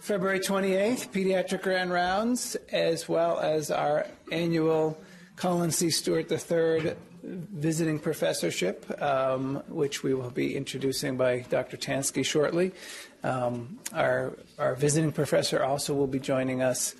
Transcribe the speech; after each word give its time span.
February 0.00 0.40
28th, 0.40 1.10
Pediatric 1.10 1.62
Grand 1.62 1.92
Rounds, 1.92 2.56
as 2.72 3.06
well 3.06 3.38
as 3.38 3.70
our 3.70 4.06
annual 4.32 4.98
Colin 5.36 5.70
C. 5.70 5.90
Stewart 5.90 6.32
III 6.32 6.94
visiting 7.22 7.98
professorship, 7.98 8.90
um, 9.02 9.62
which 9.68 10.02
we 10.02 10.14
will 10.14 10.30
be 10.30 10.56
introducing 10.56 11.18
by 11.18 11.40
Dr. 11.40 11.76
Tanski 11.76 12.24
shortly. 12.24 12.72
Um, 13.22 13.78
our, 13.92 14.38
our 14.58 14.74
visiting 14.74 15.12
professor 15.12 15.62
also 15.62 15.92
will 15.94 16.06
be 16.06 16.18
joining 16.18 16.62
us 16.62 16.94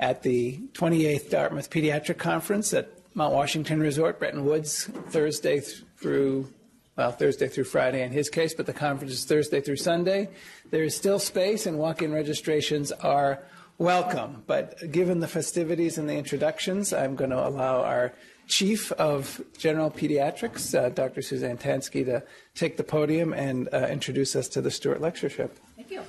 at 0.00 0.22
the 0.22 0.58
28th 0.72 1.30
Dartmouth 1.30 1.70
Pediatric 1.70 2.18
Conference 2.18 2.74
at 2.74 2.90
Mount 3.14 3.32
Washington 3.32 3.78
Resort, 3.80 4.18
Bretton 4.18 4.44
Woods, 4.44 4.86
Thursday 5.10 5.60
through 5.60 6.48
well, 6.96 7.12
Thursday 7.12 7.48
through 7.48 7.64
Friday 7.64 8.02
in 8.02 8.12
his 8.12 8.28
case, 8.28 8.54
but 8.54 8.66
the 8.66 8.72
conference 8.72 9.12
is 9.12 9.24
Thursday 9.24 9.60
through 9.60 9.76
Sunday. 9.76 10.28
There 10.70 10.84
is 10.84 10.94
still 10.96 11.18
space, 11.18 11.66
and 11.66 11.78
walk 11.78 12.02
in 12.02 12.12
registrations 12.12 12.92
are 12.92 13.42
welcome. 13.78 14.42
But 14.46 14.92
given 14.92 15.20
the 15.20 15.28
festivities 15.28 15.98
and 15.98 16.08
the 16.08 16.16
introductions, 16.16 16.92
I'm 16.92 17.16
going 17.16 17.30
to 17.30 17.48
allow 17.48 17.82
our 17.82 18.12
Chief 18.46 18.90
of 18.92 19.40
General 19.56 19.90
Pediatrics, 19.90 20.76
uh, 20.76 20.88
Dr. 20.88 21.22
Susanne 21.22 21.56
Tanski, 21.56 22.04
to 22.04 22.22
take 22.54 22.76
the 22.76 22.84
podium 22.84 23.32
and 23.32 23.68
uh, 23.72 23.86
introduce 23.86 24.34
us 24.34 24.48
to 24.48 24.60
the 24.60 24.70
Stewart 24.70 25.00
Lectureship. 25.00 25.58
Thank 25.76 25.90
you. 25.92 26.02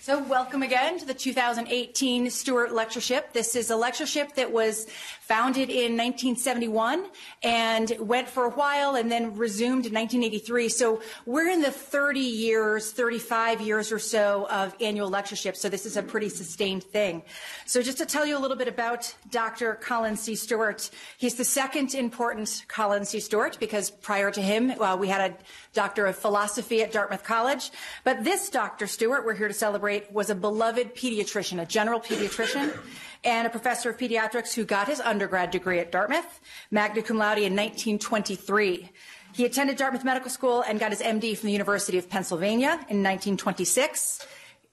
So, 0.00 0.22
welcome 0.22 0.62
again 0.62 1.00
to 1.00 1.04
the 1.04 1.14
2018 1.14 2.30
Stewart 2.30 2.72
Lectureship. 2.72 3.32
This 3.32 3.56
is 3.56 3.70
a 3.70 3.76
lectureship 3.76 4.36
that 4.36 4.52
was 4.52 4.86
founded 5.26 5.70
in 5.70 5.96
1971 5.96 7.04
and 7.42 7.92
went 7.98 8.28
for 8.28 8.44
a 8.44 8.50
while 8.50 8.94
and 8.94 9.10
then 9.10 9.36
resumed 9.36 9.84
in 9.84 9.92
1983. 9.92 10.68
So, 10.68 11.02
we're 11.24 11.48
in 11.50 11.62
the 11.62 11.72
30 11.72 12.20
years, 12.20 12.92
35 12.92 13.60
years 13.60 13.90
or 13.90 13.98
so 13.98 14.46
of 14.48 14.74
annual 14.80 15.10
lectureship. 15.10 15.56
So, 15.56 15.68
this 15.68 15.84
is 15.84 15.96
a 15.96 16.02
pretty 16.02 16.28
sustained 16.28 16.84
thing. 16.84 17.22
So, 17.64 17.82
just 17.82 17.98
to 17.98 18.06
tell 18.06 18.24
you 18.24 18.38
a 18.38 18.40
little 18.40 18.56
bit 18.56 18.68
about 18.68 19.12
Dr. 19.30 19.74
Colin 19.74 20.16
C. 20.16 20.36
Stewart, 20.36 20.88
he's 21.18 21.34
the 21.34 21.44
second 21.44 21.94
important 21.94 22.64
Colin 22.68 23.04
C. 23.04 23.18
Stewart 23.18 23.58
because 23.58 23.90
prior 23.90 24.30
to 24.30 24.40
him, 24.40 24.76
well, 24.78 24.96
we 24.96 25.08
had 25.08 25.32
a 25.32 25.36
doctor 25.72 26.06
of 26.06 26.16
philosophy 26.16 26.82
at 26.82 26.92
Dartmouth 26.92 27.24
College. 27.24 27.70
But 28.04 28.22
this 28.22 28.48
Dr. 28.48 28.86
Stewart, 28.86 29.24
we're 29.26 29.34
here 29.34 29.48
to 29.48 29.54
celebrate 29.54 30.12
was 30.12 30.30
a 30.30 30.34
beloved 30.34 30.94
pediatrician, 30.94 31.60
a 31.60 31.66
general 31.66 32.00
pediatrician, 32.00 32.76
and 33.24 33.46
a 33.46 33.50
professor 33.50 33.90
of 33.90 33.98
pediatrics 33.98 34.54
who 34.54 34.64
got 34.64 34.88
his 34.88 35.00
undergrad 35.00 35.50
degree 35.50 35.78
at 35.78 35.92
Dartmouth, 35.92 36.40
magna 36.70 37.02
cum 37.02 37.18
laude 37.18 37.38
in 37.38 37.54
1923. 37.54 38.90
He 39.32 39.44
attended 39.44 39.76
Dartmouth 39.76 40.04
Medical 40.04 40.30
School 40.30 40.62
and 40.66 40.80
got 40.80 40.90
his 40.90 41.00
MD 41.00 41.36
from 41.36 41.48
the 41.48 41.52
University 41.52 41.98
of 41.98 42.08
Pennsylvania 42.08 42.72
in 42.88 43.02
1926 43.02 44.26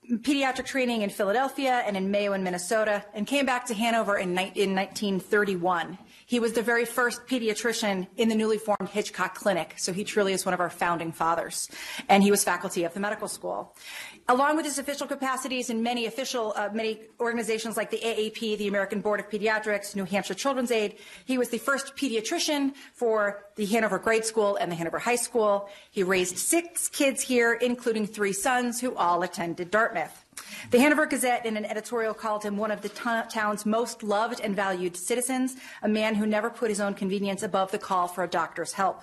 pediatric 0.10 0.66
training 0.66 1.02
in 1.02 1.10
Philadelphia 1.10 1.84
and 1.86 1.96
in 1.96 2.12
Mayo 2.12 2.34
in 2.34 2.44
Minnesota, 2.44 3.04
and 3.14 3.26
came 3.26 3.46
back 3.46 3.66
to 3.68 3.74
Hanover 3.74 4.18
in, 4.18 4.30
in 4.32 4.76
1931. 4.76 5.98
He 6.26 6.40
was 6.40 6.54
the 6.54 6.62
very 6.62 6.86
first 6.86 7.26
pediatrician 7.28 8.08
in 8.18 8.30
the 8.30 8.36
newly 8.36 8.58
formed 8.58 8.90
Hitchcock 8.90 9.36
Clinic, 9.36 9.76
so 9.78 9.94
he 9.94 10.04
truly 10.04 10.34
is 10.34 10.46
one 10.46 10.54
of 10.54 10.60
our 10.60 10.70
founding 10.70 11.12
fathers. 11.12 11.70
And 12.10 12.24
he 12.24 12.32
was 12.32 12.44
faculty 12.44 12.84
of 12.84 12.94
the 12.94 13.00
medical 13.00 13.28
school. 13.28 13.76
Along 14.30 14.56
with 14.56 14.66
his 14.66 14.80
official 14.80 15.06
capacities 15.06 15.70
in 15.70 15.84
many 15.84 16.06
official, 16.06 16.54
uh, 16.56 16.70
many 16.74 17.02
organizations 17.20 17.76
like 17.76 17.92
the 17.92 17.98
AAP, 17.98 18.58
the 18.58 18.70
American 18.70 19.02
Board 19.02 19.20
of 19.20 19.30
Pediatrics, 19.30 19.98
New 19.98 20.06
Hampshire 20.06 20.34
Children's 20.34 20.72
Aid, 20.72 20.96
he 21.26 21.38
was 21.38 21.50
the 21.50 21.58
first 21.58 21.98
pediatrician 21.98 22.74
for 22.94 23.44
the 23.58 23.66
Hanover 23.66 24.00
Grade 24.00 24.24
School 24.24 24.56
and 24.56 24.72
the 24.72 24.76
Hanover 24.76 24.98
High 24.98 25.18
School. 25.18 25.70
He 25.92 26.04
raised 26.04 26.38
six 26.38 26.88
kids 26.88 27.22
here, 27.22 27.54
including 27.54 28.08
three 28.08 28.32
sons 28.32 28.80
who 28.80 28.96
all 28.96 29.24
attended 29.24 29.70
Dartmouth. 29.70 30.24
The 30.72 30.80
Hanover 30.80 31.06
Gazette, 31.06 31.46
in 31.46 31.58
an 31.58 31.66
editorial, 31.66 32.14
called 32.14 32.44
him 32.44 32.56
one 32.56 32.72
of 32.72 32.82
the 32.82 32.90
town's 33.30 33.66
most 33.66 34.04
loved 34.04 34.40
and 34.40 34.56
valued 34.56 34.96
citizens, 34.96 35.58
a 35.82 35.90
man 35.90 36.16
who 36.16 36.26
never 36.26 36.50
put 36.50 36.70
his 36.70 36.80
own 36.80 36.94
convenience 36.94 37.44
above 37.44 37.72
the 37.72 37.78
call 37.78 38.08
for 38.08 38.24
a 38.24 38.28
doctor's 38.30 38.72
help. 38.72 39.02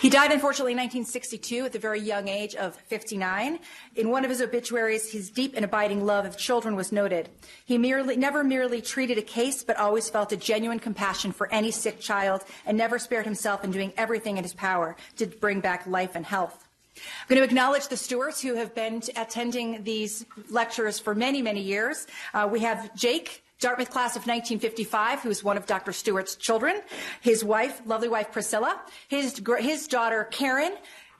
He 0.00 0.08
died, 0.08 0.32
unfortunately, 0.32 0.72
in 0.72 0.78
1962 0.78 1.66
at 1.66 1.72
the 1.72 1.78
very 1.78 2.00
young 2.00 2.28
age 2.28 2.54
of 2.54 2.74
59. 2.74 3.58
In 3.96 4.10
one 4.10 4.24
of 4.24 4.30
his 4.30 4.40
obituaries, 4.40 5.12
his 5.12 5.30
deep 5.30 5.54
and 5.54 5.64
abiding 5.64 6.06
love 6.06 6.24
of 6.24 6.38
children 6.38 6.74
was 6.74 6.90
noted. 6.90 7.28
He 7.64 7.76
merely, 7.76 8.16
never 8.16 8.42
merely 8.42 8.80
treated 8.80 9.18
a 9.18 9.22
case, 9.22 9.62
but 9.62 9.76
always 9.76 10.08
felt 10.08 10.32
a 10.32 10.36
genuine 10.36 10.78
compassion 10.78 11.32
for 11.32 11.52
any 11.52 11.70
sick 11.70 12.00
child 12.00 12.44
and 12.64 12.78
never 12.78 12.98
spared 12.98 13.26
himself 13.26 13.62
in 13.62 13.70
doing 13.70 13.92
everything 13.96 14.36
in 14.36 14.42
his 14.42 14.54
power 14.54 14.96
to 15.16 15.26
bring 15.26 15.60
back 15.60 15.86
life 15.86 16.14
and 16.14 16.24
health. 16.24 16.66
I'm 16.96 17.36
going 17.36 17.38
to 17.38 17.44
acknowledge 17.44 17.88
the 17.88 17.96
Stewarts 17.96 18.40
who 18.40 18.54
have 18.54 18.74
been 18.74 19.02
attending 19.16 19.84
these 19.84 20.26
lectures 20.50 20.98
for 20.98 21.14
many, 21.14 21.42
many 21.42 21.60
years. 21.60 22.06
Uh, 22.34 22.48
we 22.50 22.60
have 22.60 22.94
Jake. 22.94 23.42
Dartmouth 23.60 23.90
class 23.90 24.16
of 24.16 24.22
1955, 24.22 25.20
who 25.20 25.30
is 25.30 25.44
one 25.44 25.56
of 25.56 25.66
Dr. 25.66 25.92
Stewart's 25.92 26.34
children, 26.34 26.80
his 27.20 27.44
wife, 27.44 27.82
lovely 27.84 28.08
wife 28.08 28.32
Priscilla, 28.32 28.80
his, 29.08 29.40
his 29.58 29.86
daughter 29.86 30.24
Karen, 30.30 30.72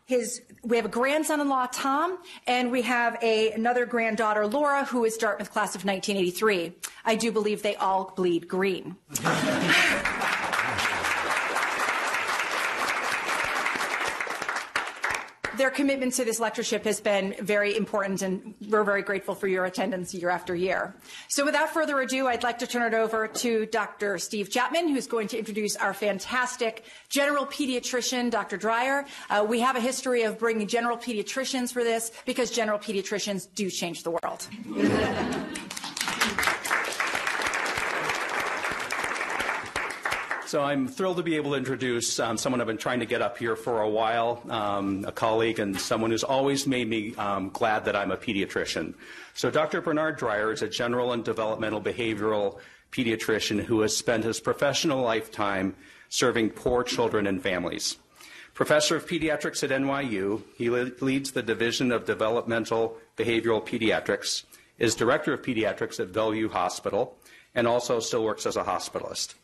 his, 0.07 0.43
we 0.65 0.77
have 0.77 0.87
a 0.87 0.89
grandson-in-law, 0.89 1.69
Tom, 1.73 2.19
and 2.47 2.73
we 2.73 2.83
have 2.83 3.17
a, 3.23 3.53
another 3.53 3.87
granddaughter, 3.87 4.47
Laura, 4.47 4.85
who 4.85 5.05
is 5.05 5.17
Dartmouth 5.17 5.53
class 5.53 5.77
of 5.77 5.85
1983. 5.85 6.73
I 7.05 7.15
do 7.15 7.31
believe 7.31 7.63
they 7.63 7.77
all 7.77 8.13
bleed 8.17 8.49
green. 8.49 8.97
their 15.61 15.71
commitment 15.71 16.15
to 16.15 16.25
this 16.25 16.41
lectureship 16.41 16.85
has 16.85 17.03
been 17.03 17.35
very 17.39 17.77
important, 17.77 18.23
and 18.23 18.55
we're 18.71 18.83
very 18.83 19.03
grateful 19.03 19.35
for 19.35 19.47
your 19.47 19.67
attendance 19.67 20.15
year 20.15 20.31
after 20.31 20.55
year. 20.55 20.95
So 21.29 21.45
without 21.45 21.69
further 21.69 22.01
ado, 22.01 22.29
I'd 22.29 22.43
like 22.43 22.61
to 22.61 22.67
turn 22.67 22.91
it 22.91 22.97
over 22.97 23.29
to 23.29 23.67
Dr. 23.67 24.17
Steve 24.17 24.49
Chapman, 24.51 24.89
who's 24.89 25.07
going 25.07 25.29
to 25.29 25.39
introduce 25.39 25.77
our 25.77 25.93
fantastic 25.93 26.85
general 27.11 27.45
pediatrician, 27.45 28.31
Dr. 28.31 28.57
Dreyer. 28.57 29.05
Uh, 29.29 29.45
we 29.47 29.61
have 29.61 29.77
a 29.77 29.81
history 29.81 30.23
of 30.23 30.39
bringing 30.39 30.67
general 30.67 30.97
pediatricians 30.97 31.71
for 31.71 31.85
this 31.85 32.11
because 32.25 32.51
general 32.51 32.79
pediatricians 32.79 33.47
do 33.55 33.69
change 33.69 34.03
the 34.03 34.13
world. 34.13 34.49
So 40.51 40.65
I'm 40.65 40.89
thrilled 40.89 41.19
to 41.19 41.23
be 41.23 41.37
able 41.37 41.53
to 41.53 41.57
introduce 41.57 42.19
um, 42.19 42.37
someone 42.37 42.61
I've 42.61 42.67
been 42.67 42.77
trying 42.77 42.99
to 42.99 43.07
get 43.07 43.23
up 43.23 43.39
here 43.39 43.55
for 43.55 43.83
a 43.83 43.89
while, 43.89 44.43
um, 44.51 45.05
a 45.07 45.13
colleague 45.13 45.61
and 45.61 45.81
someone 45.81 46.11
who's 46.11 46.25
always 46.25 46.67
made 46.67 46.89
me 46.89 47.15
um, 47.15 47.51
glad 47.51 47.85
that 47.85 47.95
I'm 47.95 48.11
a 48.11 48.17
pediatrician. 48.17 48.95
So 49.33 49.49
Dr. 49.49 49.81
Benard 49.81 50.19
Dreyer 50.19 50.51
is 50.51 50.61
a 50.63 50.69
general 50.69 51.13
and 51.13 51.25
developmental 51.25 51.81
behavioral 51.81 52.59
pediatrician 52.91 53.63
who 53.63 53.83
has 53.83 53.97
spent 53.97 54.25
his 54.25 54.41
professional 54.41 55.03
lifetime 55.03 55.77
serving 56.09 56.51
poor 56.51 56.83
children 56.83 57.29
and 57.29 57.41
families. 57.41 57.97
Professor 58.53 58.97
of 58.97 59.07
Pediatrics 59.07 59.63
at 59.63 59.71
NYU, 59.71 60.43
he 60.57 60.69
le- 60.69 60.91
leads 61.01 61.31
the 61.31 61.45
Division 61.45 61.93
of 61.93 62.07
Developmental 62.07 62.97
Behavioral 63.17 63.65
Pediatrics, 63.65 64.43
is 64.81 64.97
Director 64.97 65.33
of 65.33 65.43
Pediatrics 65.43 66.01
at 66.01 66.13
Bellevue 66.13 66.49
Hospital, 66.49 67.17
and 67.55 67.69
also 67.69 68.01
still 68.01 68.25
works 68.25 68.47
as 68.47 68.57
a 68.57 68.65
hospitalist. 68.65 69.35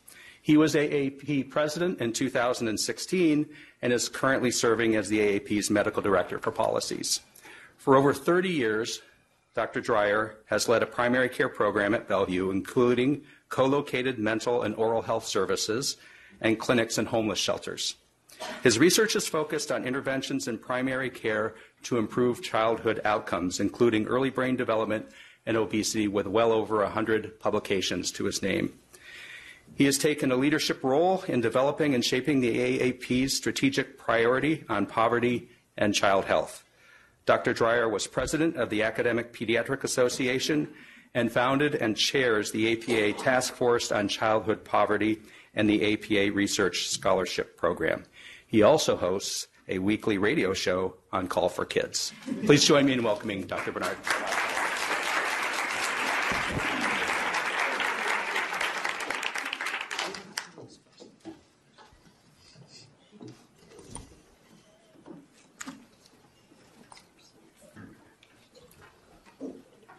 He 0.47 0.55
was 0.55 0.75
AAP 0.75 1.49
president 1.49 1.99
in 1.99 2.13
2016 2.13 3.49
and 3.81 3.91
is 3.91 4.07
currently 4.07 4.49
serving 4.49 4.95
as 4.95 5.09
the 5.09 5.19
AAP's 5.19 5.69
medical 5.69 6.01
director 6.01 6.39
for 6.39 6.51
policies. 6.51 7.19
For 7.75 7.97
over 7.97 8.13
30 8.13 8.47
years, 8.47 9.01
Dr. 9.55 9.81
Dreyer 9.81 10.37
has 10.45 10.69
led 10.69 10.83
a 10.83 10.85
primary 10.85 11.27
care 11.27 11.49
program 11.49 11.93
at 11.93 12.07
Bellevue, 12.07 12.49
including 12.49 13.23
co 13.49 13.65
located 13.65 14.19
mental 14.19 14.61
and 14.61 14.73
oral 14.75 15.01
health 15.01 15.25
services 15.25 15.97
and 16.39 16.57
clinics 16.57 16.97
and 16.97 17.09
homeless 17.09 17.39
shelters. 17.39 17.97
His 18.63 18.79
research 18.79 19.17
is 19.17 19.27
focused 19.27 19.69
on 19.69 19.83
interventions 19.83 20.47
in 20.47 20.59
primary 20.59 21.09
care 21.09 21.55
to 21.83 21.97
improve 21.97 22.41
childhood 22.41 23.01
outcomes, 23.03 23.59
including 23.59 24.07
early 24.07 24.29
brain 24.29 24.55
development 24.55 25.07
and 25.45 25.57
obesity, 25.57 26.07
with 26.07 26.25
well 26.25 26.53
over 26.53 26.77
100 26.77 27.37
publications 27.37 28.13
to 28.13 28.23
his 28.23 28.41
name. 28.41 28.71
He 29.77 29.85
has 29.85 29.99
taken 29.99 30.31
a 30.31 30.35
leadership 30.35 30.83
role 30.83 31.23
in 31.27 31.39
developing 31.39 31.93
and 31.93 32.03
shaping 32.03 32.41
the 32.41 32.79
AAP's 32.79 33.37
strategic 33.37 33.95
priority 33.95 34.65
on 34.67 34.87
poverty 34.87 35.49
and 35.77 35.93
child 35.93 36.25
health. 36.25 36.63
Dr. 37.27 37.53
Dreyer 37.53 37.87
was 37.87 38.07
president 38.07 38.55
of 38.55 38.71
the 38.71 38.81
Academic 38.81 39.33
Pediatric 39.33 39.83
Association 39.83 40.67
and 41.13 41.31
founded 41.31 41.75
and 41.75 41.95
chairs 41.95 42.51
the 42.51 42.71
APA 42.71 43.19
Task 43.19 43.53
Force 43.53 43.91
on 43.91 44.07
Childhood 44.07 44.63
Poverty 44.63 45.21
and 45.53 45.69
the 45.69 45.93
APA 45.93 46.33
Research 46.33 46.87
Scholarship 46.87 47.55
Program. 47.55 48.03
He 48.47 48.63
also 48.63 48.97
hosts 48.97 49.45
a 49.67 49.77
weekly 49.77 50.17
radio 50.17 50.55
show 50.55 50.95
on 51.11 51.27
Call 51.27 51.49
for 51.49 51.65
Kids. 51.65 52.13
Please 52.47 52.65
join 52.65 52.87
me 52.87 52.93
in 52.93 53.03
welcoming 53.03 53.45
Dr. 53.45 53.73
Benard. 53.73 54.56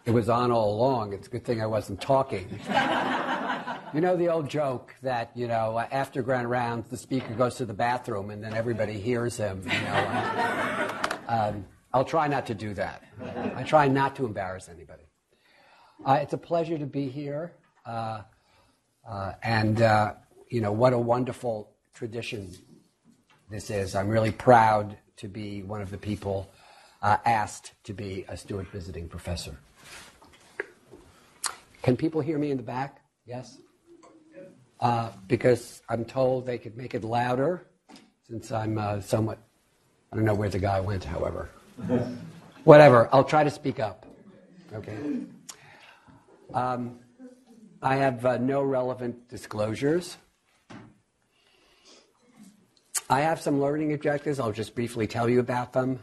It 0.09 0.15
was 0.15 0.31
on 0.31 0.51
all 0.51 0.75
along. 0.75 1.13
It's 1.13 1.27
a 1.27 1.31
good 1.31 1.45
thing 1.45 1.61
I 1.61 1.67
wasn't 1.67 2.01
talking. 2.01 2.49
you 3.93 4.01
know 4.01 4.17
the 4.17 4.29
old 4.29 4.49
joke 4.49 4.95
that, 5.03 5.31
you 5.35 5.47
know, 5.47 5.79
after 5.79 6.23
grand 6.23 6.49
rounds, 6.49 6.89
the 6.89 6.97
speaker 6.97 7.35
goes 7.35 7.57
to 7.57 7.67
the 7.67 7.75
bathroom 7.75 8.31
and 8.31 8.43
then 8.43 8.55
everybody 8.55 8.99
hears 8.99 9.37
him, 9.37 9.61
you 9.65 9.81
know. 9.83 10.99
Um, 11.29 11.67
I'll 11.93 12.07
try 12.07 12.27
not 12.27 12.47
to 12.47 12.55
do 12.55 12.73
that. 12.73 13.03
I 13.55 13.63
try 13.65 13.87
not 13.87 14.17
to 14.17 14.25
embarrass 14.25 14.71
anybody. 14.71 15.03
Uh, 16.07 16.21
it's 16.23 16.33
a 16.33 16.39
pleasure 16.39 16.79
to 16.79 16.87
be 16.87 17.11
here. 17.11 17.53
Uh, 17.85 18.23
uh, 19.07 19.33
and, 19.43 19.83
uh, 19.83 20.15
you 20.49 20.63
know, 20.63 20.73
what 20.73 20.95
a 20.95 20.99
wonderful 20.99 21.69
tradition 21.93 22.51
this 23.51 23.69
is. 23.69 23.95
I'm 23.95 24.09
really 24.09 24.33
proud 24.33 24.97
to 25.19 25.29
be 25.29 25.63
one 25.63 25.83
of 25.83 25.91
the 25.91 25.99
people 25.99 26.49
uh, 27.03 27.19
asked 27.27 27.75
to 27.85 27.93
be 27.93 28.25
a 28.27 28.39
Stewart 28.39 28.69
visiting 28.69 29.07
professor. 29.07 29.59
Can 31.83 31.97
people 31.97 32.21
hear 32.21 32.39
me 32.39 32.51
in 32.51 32.57
the 32.57 32.63
back? 32.63 33.01
Yes? 33.27 33.59
Uh, 34.81 35.11
because 35.27 35.83
I'm 35.89 36.05
told 36.05 36.47
they 36.47 36.59
could 36.59 36.77
make 36.77 36.95
it 36.95 37.05
louder 37.05 37.67
since 38.29 38.53
I'm 38.53 38.79
uh, 38.79 39.01
somewhat, 39.01 39.39
I 40.13 40.17
don't 40.17 40.25
know 40.25 40.35
where 40.35 40.51
the 40.51 40.59
guy 40.59 40.81
went, 40.81 41.05
however. 41.05 41.49
Whatever, 42.65 43.09
I'll 43.13 43.25
try 43.25 43.43
to 43.43 43.51
speak 43.51 43.81
up. 43.81 44.05
Okay. 44.75 44.99
Um, 46.53 46.99
I 47.83 47.97
have 47.97 48.27
uh, 48.27 48.39
no 48.39 48.63
relevant 48.63 49.29
disclosures. 49.29 50.17
I 53.09 53.21
have 53.21 53.41
some 53.41 53.61
learning 53.61 53.95
objectives. 53.95 54.39
I'll 54.39 54.53
just 54.53 54.75
briefly 54.75 55.07
tell 55.07 55.29
you 55.29 55.41
about 55.41 55.73
them. 55.73 56.01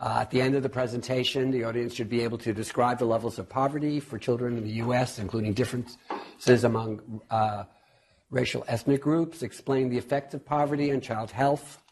Uh, 0.00 0.20
at 0.22 0.30
the 0.30 0.40
end 0.40 0.54
of 0.54 0.62
the 0.62 0.68
presentation, 0.68 1.50
the 1.50 1.62
audience 1.62 1.94
should 1.94 2.08
be 2.08 2.22
able 2.22 2.38
to 2.38 2.54
describe 2.54 2.98
the 2.98 3.04
levels 3.04 3.38
of 3.38 3.46
poverty 3.46 4.00
for 4.00 4.18
children 4.18 4.56
in 4.56 4.64
the 4.64 4.72
U.S., 4.84 5.18
including 5.18 5.52
differences 5.52 6.64
among 6.64 7.20
uh, 7.30 7.64
racial 8.30 8.64
ethnic 8.66 9.02
groups, 9.02 9.42
explain 9.42 9.90
the 9.90 9.98
effects 9.98 10.32
of 10.32 10.42
poverty 10.42 10.90
on 10.90 11.02
child 11.02 11.30
health, 11.30 11.82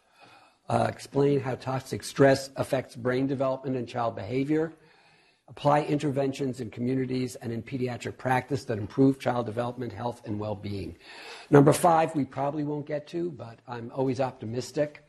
uh, 0.70 0.86
explain 0.88 1.38
how 1.38 1.54
toxic 1.54 2.02
stress 2.02 2.48
affects 2.56 2.96
brain 2.96 3.26
development 3.26 3.76
and 3.76 3.86
child 3.86 4.16
behavior, 4.16 4.72
apply 5.48 5.82
interventions 5.82 6.60
in 6.60 6.70
communities 6.70 7.34
and 7.36 7.52
in 7.52 7.62
pediatric 7.62 8.16
practice 8.16 8.64
that 8.64 8.78
improve 8.78 9.18
child 9.18 9.44
development, 9.44 9.92
health, 9.92 10.22
and 10.24 10.38
well 10.38 10.54
being. 10.54 10.96
Number 11.50 11.74
five, 11.74 12.14
we 12.14 12.24
probably 12.24 12.64
won't 12.64 12.86
get 12.86 13.06
to, 13.08 13.30
but 13.32 13.58
I'm 13.68 13.92
always 13.94 14.18
optimistic. 14.18 15.04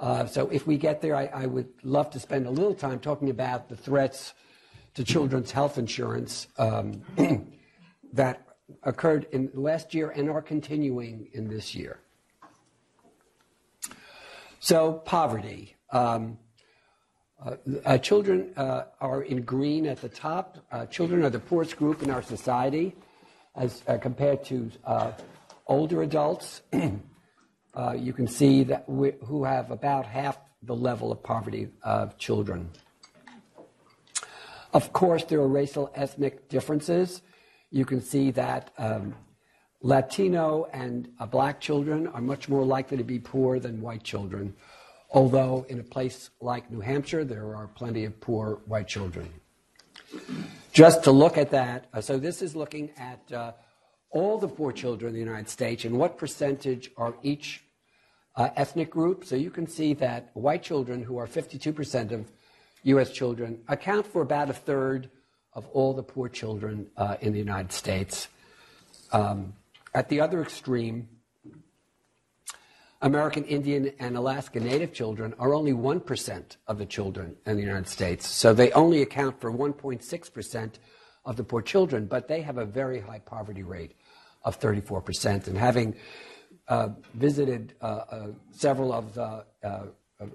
Uh, 0.00 0.26
so 0.26 0.48
if 0.48 0.66
we 0.66 0.76
get 0.76 1.00
there, 1.00 1.16
I, 1.16 1.26
I, 1.26 1.46
would 1.46 1.68
love 1.82 2.10
to 2.10 2.20
spend 2.20 2.46
a 2.46 2.50
little 2.50 2.74
time 2.74 3.00
talking 3.00 3.30
about 3.30 3.68
the 3.68 3.76
threats 3.76 4.32
to 4.94 5.02
children's 5.02 5.50
health 5.50 5.76
insurance 5.76 6.46
um, 6.56 7.02
that 8.12 8.46
occurred 8.84 9.26
in 9.32 9.50
last 9.54 9.94
year 9.94 10.10
and 10.10 10.30
are 10.30 10.42
continuing 10.42 11.28
in 11.32 11.48
this 11.48 11.74
year. 11.74 11.98
So 14.60 14.94
poverty. 15.04 15.74
Um, 15.90 16.38
uh, 17.44 17.56
uh, 17.84 17.98
children 17.98 18.52
uh, 18.56 18.84
are 19.00 19.22
in 19.22 19.42
green 19.42 19.86
at 19.86 20.00
the 20.00 20.08
top. 20.08 20.58
Uh, 20.72 20.86
children 20.86 21.24
are 21.24 21.30
the 21.30 21.38
poorest 21.38 21.76
group 21.76 22.02
in 22.02 22.10
our 22.10 22.22
society 22.22 22.94
as 23.54 23.82
uh, 23.86 23.96
compared 23.98 24.44
to 24.44 24.70
uh, 24.84 25.12
older 25.66 26.02
adults. 26.02 26.62
uh, 27.74 27.94
you 27.96 28.12
can 28.12 28.26
see 28.26 28.64
that 28.64 28.88
we, 28.88 29.12
who 29.24 29.44
have 29.44 29.70
about 29.70 30.06
half 30.06 30.38
the 30.62 30.74
level 30.74 31.12
of 31.12 31.22
poverty 31.22 31.68
of 31.82 32.18
children. 32.18 32.70
Of 34.72 34.92
course, 34.92 35.24
there 35.24 35.40
are 35.40 35.48
racial 35.48 35.90
ethnic 35.94 36.48
differences. 36.48 37.22
You 37.70 37.84
can 37.84 38.00
see 38.00 38.30
that 38.32 38.70
um, 38.76 39.14
Latino 39.80 40.68
and 40.72 41.08
uh, 41.18 41.26
black 41.26 41.60
children 41.60 42.08
are 42.08 42.20
much 42.20 42.48
more 42.48 42.64
likely 42.64 42.96
to 42.96 43.04
be 43.04 43.18
poor 43.18 43.60
than 43.60 43.80
white 43.80 44.02
children, 44.02 44.54
although 45.10 45.64
in 45.68 45.78
a 45.78 45.84
place 45.84 46.30
like 46.40 46.70
New 46.70 46.80
Hampshire, 46.80 47.24
there 47.24 47.54
are 47.54 47.68
plenty 47.68 48.04
of 48.04 48.20
poor 48.20 48.60
white 48.66 48.88
children. 48.88 49.28
Just 50.72 51.04
to 51.04 51.12
look 51.12 51.38
at 51.38 51.50
that, 51.50 51.86
uh, 51.92 52.00
so 52.00 52.18
this 52.18 52.42
is 52.42 52.56
looking 52.56 52.90
at 52.96 53.32
uh, 53.32 53.52
all 54.10 54.38
the 54.38 54.48
poor 54.48 54.72
children 54.72 55.10
in 55.10 55.14
the 55.14 55.24
United 55.24 55.48
States 55.48 55.84
and 55.84 55.98
what 55.98 56.16
percentage 56.16 56.90
are 56.96 57.14
each 57.22 57.64
uh, 58.36 58.50
ethnic 58.56 58.90
group. 58.90 59.24
So 59.24 59.36
you 59.36 59.50
can 59.50 59.66
see 59.66 59.94
that 59.94 60.30
white 60.34 60.62
children, 60.62 61.02
who 61.02 61.18
are 61.18 61.26
52% 61.26 62.12
of 62.12 62.30
U.S. 62.84 63.10
children, 63.10 63.60
account 63.68 64.06
for 64.06 64.22
about 64.22 64.48
a 64.48 64.54
third 64.54 65.10
of 65.52 65.66
all 65.68 65.92
the 65.92 66.02
poor 66.02 66.28
children 66.28 66.88
uh, 66.96 67.16
in 67.20 67.32
the 67.32 67.38
United 67.38 67.72
States. 67.72 68.28
Um, 69.12 69.54
at 69.94 70.08
the 70.08 70.20
other 70.20 70.40
extreme, 70.40 71.08
American 73.00 73.44
Indian 73.44 73.92
and 73.98 74.16
Alaska 74.16 74.60
Native 74.60 74.92
children 74.92 75.34
are 75.38 75.54
only 75.54 75.72
1% 75.72 76.56
of 76.66 76.78
the 76.78 76.86
children 76.86 77.36
in 77.46 77.56
the 77.56 77.62
United 77.62 77.88
States. 77.88 78.26
So 78.26 78.52
they 78.52 78.72
only 78.72 79.02
account 79.02 79.40
for 79.40 79.52
1.6% 79.52 80.72
of 81.28 81.36
the 81.36 81.44
poor 81.44 81.60
children, 81.60 82.06
but 82.06 82.26
they 82.26 82.40
have 82.40 82.56
a 82.56 82.64
very 82.64 83.00
high 83.00 83.18
poverty 83.18 83.62
rate 83.62 83.92
of 84.44 84.58
34%. 84.58 85.46
And 85.46 85.58
having 85.58 85.94
uh, 86.68 86.88
visited 87.12 87.74
uh, 87.82 87.84
uh, 87.84 88.26
several 88.50 88.94
of 88.94 89.12
the 89.12 89.44
uh, 89.62 89.82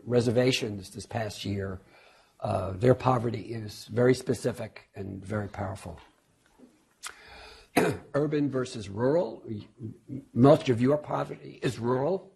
reservations 0.06 0.92
this 0.92 1.08
past 1.08 1.46
year, 1.46 1.82
uh, 2.42 2.74
their 2.74 2.94
poverty 2.94 3.42
is 3.42 3.86
very 3.92 4.14
specific 4.14 4.88
and 4.96 5.26
very 5.26 5.48
powerful. 5.48 6.00
Urban 8.14 8.52
versus 8.52 8.88
rural. 8.88 9.42
Most 10.32 10.70
of 10.70 10.80
your 10.80 10.98
poverty 10.98 11.60
is 11.64 11.80
rural. 11.80 12.32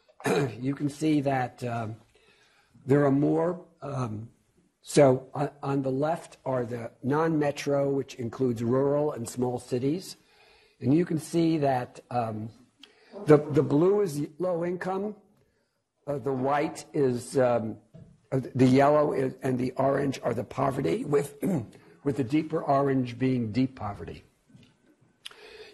you 0.60 0.74
can 0.74 0.90
see 0.90 1.22
that 1.22 1.64
um, 1.64 1.96
there 2.84 3.06
are 3.06 3.10
more. 3.10 3.64
Um, 3.80 4.28
so 4.86 5.26
on, 5.62 5.80
the 5.80 5.90
left 5.90 6.36
are 6.44 6.66
the 6.66 6.90
non-metro, 7.02 7.88
which 7.88 8.16
includes 8.16 8.62
rural 8.62 9.12
and 9.12 9.26
small 9.26 9.58
cities, 9.58 10.16
and 10.78 10.92
you 10.92 11.06
can 11.06 11.18
see 11.18 11.56
that 11.56 12.00
um, 12.10 12.50
the 13.24 13.38
the 13.38 13.62
blue 13.62 14.02
is 14.02 14.20
low 14.38 14.62
income, 14.62 15.16
uh, 16.06 16.18
the 16.18 16.32
white 16.32 16.84
is 16.92 17.38
um, 17.38 17.78
uh, 18.30 18.40
the 18.54 18.66
yellow 18.66 19.14
is, 19.14 19.34
and 19.42 19.58
the 19.58 19.72
orange 19.76 20.20
are 20.22 20.34
the 20.34 20.44
poverty, 20.44 21.06
with 21.06 21.42
with 22.04 22.18
the 22.18 22.24
deeper 22.24 22.62
orange 22.62 23.18
being 23.18 23.52
deep 23.52 23.76
poverty. 23.76 24.22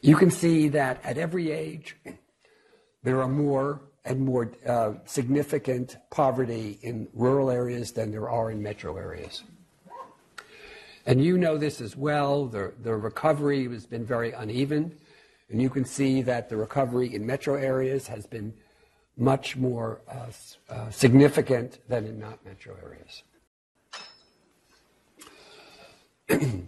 You 0.03 0.15
can 0.15 0.31
see 0.31 0.69
that 0.69 1.05
at 1.05 1.19
every 1.19 1.51
age, 1.51 1.97
there 3.03 3.21
are 3.21 3.29
more 3.29 3.83
and 4.05 4.21
more 4.21 4.51
uh, 4.67 4.95
significant 5.05 5.97
poverty 6.11 6.79
in 6.83 7.09
rural 7.13 7.51
areas 7.51 7.93
than 7.93 8.11
there 8.11 8.31
are 8.31 8.51
in 8.51 8.63
metro 8.63 8.97
areas. 8.97 9.43
And 11.07 11.23
you 11.25 11.39
know 11.39 11.59
this 11.59 11.81
as 11.81 11.97
well. 11.97 12.47
The, 12.47 12.73
the 12.83 12.95
recovery 12.95 13.69
has 13.69 13.87
been 13.87 14.05
very 14.05 14.33
uneven. 14.33 14.97
And 15.51 15.61
you 15.61 15.69
can 15.69 15.85
see 15.85 16.23
that 16.23 16.49
the 16.49 16.57
recovery 16.57 17.15
in 17.15 17.27
metro 17.27 17.57
areas 17.57 18.07
has 18.07 18.27
been 18.27 18.55
much 19.17 19.57
more 19.57 20.01
uh, 20.09 20.27
uh, 20.69 20.91
significant 20.91 21.79
than 21.89 22.07
in 22.07 22.19
not 22.19 22.39
metro 22.45 22.77
areas. 22.83 23.23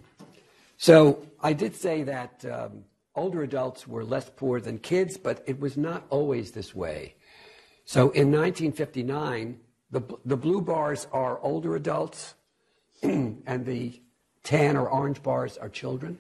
so 0.77 1.25
I 1.41 1.53
did 1.53 1.77
say 1.77 2.03
that 2.03 2.45
um, 2.45 2.85
older 3.15 3.43
adults 3.43 3.87
were 3.87 4.05
less 4.05 4.31
poor 4.35 4.61
than 4.61 4.79
kids, 4.79 5.17
but 5.17 5.45
it 5.47 5.61
was 5.61 5.77
not 5.77 6.05
always 6.11 6.51
this 6.51 6.75
way. 6.75 7.15
So 7.93 8.09
in 8.13 8.33
1959, 8.33 9.61
the, 9.91 10.01
the 10.25 10.35
blue 10.35 10.63
bars 10.63 11.07
are 11.13 11.39
older 11.41 11.77
adults, 11.77 12.33
and 13.03 13.67
the 13.67 14.01
tan 14.43 14.79
or 14.79 14.89
orange 14.89 15.23
bars 15.23 15.59
are 15.59 15.69
children. 15.69 16.19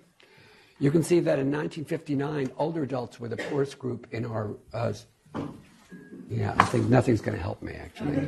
You 0.79 0.91
can 0.91 1.02
see 1.02 1.21
that 1.21 1.38
in 1.38 1.50
1959, 1.50 2.50
older 2.59 2.83
adults 2.83 3.19
were 3.19 3.29
the 3.29 3.38
poorest 3.38 3.79
group 3.79 4.07
in 4.11 4.26
our. 4.26 4.50
Uh, 4.75 4.93
yeah, 6.29 6.55
I 6.59 6.64
think 6.64 6.91
nothing's 6.91 7.23
going 7.23 7.38
to 7.38 7.43
help 7.43 7.62
me, 7.62 7.73
actually. 7.73 8.19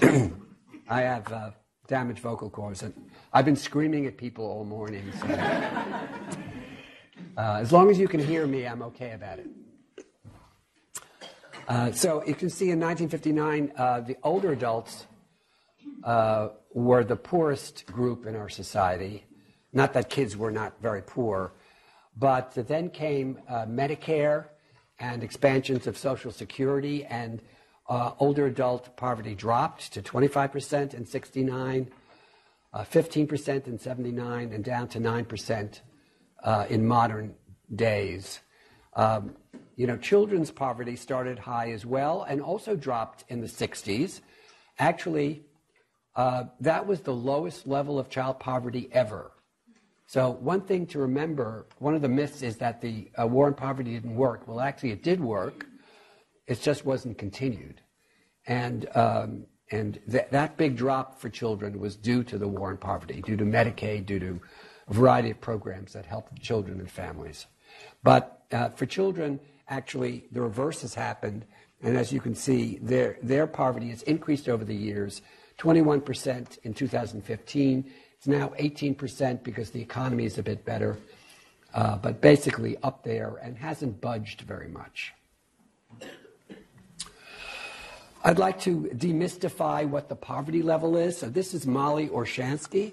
I 0.88 1.02
have 1.02 1.30
uh, 1.30 1.50
damaged 1.86 2.20
vocal 2.20 2.48
cords, 2.48 2.82
and 2.82 2.94
I've 3.34 3.44
been 3.44 3.56
screaming 3.56 4.06
at 4.06 4.16
people 4.16 4.46
all 4.46 4.64
morning. 4.64 5.12
So. 5.20 5.26
Uh, 7.36 7.58
as 7.60 7.72
long 7.72 7.90
as 7.90 7.98
you 7.98 8.08
can 8.08 8.20
hear 8.20 8.46
me, 8.46 8.66
I'm 8.66 8.80
okay 8.80 9.12
about 9.12 9.38
it. 9.38 9.50
Uh, 11.68 11.90
so 11.90 12.24
you 12.24 12.34
can 12.34 12.48
see 12.48 12.70
in 12.70 12.78
1959, 12.78 13.72
uh, 13.76 14.00
the 14.00 14.16
older 14.22 14.52
adults 14.52 15.06
uh, 16.04 16.48
were 16.72 17.02
the 17.02 17.16
poorest 17.16 17.86
group 17.86 18.26
in 18.26 18.36
our 18.36 18.48
society. 18.48 19.24
Not 19.72 19.92
that 19.94 20.08
kids 20.08 20.36
were 20.36 20.52
not 20.52 20.80
very 20.80 21.02
poor, 21.02 21.52
but 22.16 22.52
then 22.54 22.88
came 22.90 23.38
uh, 23.48 23.66
Medicare 23.66 24.46
and 25.00 25.22
expansions 25.22 25.86
of 25.86 25.98
Social 25.98 26.30
Security, 26.30 27.04
and 27.04 27.42
uh, 27.88 28.12
older 28.18 28.46
adult 28.46 28.96
poverty 28.96 29.34
dropped 29.34 29.92
to 29.92 30.02
25% 30.02 30.94
in 30.94 31.04
69. 31.04 31.90
uh, 32.72 32.84
15% 32.84 33.66
in 33.66 33.78
79, 33.78 34.52
and 34.52 34.62
down 34.64 34.86
to 34.88 34.98
9% 34.98 35.80
uh, 36.44 36.66
in 36.68 36.86
modern 36.86 37.34
days. 37.74 38.40
Um, 38.94 39.34
you 39.76 39.86
know, 39.86 39.96
children's 39.98 40.50
poverty 40.50 40.96
started 40.96 41.38
high 41.38 41.70
as 41.70 41.84
well 41.84 42.22
and 42.22 42.40
also 42.40 42.74
dropped 42.74 43.24
in 43.28 43.40
the 43.42 43.46
60s. 43.46 44.20
Actually, 44.78 45.44
uh, 46.16 46.44
that 46.60 46.86
was 46.86 47.02
the 47.02 47.12
lowest 47.12 47.66
level 47.66 47.98
of 47.98 48.08
child 48.08 48.40
poverty 48.40 48.88
ever. 48.90 49.32
So, 50.06 50.30
one 50.30 50.62
thing 50.62 50.86
to 50.88 51.00
remember 51.00 51.66
one 51.78 51.94
of 51.94 52.00
the 52.00 52.08
myths 52.08 52.42
is 52.42 52.56
that 52.58 52.80
the 52.80 53.10
uh, 53.20 53.26
war 53.26 53.48
on 53.48 53.54
poverty 53.54 53.92
didn't 53.92 54.14
work. 54.14 54.46
Well, 54.46 54.60
actually, 54.60 54.92
it 54.92 55.02
did 55.02 55.20
work, 55.20 55.66
it 56.46 56.60
just 56.62 56.86
wasn't 56.86 57.18
continued. 57.18 57.80
And, 58.46 58.88
um, 58.94 59.46
and 59.72 59.98
th- 60.10 60.28
that 60.30 60.56
big 60.56 60.76
drop 60.76 61.20
for 61.20 61.28
children 61.28 61.80
was 61.80 61.96
due 61.96 62.22
to 62.24 62.38
the 62.38 62.46
war 62.46 62.70
on 62.70 62.76
poverty, 62.76 63.20
due 63.20 63.36
to 63.36 63.44
Medicaid, 63.44 64.06
due 64.06 64.20
to 64.20 64.40
a 64.88 64.94
variety 64.94 65.32
of 65.32 65.40
programs 65.40 65.92
that 65.92 66.06
helped 66.06 66.40
children 66.40 66.78
and 66.78 66.90
families. 66.90 67.46
But 68.04 68.44
uh, 68.52 68.68
for 68.70 68.86
children, 68.86 69.40
actually, 69.68 70.24
the 70.32 70.40
reverse 70.40 70.82
has 70.82 70.94
happened. 70.94 71.44
And 71.82 71.96
as 71.96 72.12
you 72.12 72.20
can 72.20 72.34
see, 72.34 72.78
their, 72.82 73.18
their 73.22 73.46
poverty 73.46 73.90
has 73.90 74.02
increased 74.02 74.48
over 74.48 74.64
the 74.64 74.74
years 74.74 75.22
21% 75.58 76.58
in 76.64 76.74
2015. 76.74 77.92
It's 78.16 78.26
now 78.26 78.48
18% 78.58 79.42
because 79.42 79.70
the 79.70 79.80
economy 79.80 80.24
is 80.24 80.38
a 80.38 80.42
bit 80.42 80.64
better, 80.64 80.98
uh, 81.74 81.96
but 81.96 82.20
basically 82.20 82.76
up 82.82 83.02
there 83.04 83.36
and 83.42 83.56
hasn't 83.56 84.00
budged 84.00 84.42
very 84.42 84.68
much. 84.68 85.12
I'd 88.24 88.40
like 88.40 88.58
to 88.62 88.90
demystify 88.96 89.88
what 89.88 90.08
the 90.08 90.16
poverty 90.16 90.62
level 90.62 90.96
is. 90.96 91.16
So 91.16 91.28
this 91.28 91.54
is 91.54 91.66
Mollie 91.66 92.08
Orshansky. 92.08 92.92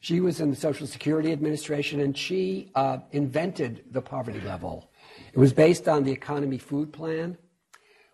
She 0.00 0.20
was 0.20 0.40
in 0.40 0.48
the 0.48 0.56
Social 0.56 0.86
Security 0.86 1.32
Administration 1.32 2.00
and 2.00 2.16
she 2.16 2.70
uh, 2.74 2.98
invented 3.12 3.84
the 3.90 4.00
poverty 4.00 4.40
level. 4.40 4.89
It 5.32 5.38
was 5.38 5.52
based 5.52 5.88
on 5.88 6.04
the 6.04 6.12
Economy 6.12 6.58
Food 6.58 6.92
Plan, 6.92 7.38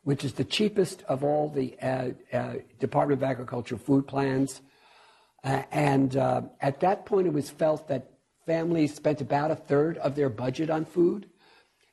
which 0.04 0.25
is 0.25 0.35
the 0.35 0.44
cheapest 0.44 1.02
of 1.08 1.25
all 1.25 1.49
the 1.49 1.76
uh, 1.80 2.11
uh, 2.32 2.54
Department 2.78 3.23
of 3.23 3.28
Agriculture 3.28 3.78
food 3.78 4.06
plans. 4.06 4.61
Uh, 5.42 5.62
and 5.73 6.16
uh, 6.16 6.42
at 6.61 6.80
that 6.80 7.06
point, 7.06 7.26
it 7.26 7.32
was 7.32 7.49
felt 7.49 7.88
that 7.88 8.11
families 8.44 8.94
spent 8.94 9.20
about 9.20 9.50
a 9.50 9.56
third 9.56 9.99
of 9.99 10.14
their 10.14 10.28
budget 10.28 10.70
on 10.70 10.85
food. 10.85 11.28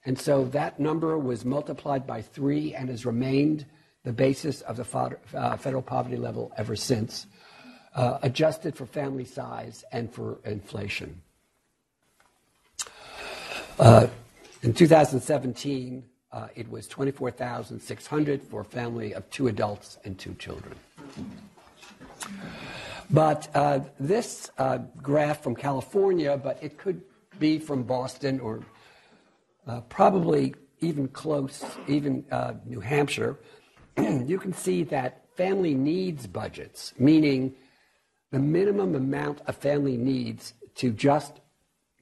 And 0.06 0.20
so 0.20 0.46
that 0.46 0.80
number 0.80 1.18
was 1.18 1.46
multiplied 1.46 2.06
by 2.06 2.22
three 2.22 2.75
and 2.75 2.89
has 2.89 3.06
remained 3.06 3.65
the 4.03 4.12
basis 4.12 4.62
of 4.62 4.75
the 4.75 5.18
uh, 5.34 5.58
federal 5.58 5.82
poverty 5.82 6.18
level 6.18 6.51
ever 6.58 6.75
since, 6.75 7.25
uh, 7.96 8.20
adjusted 8.22 8.75
for 8.75 8.86
family 8.86 9.24
size 9.24 9.86
and 9.94 10.13
for 10.13 10.39
inflation. 10.44 11.22
In 14.63 14.74
2017, 14.74 16.05
uh, 16.32 16.48
it 16.55 16.70
was 16.70 16.88
24,600 16.88 18.41
for 18.41 18.62
a 18.62 18.65
family 18.65 19.13
of 19.13 19.29
two 19.29 19.48
adults 19.48 19.98
and 20.05 20.17
two 20.17 20.34
children. 20.36 20.74
But 23.10 23.50
uh, 23.53 23.82
this 24.00 24.50
uh, 24.58 24.77
graph 25.01 25.43
from 25.43 25.53
California, 25.53 26.38
but 26.41 26.63
it 26.63 26.77
could 26.77 27.01
be 27.39 27.60
from 27.60 27.84
Boston 27.84 28.39
or 28.39 28.63
uh, 29.67 29.82
probably 29.82 30.55
even 30.79 31.10
close, 31.10 31.65
even 31.89 32.24
uh, 32.32 32.53
New 32.65 32.79
Hampshire, 32.79 33.38
you 33.98 34.39
can 34.39 34.53
see 34.53 34.84
that 34.84 35.25
family 35.36 35.74
needs 35.74 36.25
budgets, 36.25 36.93
meaning 36.98 37.53
the 38.32 38.39
minimum 38.39 38.96
amount 38.96 39.41
a 39.46 39.51
family 39.51 39.98
needs 39.98 40.53
to 40.75 40.91
just 40.91 41.41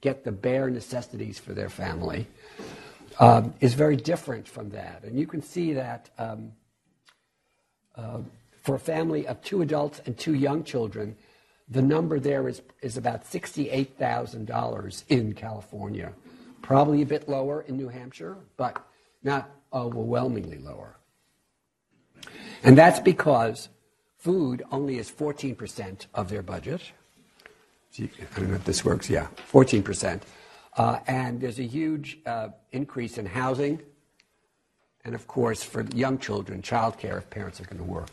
get 0.01 0.23
the 0.23 0.31
bare 0.31 0.69
necessities 0.69 1.39
for 1.39 1.53
their 1.53 1.69
family, 1.69 2.27
um, 3.19 3.53
is 3.59 3.73
very 3.73 3.95
different 3.95 4.47
from 4.47 4.69
that. 4.69 5.03
And 5.03 5.19
you 5.19 5.27
can 5.27 5.41
see 5.41 5.73
that 5.73 6.09
um, 6.17 6.51
uh, 7.95 8.19
for 8.61 8.75
a 8.75 8.79
family 8.79 9.27
of 9.27 9.41
two 9.41 9.61
adults 9.61 10.01
and 10.05 10.17
two 10.17 10.33
young 10.33 10.63
children, 10.63 11.15
the 11.69 11.81
number 11.81 12.19
there 12.19 12.47
is, 12.47 12.61
is 12.81 12.97
about 12.97 13.23
$68,000 13.25 15.03
in 15.09 15.33
California. 15.33 16.13
Probably 16.61 17.01
a 17.01 17.05
bit 17.05 17.27
lower 17.27 17.61
in 17.61 17.77
New 17.77 17.87
Hampshire, 17.87 18.37
but 18.57 18.85
not 19.23 19.49
overwhelmingly 19.73 20.57
lower. 20.57 20.97
And 22.63 22.77
that's 22.77 22.99
because 22.99 23.69
food 24.17 24.63
only 24.71 24.99
is 24.99 25.09
14% 25.09 26.05
of 26.13 26.29
their 26.29 26.41
budget. 26.41 26.81
I 27.99 28.09
don't 28.35 28.49
know 28.49 28.55
if 28.55 28.63
this 28.63 28.85
works. 28.85 29.09
Yeah, 29.09 29.27
14%. 29.51 30.21
Uh, 30.77 30.99
and 31.07 31.41
there's 31.41 31.59
a 31.59 31.63
huge 31.63 32.19
uh, 32.25 32.49
increase 32.71 33.17
in 33.17 33.25
housing. 33.25 33.81
And 35.03 35.15
of 35.15 35.27
course, 35.27 35.63
for 35.63 35.83
young 35.93 36.17
children, 36.17 36.61
childcare 36.61 37.17
if 37.17 37.29
parents 37.29 37.59
are 37.59 37.65
going 37.65 37.77
to 37.77 37.83
work. 37.83 38.09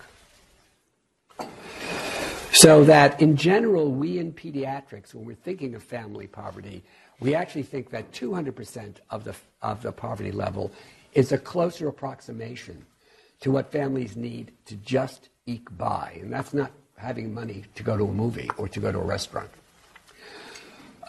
So 2.52 2.82
that 2.84 3.20
in 3.20 3.36
general, 3.36 3.92
we 3.92 4.18
in 4.18 4.32
pediatrics, 4.32 5.14
when 5.14 5.24
we're 5.24 5.34
thinking 5.34 5.74
of 5.74 5.82
family 5.82 6.26
poverty, 6.26 6.82
we 7.20 7.34
actually 7.34 7.62
think 7.62 7.90
that 7.90 8.10
200% 8.12 8.96
of 9.10 9.24
the, 9.24 9.34
of 9.62 9.82
the 9.82 9.92
poverty 9.92 10.32
level 10.32 10.72
is 11.12 11.30
a 11.30 11.38
closer 11.38 11.88
approximation 11.88 12.84
to 13.40 13.50
what 13.50 13.70
families 13.70 14.16
need 14.16 14.52
to 14.66 14.76
just 14.76 15.28
eke 15.46 15.76
by. 15.76 16.18
And 16.20 16.32
that's 16.32 16.54
not 16.54 16.72
having 16.96 17.32
money 17.32 17.64
to 17.76 17.82
go 17.82 17.96
to 17.96 18.04
a 18.04 18.12
movie 18.12 18.50
or 18.56 18.68
to 18.68 18.80
go 18.80 18.90
to 18.90 18.98
a 18.98 19.04
restaurant. 19.04 19.50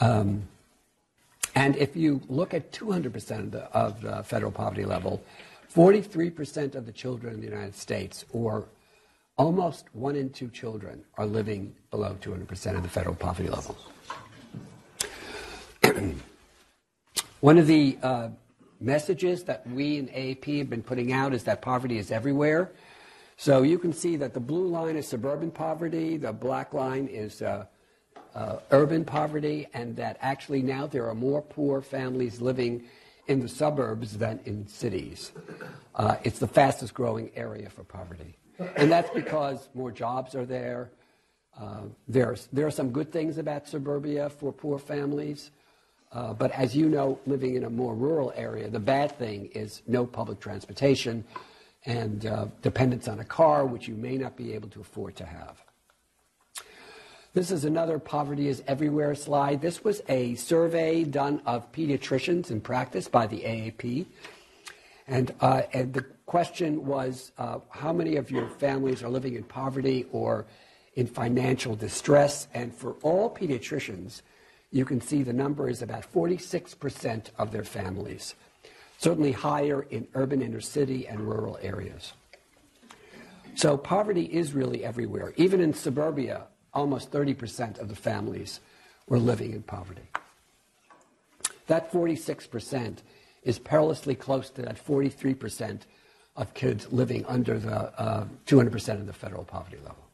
Um, 0.02 0.44
and 1.60 1.76
if 1.76 1.94
you 1.94 2.22
look 2.30 2.54
at 2.54 2.72
200% 2.72 3.38
of 3.38 3.52
the, 3.52 3.64
of 3.74 4.02
the 4.02 4.24
federal 4.24 4.50
poverty 4.50 4.86
level, 4.86 5.22
43% 5.76 6.74
of 6.74 6.86
the 6.86 6.92
children 6.94 7.34
in 7.34 7.42
the 7.42 7.48
United 7.48 7.76
States, 7.76 8.24
or 8.32 8.70
almost 9.38 9.84
one 9.92 10.16
in 10.16 10.30
two 10.30 10.48
children, 10.52 11.04
are 11.18 11.26
living 11.26 11.76
below 11.92 12.16
200% 12.22 12.78
of 12.78 12.84
the 12.84 12.88
federal 12.88 13.14
poverty 13.14 13.50
level. 13.50 13.76
one 17.42 17.58
of 17.58 17.68
the 17.68 17.98
uh, 18.04 18.30
messages 18.80 19.44
that 19.44 19.68
we 19.68 19.98
in 19.98 20.08
AAP 20.08 20.60
have 20.60 20.70
been 20.70 20.82
putting 20.82 21.12
out 21.12 21.34
is 21.34 21.44
that 21.44 21.62
poverty 21.62 21.98
is 21.98 22.10
everywhere. 22.10 22.72
So 23.36 23.64
you 23.64 23.80
can 23.80 23.92
see 23.92 24.16
that 24.16 24.34
the 24.34 24.40
blue 24.40 24.68
line 24.68 24.96
is 24.96 25.10
suburban 25.10 25.52
poverty, 25.52 26.16
the 26.16 26.32
black 26.32 26.74
line 26.74 27.08
is 27.08 27.42
uh, 27.42 27.66
uh, 28.40 28.60
urban 28.72 29.04
poverty, 29.04 29.68
and 29.74 29.96
that 29.98 30.18
actually 30.22 30.62
now 30.62 30.88
there 30.88 31.08
are 31.10 31.16
more 31.16 31.42
poor 31.42 31.82
families 31.82 32.40
living 32.40 32.84
in 33.28 33.42
the 33.42 33.50
suburbs 33.50 34.18
than 34.18 34.40
in 34.46 34.66
cities. 34.68 35.34
Uh, 35.96 36.16
it's 36.24 36.40
the 36.40 36.48
fastest 36.48 36.94
growing 36.94 37.30
area 37.36 37.70
for 37.70 37.84
poverty. 37.84 38.36
And 38.78 38.90
that's 38.90 39.10
because 39.12 39.70
more 39.74 39.92
jobs 39.92 40.36
are 40.36 40.46
there. 40.46 40.90
Uh, 41.60 41.84
there's, 42.08 42.48
there 42.54 42.66
are 42.66 42.72
some 42.72 42.92
good 42.92 43.12
things 43.12 43.38
about 43.38 43.68
suburbia 43.68 44.30
for 44.30 44.54
poor 44.54 44.80
families. 44.80 45.52
Uh, 46.12 46.34
but 46.34 46.52
as 46.52 46.76
you 46.76 46.90
know, 46.90 47.20
living 47.28 47.56
in 47.56 47.66
a 47.66 47.70
more 47.70 47.94
rural 47.94 48.32
area, 48.36 48.70
the 48.70 48.80
bad 48.80 49.18
thing 49.18 49.48
is 49.48 49.82
no 49.86 50.06
public 50.06 50.40
transportation 50.40 51.24
and 51.86 52.26
uh, 52.26 52.48
dependence 52.62 53.08
on 53.08 53.20
a 53.20 53.26
car, 53.26 53.66
which 53.66 53.88
you 53.88 53.96
may 53.96 54.18
not 54.18 54.36
be 54.36 54.54
able 54.54 54.70
to 54.70 54.82
afford 54.82 55.16
to 55.18 55.26
have. 55.26 55.62
This 57.32 57.52
is 57.52 57.64
another 57.64 58.00
poverty 58.00 58.48
is 58.48 58.64
everywhere 58.66 59.14
slide. 59.14 59.62
This 59.62 59.84
was 59.84 60.02
a 60.10 60.34
survey 60.34 61.04
done 61.04 61.44
of 61.46 61.72
pediatricians 61.72 62.50
in 62.50 62.60
practice 62.60 63.08
by 63.08 63.28
the 63.28 63.42
AAP. 63.42 64.08
And, 65.08 65.36
uh, 65.40 65.62
and 65.72 65.94
the 65.94 66.06
question 66.26 66.88
was 66.88 67.32
uh, 67.38 67.60
how 67.70 67.94
many 67.94 68.16
of 68.16 68.32
your 68.32 68.48
families 68.48 69.04
are 69.04 69.10
living 69.10 69.36
in 69.36 69.44
poverty 69.44 70.08
or 70.12 70.48
in 70.96 71.06
financial 71.06 71.76
distress? 71.76 72.48
And 72.56 72.74
for 72.74 72.94
all 73.04 73.30
pediatricians, 73.30 74.24
you 74.72 74.84
can 74.84 75.00
see 75.00 75.22
the 75.22 75.32
number 75.32 75.70
is 75.70 75.84
about 75.84 76.12
46% 76.12 77.28
of 77.38 77.52
their 77.52 77.64
families, 77.64 78.34
certainly 78.98 79.34
higher 79.34 79.84
in 79.92 80.08
urban 80.16 80.42
inner 80.42 80.62
city 80.62 81.08
and 81.08 81.20
rural 81.20 81.60
areas. 81.62 82.14
So 83.54 83.78
poverty 83.78 84.24
is 84.24 84.54
really 84.54 84.84
everywhere. 84.84 85.34
Even 85.38 85.62
in 85.62 85.76
suburbia, 85.76 86.48
almost 86.74 87.12
30% 87.12 87.80
of 87.80 87.88
the 87.88 87.96
families 87.96 88.60
were 89.08 89.20
living 89.20 89.54
in 89.54 89.64
poverty. 89.64 90.10
That 91.68 91.92
46% 91.92 92.98
is 93.44 93.60
perilously 93.60 94.16
close 94.16 94.50
to 94.52 94.62
that 94.64 94.84
43% 94.84 95.82
of 96.36 96.54
kids 96.54 96.92
living 96.92 97.26
under 97.26 97.60
the 97.60 98.00
uh, 98.00 98.26
200% 98.46 98.94
of 98.94 99.08
the 99.08 99.14
federal 99.14 99.44
poverty 99.44 99.78
level. 99.78 100.10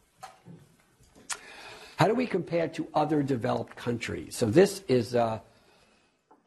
How 1.98 2.08
do 2.08 2.14
we 2.14 2.28
compare 2.28 2.68
to 2.70 2.88
other 2.94 3.24
developed 3.24 3.76
countries? 3.78 4.36
So 4.36 4.48
this 4.48 4.84
is 4.88 5.16
uh, 5.16 5.40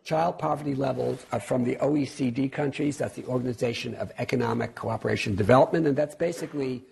child 0.04 0.38
poverty 0.38 0.74
levels 0.74 1.24
from 1.42 1.64
the 1.64 1.76
OECD 1.76 2.50
countries. 2.52 2.98
That's 2.98 3.14
the 3.14 3.24
Organization 3.26 3.94
of 3.94 4.12
Economic 4.18 4.74
Cooperation 4.74 5.30
and 5.32 5.38
Development, 5.38 5.86
and 5.86 5.96
that's 5.96 6.14
basically 6.14 6.82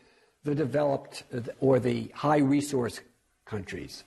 the 0.47 0.55
developed 0.55 1.25
or 1.61 1.79
the 1.79 2.11
high 2.15 2.39
resource 2.39 3.01
countries. 3.45 4.05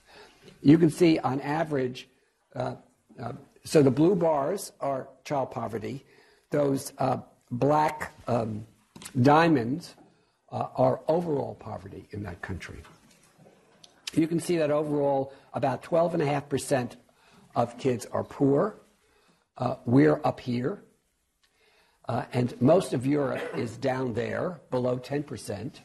you 0.61 0.77
can 0.77 0.89
see 0.89 1.19
on 1.19 1.39
average, 1.41 2.07
uh, 2.55 2.75
uh, 3.21 3.33
so 3.63 3.83
the 3.83 3.91
blue 3.91 4.15
bars 4.15 4.71
are 4.79 5.09
child 5.23 5.51
poverty. 5.51 6.03
Those 6.49 6.93
uh, 6.97 7.17
black 7.51 8.13
um, 8.27 8.65
diamonds 9.21 9.95
uh, 10.51 10.67
are 10.75 11.01
overall 11.07 11.55
poverty 11.55 12.07
in 12.11 12.23
that 12.23 12.41
country. 12.41 12.81
You 14.13 14.27
can 14.27 14.39
see 14.39 14.57
that 14.57 14.71
overall, 14.71 15.33
about 15.53 15.83
12.5% 15.83 16.93
of 17.55 17.77
kids 17.77 18.07
are 18.11 18.23
poor. 18.23 18.75
Uh, 19.57 19.75
we're 19.85 20.19
up 20.23 20.39
here. 20.39 20.83
Uh, 22.07 22.23
and 22.33 22.59
most 22.59 22.93
of 22.93 23.05
Europe 23.05 23.43
is 23.55 23.77
down 23.77 24.13
there, 24.13 24.61
below 24.71 24.97
10%. 24.97 25.79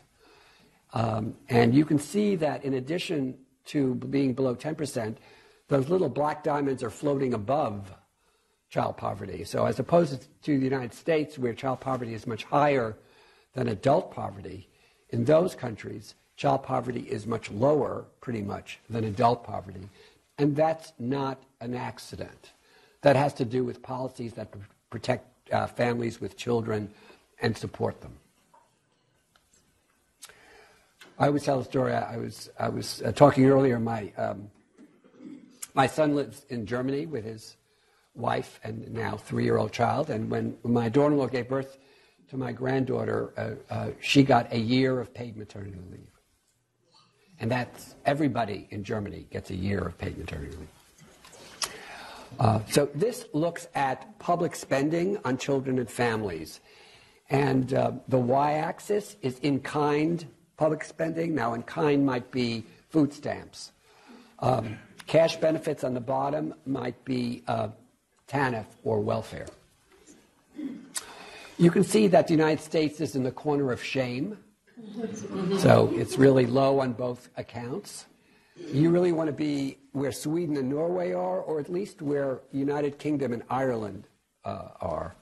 Um, 0.95 1.35
and 1.49 1.75
you 1.75 1.85
can 1.85 1.99
see 1.99 2.37
that 2.37 2.65
in 2.65 2.75
addition 2.75 3.37
to 3.67 3.97
being 3.97 4.33
below 4.33 4.55
10%, 4.55 5.17
those 5.69 5.89
little 5.89 6.09
black 6.09 6.45
diamonds 6.45 6.83
are 6.83 6.91
floating 6.91 7.35
above 7.35 7.93
child 8.71 8.97
poverty. 8.97 9.45
So, 9.45 9.67
as 9.67 9.79
opposed 9.79 10.29
to 10.43 10.59
the 10.59 10.65
United 10.65 10.95
States, 10.95 11.39
where 11.39 11.53
child 11.53 11.81
poverty 11.81 12.15
is 12.15 12.27
much 12.27 12.45
higher 12.45 12.97
than 13.55 13.69
adult 13.69 14.13
poverty, 14.13 14.69
in 15.11 15.25
those 15.25 15.55
countries, 15.55 16.15
child 16.37 16.63
poverty 16.63 17.01
is 17.01 17.27
much 17.27 17.51
lower, 17.51 18.05
pretty 18.21 18.43
much, 18.43 18.79
than 18.89 19.05
adult 19.05 19.45
poverty. 19.45 19.89
And 20.39 20.55
that's 20.55 20.93
not 20.99 21.43
an 21.61 21.75
accident. 21.75 22.53
That 23.03 23.17
has 23.17 23.33
to 23.35 23.45
do 23.45 23.65
with 23.65 23.83
policies 23.83 24.33
that 24.35 24.53
protect 24.91 25.53
uh, 25.53 25.67
families 25.67 26.21
with 26.21 26.37
children 26.37 26.91
and 27.41 27.57
support 27.57 28.01
them. 28.01 28.13
I 31.19 31.29
always 31.29 31.45
tell 31.45 31.61
a 31.61 31.65
story. 31.65 31.93
I 31.95 32.17
was, 32.17 32.51
I 32.59 32.69
was 32.69 33.01
uh, 33.03 33.13
talking 33.13 33.45
earlier. 33.47 33.79
My, 33.79 34.13
um, 34.17 34.51
my 35.73 35.87
son 35.87 36.17
lives 36.17 36.45
in 36.49 36.67
Germany 36.67 37.07
with 37.07 37.25
his 37.25 37.57
wife 38.15 38.59
and 38.65 38.93
now 38.93 39.17
three 39.17 39.45
year 39.45 39.57
old 39.57 39.73
child. 39.73 40.11
And 40.11 40.29
when 40.29 40.57
my 40.65 40.89
daughter 40.89 41.13
in 41.13 41.19
law 41.19 41.27
gave 41.27 41.49
birth 41.49 41.79
to 42.31 42.37
my 42.37 42.51
granddaughter, 42.51 43.33
uh, 43.37 43.73
uh, 43.73 43.91
she 44.01 44.25
got 44.25 44.53
a 44.53 44.59
year 44.59 44.99
of 44.99 45.15
paid 45.15 45.37
maternity 45.37 45.79
leave. 45.91 46.01
And 47.39 47.51
that's 47.51 47.95
everybody 48.05 48.67
in 48.71 48.83
Germany 48.83 49.27
gets 49.31 49.51
a 49.51 49.57
year 49.57 49.81
of 49.81 49.97
paid 49.99 50.19
maternity 50.19 50.57
leave. 50.57 51.71
Uh, 52.41 52.61
so 52.69 52.89
this 52.93 53.27
looks 53.33 53.69
at 53.77 54.19
public 54.19 54.57
spending 54.57 55.19
on 55.25 55.39
children 55.39 55.79
and 55.79 55.89
families. 55.89 56.61
And 57.31 57.73
uh, 57.73 57.93
the 58.09 58.19
y 58.19 58.55
axis 58.55 59.17
is 59.23 59.39
in 59.39 59.61
kind 59.61 60.27
public 60.57 60.85
spending. 60.85 61.35
Now, 61.35 61.55
in 61.55 61.63
kind 61.63 62.05
might 62.05 62.31
be 62.31 62.65
food 62.91 63.13
stamps. 63.13 63.73
Um, 64.39 64.79
cash 65.07 65.37
benefits 65.37 65.85
on 65.85 65.95
the 65.95 66.01
bottom 66.01 66.55
might 66.67 67.05
be 67.05 67.43
uh, 67.47 67.69
TANF 68.29 68.67
or 68.83 69.01
welfare. 69.01 69.47
You 71.59 71.71
can 71.71 71.85
see 71.85 72.09
that 72.09 72.27
the 72.27 72.35
United 72.35 72.63
States 72.63 73.01
is 73.01 73.15
in 73.15 73.23
the 73.23 73.31
corner 73.31 73.71
of 73.71 73.83
shame. 73.83 74.39
So 75.59 75.93
it's 75.95 76.19
really 76.19 76.47
low 76.47 76.81
on 76.81 76.93
both 76.93 77.29
accounts. 77.37 78.07
You 78.73 78.91
really 78.91 79.13
want 79.13 79.29
to 79.29 79.33
be 79.33 79.79
where 79.93 80.13
Sweden 80.13 80.57
and 80.57 80.69
Norway 80.69 81.13
are, 81.13 81.41
or 81.41 81.61
at 81.61 81.71
least 81.71 82.03
where 82.03 82.41
United 82.53 82.99
Kingdom 82.99 83.33
and 83.33 83.43
Ireland 83.49 84.09
uh, 84.45 84.69
are. 84.81 85.15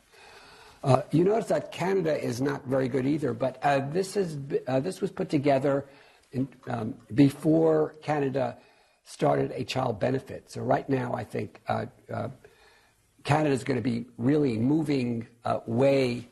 Uh, 0.84 1.02
you 1.12 1.22
notice 1.22 1.46
that 1.46 1.70
Canada 1.70 2.20
is 2.22 2.40
not 2.40 2.64
very 2.66 2.88
good 2.88 3.06
either, 3.06 3.32
but 3.32 3.58
uh, 3.62 3.78
this, 3.90 4.16
is, 4.16 4.36
uh, 4.66 4.80
this 4.80 5.00
was 5.00 5.12
put 5.12 5.28
together 5.28 5.86
in, 6.32 6.48
um, 6.68 6.94
before 7.14 7.94
Canada 8.02 8.56
started 9.04 9.52
a 9.52 9.64
child 9.64 10.00
benefit. 10.00 10.50
So 10.50 10.60
right 10.60 10.88
now, 10.88 11.14
I 11.14 11.24
think 11.24 11.60
uh, 11.68 11.86
uh, 12.12 12.28
Canada 13.22 13.54
is 13.54 13.62
going 13.62 13.76
to 13.76 13.82
be 13.82 14.06
really 14.18 14.58
moving 14.58 15.28
uh, 15.44 15.60
way, 15.66 16.28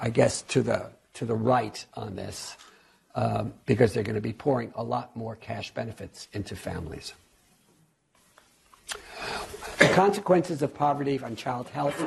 I 0.00 0.10
guess, 0.10 0.42
to 0.42 0.62
the 0.62 0.90
to 1.14 1.24
the 1.24 1.34
right 1.34 1.84
on 1.94 2.14
this, 2.14 2.56
um, 3.16 3.52
because 3.66 3.92
they're 3.92 4.04
going 4.04 4.14
to 4.14 4.20
be 4.20 4.32
pouring 4.32 4.72
a 4.76 4.84
lot 4.84 5.16
more 5.16 5.34
cash 5.34 5.74
benefits 5.74 6.28
into 6.32 6.54
families. 6.54 7.12
The 9.78 9.88
consequences 9.94 10.62
of 10.62 10.72
poverty 10.74 11.18
on 11.20 11.34
child 11.34 11.68
health 11.70 12.00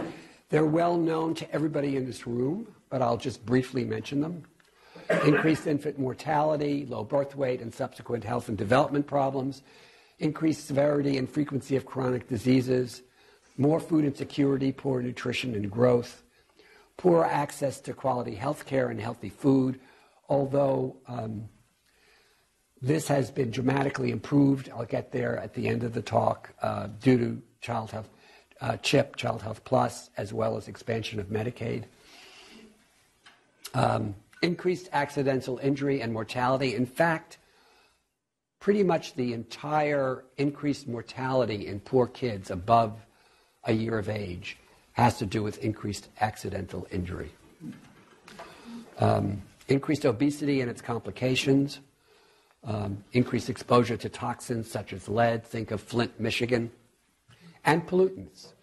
they're 0.51 0.65
well 0.65 0.97
known 0.97 1.33
to 1.35 1.51
everybody 1.51 1.95
in 1.95 2.05
this 2.05 2.27
room, 2.27 2.67
but 2.89 3.01
I'll 3.01 3.17
just 3.17 3.43
briefly 3.45 3.85
mention 3.85 4.19
them. 4.19 4.43
Increased 5.25 5.65
infant 5.65 5.97
mortality, 5.97 6.85
low 6.85 7.03
birth 7.03 7.35
weight, 7.35 7.61
and 7.61 7.73
subsequent 7.73 8.23
health 8.23 8.49
and 8.49 8.57
development 8.57 9.07
problems, 9.07 9.63
increased 10.19 10.67
severity 10.67 11.17
and 11.17 11.29
frequency 11.29 11.77
of 11.77 11.85
chronic 11.85 12.27
diseases, 12.27 13.01
more 13.57 13.79
food 13.79 14.03
insecurity, 14.03 14.73
poor 14.73 15.01
nutrition 15.01 15.55
and 15.55 15.71
growth, 15.71 16.21
poor 16.97 17.23
access 17.23 17.79
to 17.79 17.93
quality 17.93 18.35
health 18.35 18.65
care 18.65 18.89
and 18.89 18.99
healthy 18.99 19.29
food, 19.29 19.79
although 20.27 20.97
um, 21.07 21.47
this 22.81 23.07
has 23.07 23.31
been 23.31 23.51
dramatically 23.51 24.11
improved. 24.11 24.69
I'll 24.69 24.85
get 24.85 25.13
there 25.13 25.37
at 25.37 25.53
the 25.53 25.67
end 25.69 25.83
of 25.83 25.93
the 25.93 26.01
talk 26.01 26.53
uh, 26.61 26.87
due 26.99 27.17
to 27.17 27.41
child 27.61 27.91
health 27.91 28.09
uh, 28.61 28.77
CHIP, 28.77 29.15
Child 29.15 29.41
Health 29.41 29.63
Plus, 29.63 30.09
as 30.17 30.31
well 30.31 30.55
as 30.55 30.67
expansion 30.67 31.19
of 31.19 31.27
Medicaid. 31.27 31.85
Um, 33.73 34.15
increased 34.41 34.89
accidental 34.93 35.59
injury 35.59 36.01
and 36.01 36.13
mortality. 36.13 36.75
In 36.75 36.85
fact, 36.85 37.37
pretty 38.59 38.83
much 38.83 39.15
the 39.15 39.33
entire 39.33 40.23
increased 40.37 40.87
mortality 40.87 41.67
in 41.67 41.79
poor 41.79 42.07
kids 42.07 42.51
above 42.51 43.05
a 43.65 43.73
year 43.73 43.97
of 43.97 44.09
age 44.09 44.57
has 44.93 45.17
to 45.17 45.25
do 45.25 45.41
with 45.41 45.63
increased 45.63 46.09
accidental 46.19 46.87
injury. 46.91 47.31
Um, 48.99 49.41
increased 49.67 50.05
obesity 50.05 50.61
and 50.61 50.69
its 50.69 50.81
complications, 50.81 51.79
um, 52.63 53.03
increased 53.13 53.49
exposure 53.49 53.97
to 53.97 54.09
toxins 54.09 54.69
such 54.69 54.93
as 54.93 55.07
lead, 55.07 55.43
think 55.43 55.71
of 55.71 55.81
Flint, 55.81 56.19
Michigan, 56.19 56.71
and 57.65 57.85
pollutants. 57.87 58.53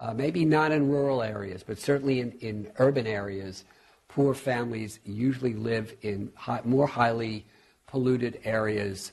Uh, 0.00 0.14
maybe 0.14 0.46
not 0.46 0.72
in 0.72 0.88
rural 0.88 1.22
areas, 1.22 1.62
but 1.62 1.78
certainly 1.78 2.20
in, 2.20 2.32
in 2.40 2.72
urban 2.78 3.06
areas, 3.06 3.64
poor 4.08 4.32
families 4.32 4.98
usually 5.04 5.52
live 5.52 5.94
in 6.02 6.32
high, 6.34 6.62
more 6.64 6.86
highly 6.86 7.44
polluted 7.86 8.40
areas 8.44 9.12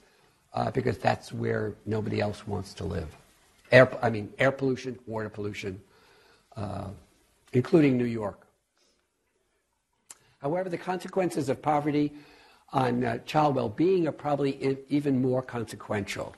uh, 0.54 0.72
because 0.72 0.98
that's 0.98 1.34
where 1.34 1.76
nobody 1.86 2.22
else 2.22 2.48
wants 2.48 2.74
to 2.74 2.86
live. 2.86 3.10
Air, 3.72 3.90
I 4.02 4.10
mean, 4.10 4.32
air 4.40 4.52
pollution, 4.52 4.98
water 5.06 5.30
pollution, 5.30 5.82
uh, 6.56 6.88
including 7.52 7.98
New 7.98 8.06
York. 8.06 8.48
However, 10.42 10.70
the 10.70 10.78
consequences 10.78 11.50
of 11.50 11.62
poverty 11.62 12.14
on 12.72 13.04
uh, 13.04 13.18
child 13.26 13.56
well 13.56 13.70
being 13.70 14.08
are 14.08 14.14
probably 14.14 14.78
even 14.88 15.22
more 15.22 15.42
consequential 15.42 16.34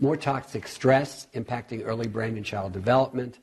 more 0.00 0.16
toxic 0.16 0.66
stress 0.66 1.26
impacting 1.34 1.82
early 1.84 2.08
brain 2.08 2.36
and 2.36 2.44
child 2.44 2.72
development, 2.72 3.38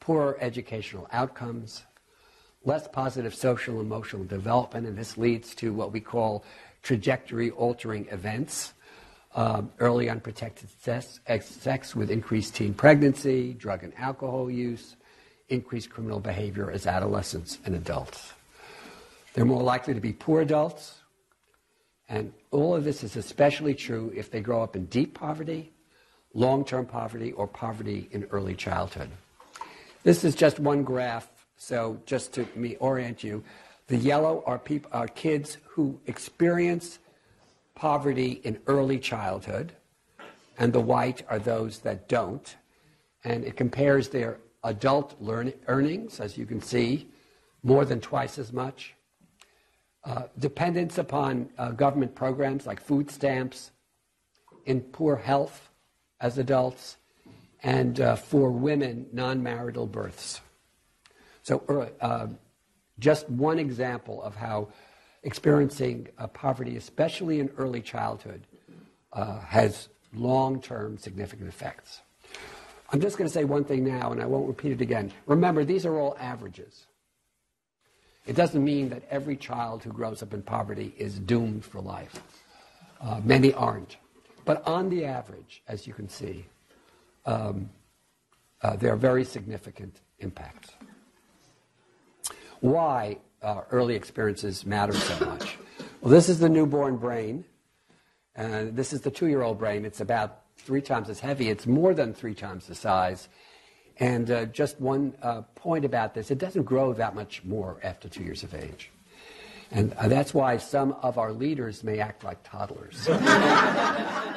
poorer 0.00 0.36
educational 0.40 1.08
outcomes, 1.12 1.84
less 2.64 2.88
positive 2.88 3.34
social 3.34 3.80
emotional 3.80 4.24
development, 4.24 4.86
and 4.86 4.98
this 4.98 5.16
leads 5.16 5.54
to 5.54 5.72
what 5.72 5.92
we 5.92 6.00
call 6.00 6.44
trajectory 6.82 7.50
altering 7.52 8.06
events. 8.10 8.74
Um, 9.32 9.70
early 9.78 10.10
unprotected 10.10 10.68
sex, 10.82 11.20
sex 11.42 11.94
with 11.94 12.10
increased 12.10 12.56
teen 12.56 12.74
pregnancy, 12.74 13.54
drug 13.54 13.84
and 13.84 13.96
alcohol 13.96 14.50
use, 14.50 14.96
increased 15.48 15.88
criminal 15.88 16.18
behavior 16.18 16.68
as 16.68 16.84
adolescents 16.84 17.60
and 17.64 17.76
adults. 17.76 18.32
They're 19.32 19.44
more 19.44 19.62
likely 19.62 19.94
to 19.94 20.00
be 20.00 20.12
poor 20.12 20.40
adults, 20.40 20.98
and 22.08 22.32
all 22.50 22.74
of 22.74 22.82
this 22.82 23.04
is 23.04 23.14
especially 23.14 23.74
true 23.74 24.12
if 24.16 24.32
they 24.32 24.40
grow 24.40 24.64
up 24.64 24.74
in 24.74 24.86
deep 24.86 25.14
poverty 25.14 25.72
long 26.34 26.64
term 26.64 26.86
poverty 26.86 27.32
or 27.32 27.46
poverty 27.46 28.08
in 28.12 28.24
early 28.24 28.54
childhood. 28.54 29.10
This 30.02 30.24
is 30.24 30.34
just 30.34 30.58
one 30.58 30.82
graph, 30.82 31.28
so 31.56 32.00
just 32.06 32.32
to 32.34 32.46
me 32.54 32.76
orient 32.76 33.22
you, 33.22 33.44
the 33.88 33.96
yellow 33.96 34.42
are, 34.46 34.58
people, 34.58 34.90
are 34.94 35.08
kids 35.08 35.58
who 35.66 35.98
experience 36.06 36.98
poverty 37.74 38.40
in 38.44 38.58
early 38.66 38.98
childhood, 38.98 39.72
and 40.58 40.72
the 40.72 40.80
white 40.80 41.22
are 41.28 41.38
those 41.38 41.80
that 41.80 42.08
don't. 42.08 42.56
And 43.24 43.44
it 43.44 43.56
compares 43.56 44.08
their 44.08 44.38
adult 44.64 45.20
learn- 45.20 45.54
earnings, 45.66 46.20
as 46.20 46.38
you 46.38 46.46
can 46.46 46.62
see, 46.62 47.08
more 47.62 47.84
than 47.84 48.00
twice 48.00 48.38
as 48.38 48.52
much. 48.52 48.94
Uh, 50.04 50.22
dependence 50.38 50.96
upon 50.96 51.50
uh, 51.58 51.72
government 51.72 52.14
programs 52.14 52.66
like 52.66 52.80
food 52.80 53.10
stamps, 53.10 53.70
in 54.66 54.80
poor 54.80 55.16
health, 55.16 55.69
as 56.20 56.38
adults, 56.38 56.96
and 57.62 58.00
uh, 58.00 58.16
for 58.16 58.50
women, 58.50 59.06
non 59.12 59.42
marital 59.42 59.86
births. 59.86 60.40
So, 61.42 61.62
uh, 61.68 62.04
uh, 62.04 62.28
just 62.98 63.28
one 63.28 63.58
example 63.58 64.22
of 64.22 64.36
how 64.36 64.68
experiencing 65.22 66.08
uh, 66.18 66.26
poverty, 66.28 66.76
especially 66.76 67.40
in 67.40 67.50
early 67.56 67.80
childhood, 67.80 68.46
uh, 69.12 69.40
has 69.40 69.88
long-term 70.14 70.98
significant 70.98 71.48
effects. 71.48 72.00
I'm 72.92 73.00
just 73.00 73.16
going 73.16 73.28
to 73.28 73.32
say 73.32 73.44
one 73.44 73.64
thing 73.64 73.84
now, 73.84 74.12
and 74.12 74.20
I 74.20 74.26
won't 74.26 74.48
repeat 74.48 74.72
it 74.72 74.80
again. 74.80 75.12
Remember, 75.26 75.64
these 75.64 75.86
are 75.86 75.98
all 75.98 76.16
averages. 76.18 76.86
It 78.26 78.36
doesn't 78.36 78.62
mean 78.62 78.88
that 78.90 79.04
every 79.10 79.36
child 79.36 79.82
who 79.82 79.92
grows 79.92 80.22
up 80.22 80.34
in 80.34 80.42
poverty 80.42 80.94
is 80.98 81.18
doomed 81.18 81.64
for 81.64 81.80
life. 81.80 82.20
Uh, 83.00 83.20
many 83.24 83.52
aren't. 83.54 83.96
But 84.44 84.66
on 84.66 84.88
the 84.88 85.04
average, 85.04 85.62
as 85.68 85.86
you 85.86 85.92
can 85.92 86.08
see, 86.08 86.46
um, 87.26 87.70
uh, 88.62 88.76
there 88.76 88.92
are 88.92 88.96
very 88.96 89.24
significant 89.24 90.00
impacts. 90.18 90.70
Why 92.60 93.18
uh, 93.42 93.62
early 93.70 93.94
experiences 93.94 94.66
matter 94.66 94.92
so 94.92 95.24
much? 95.24 95.56
Well, 96.00 96.10
this 96.10 96.28
is 96.28 96.38
the 96.38 96.48
newborn 96.48 96.96
brain, 96.96 97.44
and 98.34 98.76
this 98.76 98.92
is 98.92 99.00
the 99.00 99.10
two 99.10 99.26
year 99.26 99.42
old 99.42 99.58
brain. 99.58 99.84
It's 99.84 100.00
about 100.00 100.42
three 100.58 100.82
times 100.82 101.08
as 101.08 101.20
heavy, 101.20 101.48
it's 101.48 101.66
more 101.66 101.94
than 101.94 102.12
three 102.12 102.34
times 102.34 102.66
the 102.66 102.74
size. 102.74 103.28
And 103.98 104.30
uh, 104.30 104.46
just 104.46 104.80
one 104.80 105.14
uh, 105.22 105.42
point 105.54 105.84
about 105.84 106.14
this 106.14 106.30
it 106.30 106.38
doesn't 106.38 106.62
grow 106.64 106.92
that 106.94 107.14
much 107.14 107.44
more 107.44 107.78
after 107.82 108.08
two 108.08 108.22
years 108.22 108.42
of 108.42 108.54
age. 108.54 108.90
And 109.70 109.92
uh, 109.94 110.08
that's 110.08 110.34
why 110.34 110.56
some 110.56 110.92
of 111.02 111.16
our 111.16 111.32
leaders 111.32 111.84
may 111.84 112.00
act 112.00 112.24
like 112.24 112.42
toddlers. 112.42 113.08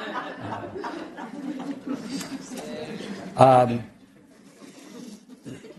um, 3.36 3.82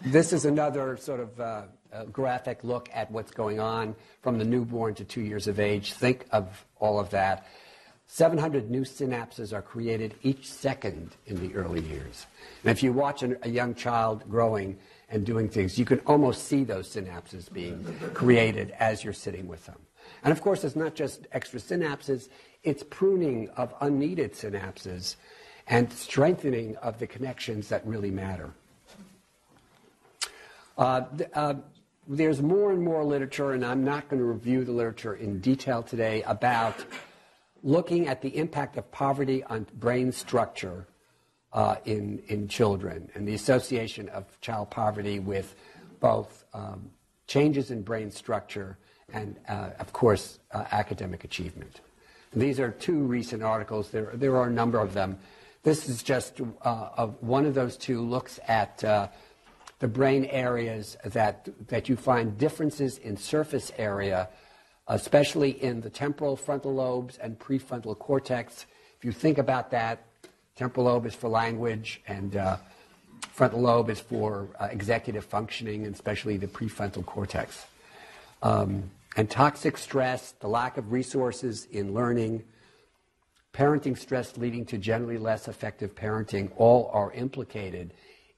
this 0.05 0.33
is 0.33 0.45
another 0.45 0.97
sort 0.97 1.19
of 1.19 1.39
uh, 1.39 1.63
graphic 2.11 2.63
look 2.63 2.89
at 2.93 3.09
what's 3.11 3.31
going 3.31 3.59
on 3.59 3.95
from 4.21 4.37
the 4.37 4.45
newborn 4.45 4.93
to 4.95 5.03
two 5.03 5.21
years 5.21 5.47
of 5.47 5.59
age. 5.59 5.93
Think 5.93 6.25
of 6.31 6.65
all 6.79 6.99
of 6.99 7.09
that. 7.11 7.47
700 8.07 8.69
new 8.69 8.81
synapses 8.81 9.51
are 9.51 9.61
created 9.61 10.13
each 10.21 10.47
second 10.47 11.15
in 11.25 11.39
the 11.41 11.55
early 11.55 11.81
years. 11.81 12.27
And 12.63 12.71
if 12.71 12.83
you 12.83 12.93
watch 12.93 13.23
an, 13.23 13.37
a 13.41 13.49
young 13.49 13.73
child 13.73 14.29
growing 14.29 14.77
and 15.09 15.25
doing 15.25 15.49
things, 15.49 15.79
you 15.79 15.85
can 15.85 15.99
almost 16.01 16.47
see 16.47 16.63
those 16.63 16.93
synapses 16.93 17.51
being 17.51 17.83
created 18.13 18.71
as 18.79 19.03
you're 19.03 19.13
sitting 19.13 19.47
with 19.47 19.65
them. 19.65 19.77
And 20.23 20.31
of 20.31 20.41
course, 20.41 20.63
it's 20.63 20.75
not 20.75 20.93
just 20.93 21.27
extra 21.31 21.59
synapses, 21.59 22.29
it's 22.65 22.83
pruning 22.83 23.49
of 23.55 23.73
unneeded 23.79 24.33
synapses 24.33 25.15
and 25.67 25.91
strengthening 25.91 26.75
of 26.77 26.99
the 26.99 27.07
connections 27.07 27.69
that 27.69 27.85
really 27.85 28.11
matter. 28.11 28.51
Uh, 30.77 31.03
uh, 31.33 31.53
there's 32.07 32.41
more 32.41 32.71
and 32.71 32.83
more 32.83 33.03
literature, 33.03 33.53
and 33.53 33.65
I'm 33.65 33.83
not 33.83 34.09
going 34.09 34.19
to 34.19 34.25
review 34.25 34.63
the 34.63 34.71
literature 34.71 35.15
in 35.15 35.39
detail 35.39 35.81
today, 35.81 36.21
about 36.23 36.85
looking 37.63 38.07
at 38.07 38.21
the 38.21 38.35
impact 38.37 38.77
of 38.77 38.91
poverty 38.91 39.43
on 39.45 39.65
brain 39.79 40.11
structure 40.11 40.85
uh, 41.53 41.77
in, 41.85 42.21
in 42.27 42.47
children 42.47 43.09
and 43.15 43.27
the 43.27 43.33
association 43.33 44.09
of 44.09 44.39
child 44.41 44.69
poverty 44.69 45.19
with 45.19 45.55
both 45.99 46.43
um, 46.53 46.91
changes 47.27 47.71
in 47.71 47.81
brain 47.81 48.11
structure 48.11 48.77
and, 49.13 49.37
uh, 49.47 49.69
of 49.79 49.93
course, 49.93 50.39
uh, 50.51 50.65
academic 50.71 51.23
achievement. 51.23 51.81
These 52.35 52.59
are 52.59 52.71
two 52.71 52.99
recent 52.99 53.43
articles. 53.43 53.89
There, 53.89 54.11
there 54.13 54.35
are 54.37 54.47
a 54.47 54.51
number 54.51 54.79
of 54.79 54.93
them. 54.93 55.17
This 55.63 55.89
is 55.89 56.03
just 56.03 56.41
uh, 56.61 57.07
one 57.21 57.45
of 57.45 57.55
those 57.55 57.77
two 57.77 58.01
looks 58.01 58.39
at 58.47 58.83
uh, 58.83 59.07
the 59.79 59.87
brain 59.87 60.25
areas 60.25 60.97
that, 61.05 61.49
that 61.67 61.89
you 61.89 61.95
find 61.95 62.37
differences 62.37 62.97
in 62.99 63.17
surface 63.17 63.71
area 63.77 64.29
especially 64.87 65.61
in 65.63 65.81
the 65.81 65.89
temporal 65.89 66.35
frontal 66.35 66.73
lobes 66.73 67.17
and 67.17 67.37
prefrontal 67.39 67.97
cortex. 67.97 68.65
If 68.97 69.05
you 69.05 69.11
think 69.11 69.37
about 69.37 69.71
that, 69.71 70.05
temporal 70.55 70.85
lobe 70.85 71.05
is 71.05 71.15
for 71.15 71.27
language, 71.27 72.01
and 72.07 72.35
uh, 72.35 72.57
frontal 73.31 73.61
lobe 73.61 73.89
is 73.89 73.99
for 73.99 74.47
uh, 74.59 74.65
executive 74.65 75.25
functioning, 75.25 75.85
and 75.85 75.95
especially 75.95 76.37
the 76.37 76.47
prefrontal 76.47 77.05
cortex. 77.05 77.65
Um, 78.43 78.91
and 79.15 79.29
toxic 79.29 79.77
stress, 79.77 80.33
the 80.39 80.47
lack 80.47 80.77
of 80.77 80.91
resources 80.91 81.65
in 81.71 81.93
learning, 81.93 82.43
parenting 83.53 83.97
stress 83.97 84.37
leading 84.37 84.65
to 84.65 84.77
generally 84.77 85.17
less 85.17 85.47
effective 85.47 85.95
parenting, 85.95 86.51
all 86.57 86.89
are 86.93 87.11
implicated 87.13 87.93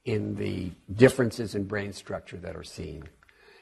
in 0.06 0.36
the 0.36 0.72
differences 0.94 1.56
in 1.56 1.64
brain 1.64 1.92
structure 1.92 2.38
that 2.38 2.56
are 2.56 2.64
seen. 2.64 3.04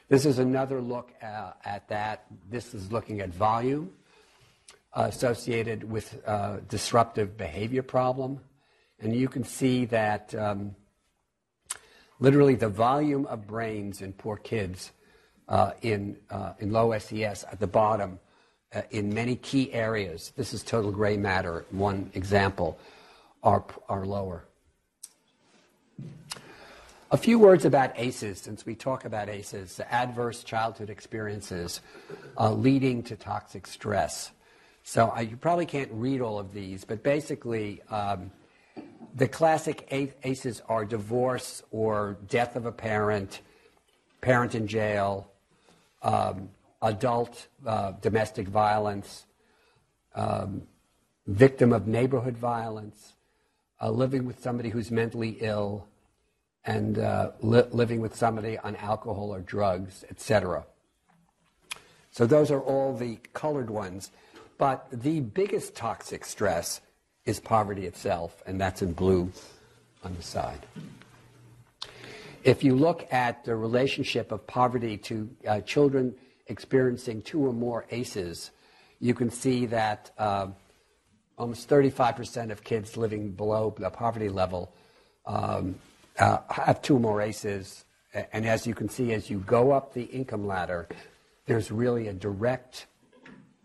This 0.08 0.26
is 0.26 0.38
another 0.38 0.80
look 0.80 1.10
uh, 1.22 1.52
at 1.64 1.88
that. 1.88 2.26
This 2.48 2.74
is 2.74 2.92
looking 2.92 3.20
at 3.20 3.30
volume 3.30 3.90
associated 4.92 5.90
with 5.90 6.22
uh, 6.26 6.58
disruptive 6.68 7.36
behavior 7.36 7.82
problem. 7.82 8.40
And 9.00 9.14
you 9.14 9.28
can 9.28 9.44
see 9.44 9.84
that 9.86 10.34
um, 10.34 10.74
literally 12.18 12.54
the 12.54 12.68
volume 12.68 13.26
of 13.26 13.46
brains 13.46 14.00
in 14.00 14.12
poor 14.12 14.36
kids 14.36 14.92
in, 15.82 16.16
uh, 16.30 16.52
in 16.58 16.72
low 16.72 16.96
SES 16.98 17.44
at 17.50 17.60
the 17.60 17.66
bottom 17.66 18.18
uh, 18.74 18.82
in 18.90 19.14
many 19.14 19.36
key 19.36 19.72
areas, 19.72 20.32
this 20.36 20.52
is 20.52 20.62
total 20.62 20.90
gray 20.90 21.16
matter, 21.16 21.64
one 21.70 22.10
example, 22.14 22.78
are, 23.42 23.64
are 23.88 24.04
lower. 24.04 24.44
A 27.12 27.16
few 27.16 27.38
words 27.38 27.64
about 27.64 27.92
ACEs, 27.96 28.40
since 28.40 28.66
we 28.66 28.74
talk 28.74 29.04
about 29.04 29.28
ACEs, 29.28 29.80
adverse 29.88 30.42
childhood 30.42 30.90
experiences 30.90 31.80
uh, 32.36 32.52
leading 32.52 33.04
to 33.04 33.14
toxic 33.14 33.68
stress. 33.68 34.32
So 34.82 35.12
uh, 35.16 35.20
you 35.20 35.36
probably 35.36 35.66
can't 35.66 35.90
read 35.92 36.20
all 36.20 36.38
of 36.38 36.52
these, 36.52 36.84
but 36.84 37.04
basically, 37.04 37.80
um, 37.90 38.32
the 39.14 39.28
classic 39.28 39.88
ACEs 40.22 40.60
are 40.68 40.84
divorce 40.84 41.62
or 41.70 42.18
death 42.28 42.56
of 42.56 42.66
a 42.66 42.72
parent, 42.72 43.40
parent 44.20 44.56
in 44.56 44.66
jail, 44.66 45.30
um, 46.06 46.50
adult 46.82 47.48
uh, 47.66 47.92
domestic 48.00 48.46
violence, 48.46 49.26
um, 50.14 50.62
victim 51.26 51.72
of 51.72 51.88
neighborhood 51.88 52.36
violence, 52.36 53.14
uh, 53.82 53.90
living 53.90 54.24
with 54.24 54.40
somebody 54.40 54.70
who's 54.70 54.90
mentally 54.90 55.36
ill 55.40 55.86
and 56.64 56.98
uh, 56.98 57.32
li- 57.40 57.64
living 57.72 58.00
with 58.00 58.14
somebody 58.14 58.56
on 58.58 58.76
alcohol 58.76 59.34
or 59.34 59.40
drugs, 59.40 60.04
etc. 60.08 60.64
So 62.12 62.24
those 62.24 62.50
are 62.50 62.60
all 62.60 62.96
the 62.96 63.18
colored 63.34 63.68
ones. 63.68 64.10
But 64.58 64.86
the 64.90 65.20
biggest 65.20 65.74
toxic 65.74 66.24
stress 66.24 66.80
is 67.24 67.40
poverty 67.40 67.84
itself, 67.84 68.42
and 68.46 68.60
that's 68.60 68.80
in 68.80 68.92
blue 68.92 69.32
on 70.04 70.14
the 70.14 70.22
side. 70.22 70.64
If 72.46 72.62
you 72.62 72.76
look 72.76 73.12
at 73.12 73.44
the 73.44 73.56
relationship 73.56 74.30
of 74.30 74.46
poverty 74.46 74.96
to 74.98 75.28
uh, 75.48 75.60
children 75.62 76.14
experiencing 76.46 77.22
two 77.22 77.44
or 77.44 77.52
more 77.52 77.86
ACEs, 77.90 78.52
you 79.00 79.14
can 79.14 79.30
see 79.30 79.66
that 79.66 80.12
uh, 80.16 80.46
almost 81.36 81.68
35% 81.68 82.52
of 82.52 82.62
kids 82.62 82.96
living 82.96 83.32
below 83.32 83.74
the 83.76 83.90
poverty 83.90 84.28
level 84.28 84.72
um, 85.26 85.74
uh, 86.20 86.38
have 86.48 86.80
two 86.82 86.94
or 86.94 87.00
more 87.00 87.20
ACEs. 87.20 87.84
And 88.14 88.46
as 88.46 88.64
you 88.64 88.76
can 88.76 88.88
see, 88.88 89.12
as 89.12 89.28
you 89.28 89.40
go 89.40 89.72
up 89.72 89.92
the 89.92 90.04
income 90.04 90.46
ladder, 90.46 90.88
there's 91.46 91.72
really 91.72 92.06
a 92.06 92.12
direct 92.12 92.86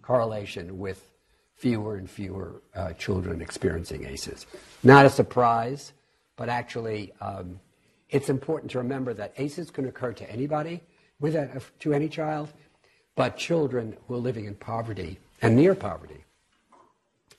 correlation 0.01 0.79
with 0.79 1.07
fewer 1.55 1.97
and 1.97 2.09
fewer 2.09 2.63
uh, 2.73 2.93
children 2.93 3.43
experiencing 3.43 4.07
ACEs. 4.07 4.47
Not 4.81 5.05
a 5.05 5.09
surprise, 5.11 5.93
but 6.35 6.49
actually, 6.49 7.13
um, 7.21 7.59
it's 8.11 8.29
important 8.29 8.71
to 8.71 8.77
remember 8.77 9.13
that 9.13 9.33
ACEs 9.37 9.71
can 9.71 9.87
occur 9.87 10.13
to 10.13 10.29
anybody, 10.29 10.81
with 11.19 11.35
a, 11.35 11.61
to 11.79 11.93
any 11.93 12.09
child, 12.09 12.51
but 13.15 13.37
children 13.37 13.95
who 14.07 14.15
are 14.15 14.17
living 14.17 14.45
in 14.45 14.55
poverty 14.55 15.19
and 15.41 15.55
near 15.55 15.75
poverty 15.75 16.25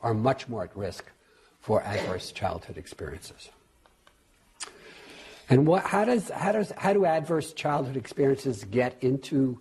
are 0.00 0.14
much 0.14 0.48
more 0.48 0.64
at 0.64 0.76
risk 0.76 1.04
for 1.60 1.82
adverse 1.82 2.32
childhood 2.32 2.76
experiences. 2.76 3.50
And 5.48 5.66
what, 5.66 5.84
how, 5.84 6.04
does, 6.04 6.30
how, 6.30 6.52
does, 6.52 6.72
how 6.76 6.92
do 6.92 7.04
adverse 7.04 7.52
childhood 7.52 7.96
experiences 7.96 8.64
get 8.64 8.96
into 9.00 9.60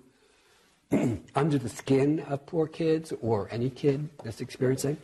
under 1.35 1.57
the 1.57 1.69
skin 1.69 2.21
of 2.21 2.45
poor 2.45 2.67
kids 2.67 3.13
or 3.21 3.49
any 3.51 3.69
kid 3.69 4.09
that's 4.23 4.41
experiencing? 4.41 4.97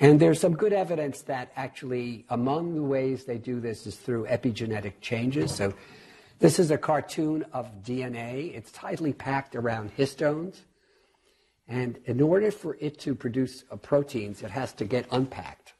And 0.00 0.18
there's 0.18 0.40
some 0.40 0.54
good 0.56 0.72
evidence 0.72 1.22
that 1.22 1.52
actually 1.56 2.24
among 2.30 2.74
the 2.74 2.82
ways 2.82 3.24
they 3.24 3.38
do 3.38 3.60
this 3.60 3.86
is 3.86 3.96
through 3.96 4.26
epigenetic 4.26 4.94
changes. 5.00 5.54
So 5.54 5.74
this 6.38 6.58
is 6.58 6.70
a 6.70 6.78
cartoon 6.78 7.44
of 7.52 7.82
DNA. 7.84 8.54
It's 8.54 8.72
tightly 8.72 9.12
packed 9.12 9.54
around 9.54 9.96
histones. 9.96 10.60
And 11.68 11.98
in 12.06 12.20
order 12.20 12.50
for 12.50 12.76
it 12.80 12.98
to 13.00 13.14
produce 13.14 13.64
proteins, 13.82 14.42
it 14.42 14.50
has 14.50 14.72
to 14.74 14.84
get 14.84 15.06
unpacked. 15.12 15.74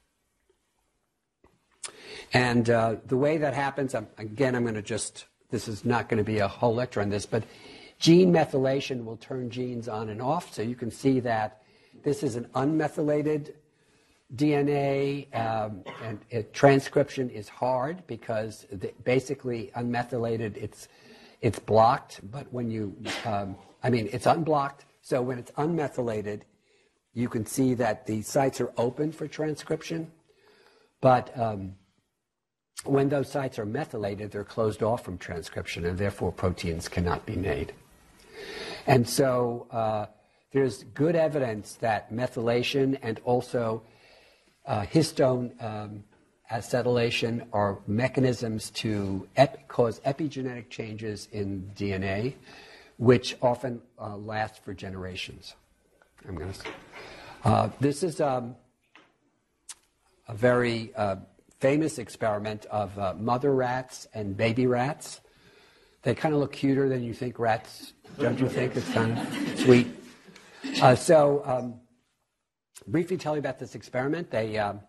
And 2.31 2.69
uh, 2.69 2.95
the 3.05 3.17
way 3.17 3.37
that 3.37 3.53
happens, 3.53 3.93
I'm, 3.93 4.07
again, 4.17 4.55
I'm 4.55 4.63
going 4.63 4.75
to 4.75 4.81
just, 4.81 5.25
this 5.51 5.67
is 5.67 5.83
not 5.83 6.09
going 6.09 6.17
to 6.17 6.23
be 6.23 6.39
a 6.39 6.47
whole 6.47 6.73
lecture 6.73 7.01
on 7.01 7.09
this, 7.09 7.25
but 7.25 7.43
gene 7.99 8.31
methylation 8.31 9.05
will 9.05 9.17
turn 9.17 9.49
genes 9.49 9.87
on 9.87 10.09
and 10.09 10.21
off. 10.21 10.53
So 10.53 10.61
you 10.61 10.75
can 10.75 10.91
see 10.91 11.19
that 11.21 11.61
this 12.03 12.23
is 12.23 12.35
an 12.35 12.45
unmethylated 12.55 13.53
DNA 14.35 15.33
um, 15.35 15.83
and 16.03 16.19
it, 16.29 16.53
transcription 16.53 17.29
is 17.29 17.47
hard 17.47 18.05
because 18.07 18.65
the, 18.71 18.91
basically 19.03 19.71
unmethylated, 19.75 20.57
it's 20.57 20.87
it's 21.41 21.59
blocked. 21.59 22.21
But 22.31 22.51
when 22.51 22.71
you, 22.71 22.95
um, 23.25 23.57
I 23.83 23.89
mean, 23.89 24.09
it's 24.11 24.25
unblocked. 24.25 24.85
So 25.01 25.21
when 25.21 25.37
it's 25.37 25.51
unmethylated, 25.51 26.41
you 27.13 27.29
can 27.29 27.45
see 27.45 27.73
that 27.75 28.07
the 28.07 28.21
sites 28.21 28.61
are 28.61 28.71
open 28.77 29.11
for 29.11 29.27
transcription. 29.27 30.11
But 31.01 31.37
um, 31.37 31.75
when 32.85 33.09
those 33.09 33.29
sites 33.29 33.59
are 33.59 33.65
methylated, 33.65 34.31
they're 34.31 34.45
closed 34.45 34.81
off 34.81 35.03
from 35.03 35.17
transcription, 35.17 35.85
and 35.85 35.97
therefore 35.97 36.31
proteins 36.31 36.87
cannot 36.87 37.25
be 37.25 37.35
made. 37.35 37.73
And 38.87 39.07
so 39.07 39.67
uh, 39.69 40.05
there's 40.53 40.83
good 40.83 41.15
evidence 41.15 41.75
that 41.75 42.11
methylation 42.11 42.97
and 43.01 43.19
also 43.25 43.83
uh, 44.65 44.81
histone 44.81 45.51
um, 45.63 46.03
acetylation 46.51 47.45
are 47.51 47.79
mechanisms 47.87 48.69
to 48.71 49.27
ep- 49.35 49.67
cause 49.67 49.99
epigenetic 50.01 50.69
changes 50.69 51.27
in 51.31 51.71
DNA, 51.75 52.33
which 52.97 53.35
often 53.41 53.81
uh, 53.99 54.15
last 54.15 54.63
for 54.63 54.73
generations. 54.73 55.55
I'm 56.27 56.35
going 56.35 56.53
to. 56.53 56.59
Uh, 57.43 57.69
this 57.79 58.03
is 58.03 58.21
um, 58.21 58.55
a 60.27 60.33
very 60.33 60.93
uh, 60.95 61.17
famous 61.59 61.97
experiment 61.97 62.65
of 62.67 62.97
uh, 62.97 63.13
mother 63.17 63.53
rats 63.53 64.07
and 64.13 64.37
baby 64.37 64.67
rats. 64.67 65.21
They 66.03 66.13
kind 66.15 66.33
of 66.33 66.39
look 66.39 66.53
cuter 66.53 66.87
than 66.89 67.03
you 67.03 67.13
think 67.13 67.39
rats, 67.39 67.93
don't 68.19 68.39
you 68.39 68.47
think? 68.47 68.75
It's 68.75 68.89
kind 68.91 69.17
of 69.17 69.59
sweet. 69.59 69.87
Uh, 70.81 70.95
so, 70.95 71.41
um, 71.45 71.79
briefly 72.87 73.17
tell 73.17 73.33
you 73.35 73.39
about 73.39 73.59
this 73.59 73.75
experiment. 73.75 74.31
They, 74.31 74.57
um, 74.57 74.81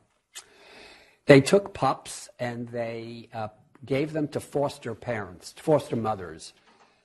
they 1.26 1.40
took 1.40 1.74
pups 1.74 2.28
and 2.38 2.68
they 2.68 3.28
uh, 3.33 3.48
gave 3.85 4.12
them 4.12 4.28
to 4.28 4.40
foster 4.40 4.94
parents, 4.94 5.54
foster 5.57 5.96
mothers, 5.96 6.52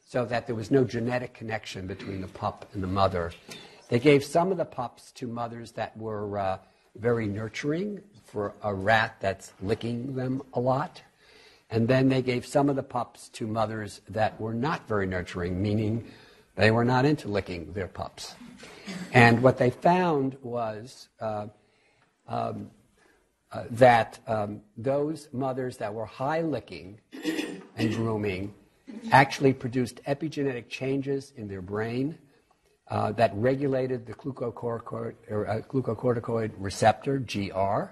so 0.06 0.26
that 0.26 0.48
there 0.48 0.56
was 0.56 0.72
no 0.72 0.84
genetic 0.84 1.34
connection 1.34 1.88
between 1.88 2.22
the 2.22 2.28
pup 2.28 2.66
and 2.74 2.82
the 2.82 2.88
mother. 2.88 3.32
They 3.90 4.00
gave 4.00 4.24
some 4.24 4.52
of 4.52 4.58
the 4.58 4.66
pups 4.66 5.12
to 5.14 5.28
mothers 5.28 5.72
that 5.74 5.96
were 5.98 6.38
uh, 6.38 6.58
very 6.96 7.28
nurturing 7.28 8.02
for 8.24 8.54
a 8.64 8.74
rat 8.74 9.16
that's 9.20 9.54
licking 9.62 10.16
them 10.16 10.42
a 10.54 10.60
lot. 10.60 11.02
And 11.70 11.88
then 11.88 12.10
they 12.10 12.22
gave 12.22 12.46
some 12.46 12.70
of 12.70 12.76
the 12.76 12.84
pups 12.84 13.30
to 13.30 13.46
mothers 13.48 14.02
that 14.10 14.40
were 14.40 14.54
not 14.54 14.88
very 14.88 15.06
nurturing, 15.06 15.62
meaning 15.62 16.08
they 16.56 16.72
were 16.72 16.86
not 16.86 17.06
into 17.06 17.28
licking 17.28 17.72
their 17.74 17.88
pups. 17.88 18.36
And 19.14 19.42
what 19.42 19.58
they 19.58 19.70
found 19.70 20.38
was 20.42 21.10
uh, 21.20 21.48
um, 22.28 22.72
uh, 23.52 23.64
that 23.72 24.20
um, 24.28 24.62
those 24.78 25.30
mothers 25.34 25.78
that 25.78 25.94
were 25.94 26.06
high 26.06 26.42
licking 26.42 27.00
and 27.76 27.96
grooming 27.96 28.54
actually 29.12 29.54
produced 29.54 30.04
epigenetic 30.04 30.70
changes 30.70 31.34
in 31.36 31.48
their 31.48 31.62
brain 31.62 32.18
uh, 32.90 33.12
that 33.14 33.32
regulated 33.36 34.06
the 34.06 34.14
glucocorticoid, 34.14 35.14
or, 35.30 35.48
uh, 35.48 35.62
glucocorticoid 35.62 36.52
receptor, 36.58 37.20
GR. 37.20 37.92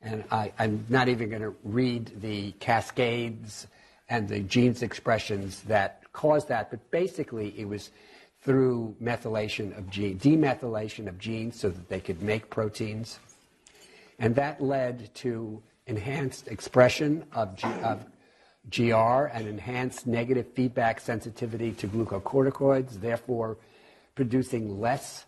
And 0.00 0.24
I, 0.30 0.52
am 0.58 0.84
not 0.88 1.08
even 1.08 1.28
going 1.28 1.42
to 1.42 1.54
read 1.62 2.20
the 2.20 2.52
cascades 2.52 3.66
and 4.08 4.28
the 4.28 4.40
genes 4.40 4.82
expressions 4.82 5.62
that 5.62 6.01
caused 6.12 6.48
that, 6.48 6.70
but 6.70 6.90
basically 6.90 7.54
it 7.56 7.68
was 7.68 7.90
through 8.42 8.96
methylation 9.00 9.76
of 9.78 9.88
gene, 9.88 10.18
demethylation 10.18 11.06
of 11.06 11.18
genes 11.18 11.58
so 11.58 11.68
that 11.68 11.88
they 11.88 12.00
could 12.00 12.22
make 12.22 12.50
proteins. 12.50 13.18
And 14.18 14.34
that 14.34 14.60
led 14.60 15.14
to 15.16 15.62
enhanced 15.86 16.48
expression 16.48 17.24
of, 17.32 17.56
G, 17.56 17.66
of 17.82 18.04
GR 18.70 19.26
and 19.32 19.48
enhanced 19.48 20.06
negative 20.06 20.46
feedback 20.54 21.00
sensitivity 21.00 21.72
to 21.72 21.88
glucocorticoids, 21.88 23.00
therefore 23.00 23.56
producing 24.14 24.80
less 24.80 25.24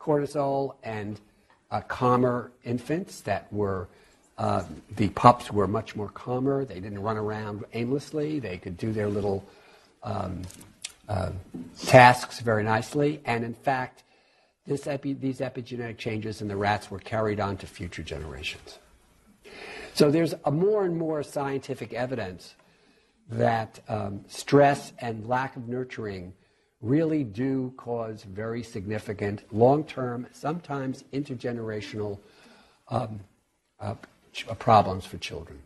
cortisol 0.00 0.76
and 0.82 1.20
uh, 1.70 1.80
calmer 1.82 2.50
infants 2.64 3.20
that 3.22 3.52
were 3.52 3.88
uh, 4.38 4.62
the 4.96 5.08
pups 5.10 5.50
were 5.50 5.66
much 5.66 5.96
more 5.96 6.08
calmer. 6.10 6.64
They 6.64 6.78
didn't 6.78 7.02
run 7.02 7.16
around 7.16 7.64
aimlessly. 7.72 8.38
They 8.38 8.56
could 8.56 8.76
do 8.76 8.92
their 8.92 9.08
little 9.08 9.44
um, 10.02 10.42
uh, 11.08 11.30
tasks 11.86 12.40
very 12.40 12.62
nicely. 12.62 13.20
And 13.24 13.44
in 13.44 13.54
fact, 13.54 14.02
epi- 14.86 15.14
these 15.14 15.38
epigenetic 15.40 15.98
changes 15.98 16.42
in 16.42 16.48
the 16.48 16.56
rats 16.56 16.90
were 16.90 16.98
carried 16.98 17.40
on 17.40 17.56
to 17.58 17.66
future 17.66 18.02
generations. 18.02 18.78
So 19.94 20.10
there's 20.10 20.34
a 20.44 20.50
more 20.50 20.84
and 20.84 20.96
more 20.96 21.22
scientific 21.22 21.92
evidence 21.92 22.54
that 23.30 23.80
um, 23.88 24.24
stress 24.28 24.92
and 25.00 25.26
lack 25.26 25.56
of 25.56 25.68
nurturing 25.68 26.32
really 26.80 27.24
do 27.24 27.72
cause 27.76 28.22
very 28.22 28.62
significant, 28.62 29.42
long 29.52 29.84
term, 29.84 30.26
sometimes 30.32 31.04
intergenerational 31.12 32.18
um, 32.88 33.20
uh, 33.80 33.94
uh, 34.48 34.54
problems 34.54 35.04
for 35.04 35.18
children. 35.18 35.58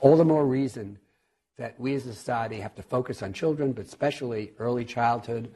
All 0.00 0.16
the 0.16 0.24
more 0.24 0.46
reason 0.46 0.98
that 1.58 1.78
we 1.80 1.94
as 1.94 2.06
a 2.06 2.12
society 2.12 2.60
have 2.60 2.74
to 2.74 2.82
focus 2.82 3.22
on 3.22 3.32
children, 3.32 3.72
but 3.72 3.86
especially 3.86 4.52
early 4.58 4.84
childhood, 4.84 5.50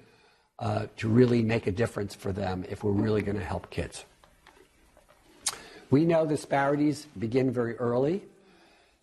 uh, 0.59 0.87
to 0.97 1.09
really 1.09 1.43
make 1.43 1.67
a 1.67 1.73
difference 1.73 2.15
for 2.15 2.33
them 2.33 2.65
if 2.69 2.83
we're 2.85 2.91
really 2.91 3.23
going 3.23 3.39
to 3.39 3.45
help 3.45 3.71
kids. 3.71 4.05
We 5.91 6.05
know 6.05 6.27
disparities 6.27 7.07
begin 7.19 7.51
very 7.51 7.77
early. 7.77 8.23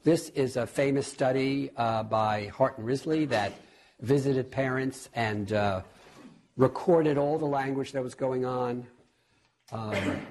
This 0.03 0.29
is 0.29 0.55
a 0.55 0.65
famous 0.65 1.05
study 1.05 1.71
uh, 1.75 2.03
by 2.03 2.47
Hart 2.47 2.77
and 2.77 2.87
Risley 2.87 3.25
that 3.25 3.53
visited 3.99 4.49
parents 4.49 5.09
and 5.13 5.51
uh, 5.51 5.81
recorded 6.55 7.17
all 7.17 7.37
the 7.37 7.45
language 7.45 7.91
that 7.91 8.03
was 8.03 8.15
going 8.15 8.45
on. 8.45 8.87
Um, 9.71 10.21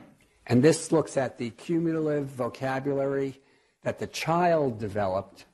and 0.46 0.62
this 0.62 0.92
looks 0.92 1.16
at 1.16 1.38
the 1.38 1.50
cumulative 1.50 2.26
vocabulary 2.26 3.40
that 3.82 3.98
the 3.98 4.06
child 4.06 4.78
developed 4.78 5.44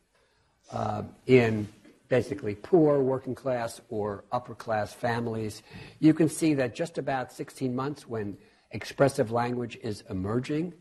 uh, 0.72 1.02
in 1.26 1.68
basically 2.08 2.54
poor 2.54 3.00
working 3.00 3.34
class 3.34 3.80
or 3.88 4.24
upper 4.32 4.54
class 4.54 4.92
families. 4.92 5.62
You 5.98 6.12
can 6.12 6.28
see 6.28 6.54
that 6.54 6.74
just 6.74 6.98
about 6.98 7.32
16 7.32 7.74
months 7.74 8.06
when 8.06 8.36
expressive 8.70 9.30
language 9.30 9.78
is 9.82 10.04
emerging, 10.10 10.74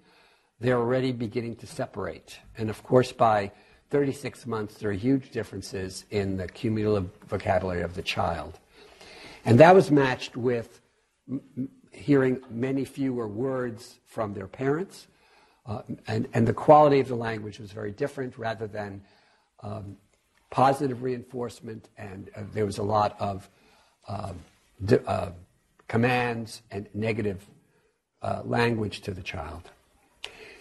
they're 0.60 0.78
already 0.78 1.12
beginning 1.12 1.56
to 1.58 1.68
separate. 1.68 2.38
And 2.58 2.70
of 2.70 2.84
course, 2.84 3.12
by 3.12 3.52
36 3.90 4.46
months, 4.46 4.76
there 4.76 4.90
are 4.90 4.94
huge 4.94 5.32
differences 5.32 6.06
in 6.12 6.38
the 6.38 6.48
cumulative 6.48 7.10
vocabulary 7.28 7.82
of 7.82 7.96
the 7.96 8.02
child. 8.02 8.60
And 9.46 9.60
that 9.60 9.74
was 9.74 9.90
matched 9.90 10.38
with 10.38 10.82
m- 11.30 11.70
hearing 11.92 12.42
many 12.50 12.86
fewer 12.86 13.28
words 13.28 14.00
from 14.06 14.34
their 14.34 14.48
parents. 14.48 15.08
Uh, 15.66 15.82
and, 16.08 16.28
and 16.34 16.48
the 16.48 16.54
quality 16.54 17.00
of 17.00 17.08
the 17.08 17.16
language 17.16 17.60
was 17.60 17.72
very 17.72 17.92
different 17.92 18.38
rather 18.38 18.68
than 18.68 19.02
um, 19.64 19.98
positive 20.50 21.02
reinforcement. 21.02 21.90
And 21.98 22.30
uh, 22.36 22.44
there 22.54 22.66
was 22.66 22.78
a 22.78 22.84
lot 22.84 23.20
of 23.20 23.50
uh, 24.08 24.34
uh, 25.08 25.32
commands 25.88 26.62
and 26.72 26.88
negative 26.94 27.46
uh, 28.22 28.42
language 28.46 29.02
to 29.02 29.12
the 29.12 29.22
child. 29.22 29.70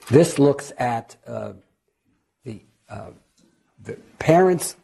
This 0.08 0.38
looks 0.38 0.72
at 0.78 1.16
uh, 1.26 1.52
the 2.44 2.62
uh, 2.88 3.10
the 3.82 3.94
parents' 4.18 4.76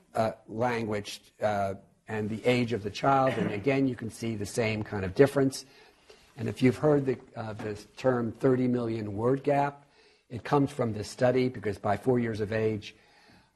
language 0.48 1.20
and 1.40 2.30
the 2.30 2.42
age 2.46 2.72
of 2.72 2.82
the 2.82 2.90
child, 2.90 3.34
and 3.36 3.50
again, 3.50 3.86
you 3.86 3.94
can 3.94 4.10
see 4.10 4.36
the 4.36 4.46
same 4.46 4.82
kind 4.82 5.04
of 5.04 5.14
difference. 5.14 5.66
And 6.38 6.48
if 6.48 6.62
you've 6.62 6.76
heard 6.76 7.04
the, 7.04 7.18
the 7.34 7.78
term 7.96 8.32
30 8.32 8.68
million 8.68 9.14
word 9.16 9.42
gap, 9.42 9.84
it 10.30 10.44
comes 10.44 10.70
from 10.70 10.92
this 10.94 11.10
study 11.10 11.48
because 11.48 11.76
by 11.76 11.96
four 11.96 12.18
years 12.18 12.40
of 12.40 12.52
age, 12.52 12.94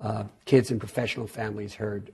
uh, 0.00 0.24
kids 0.44 0.70
in 0.70 0.78
professional 0.78 1.26
families 1.26 1.74
heard 1.74 2.12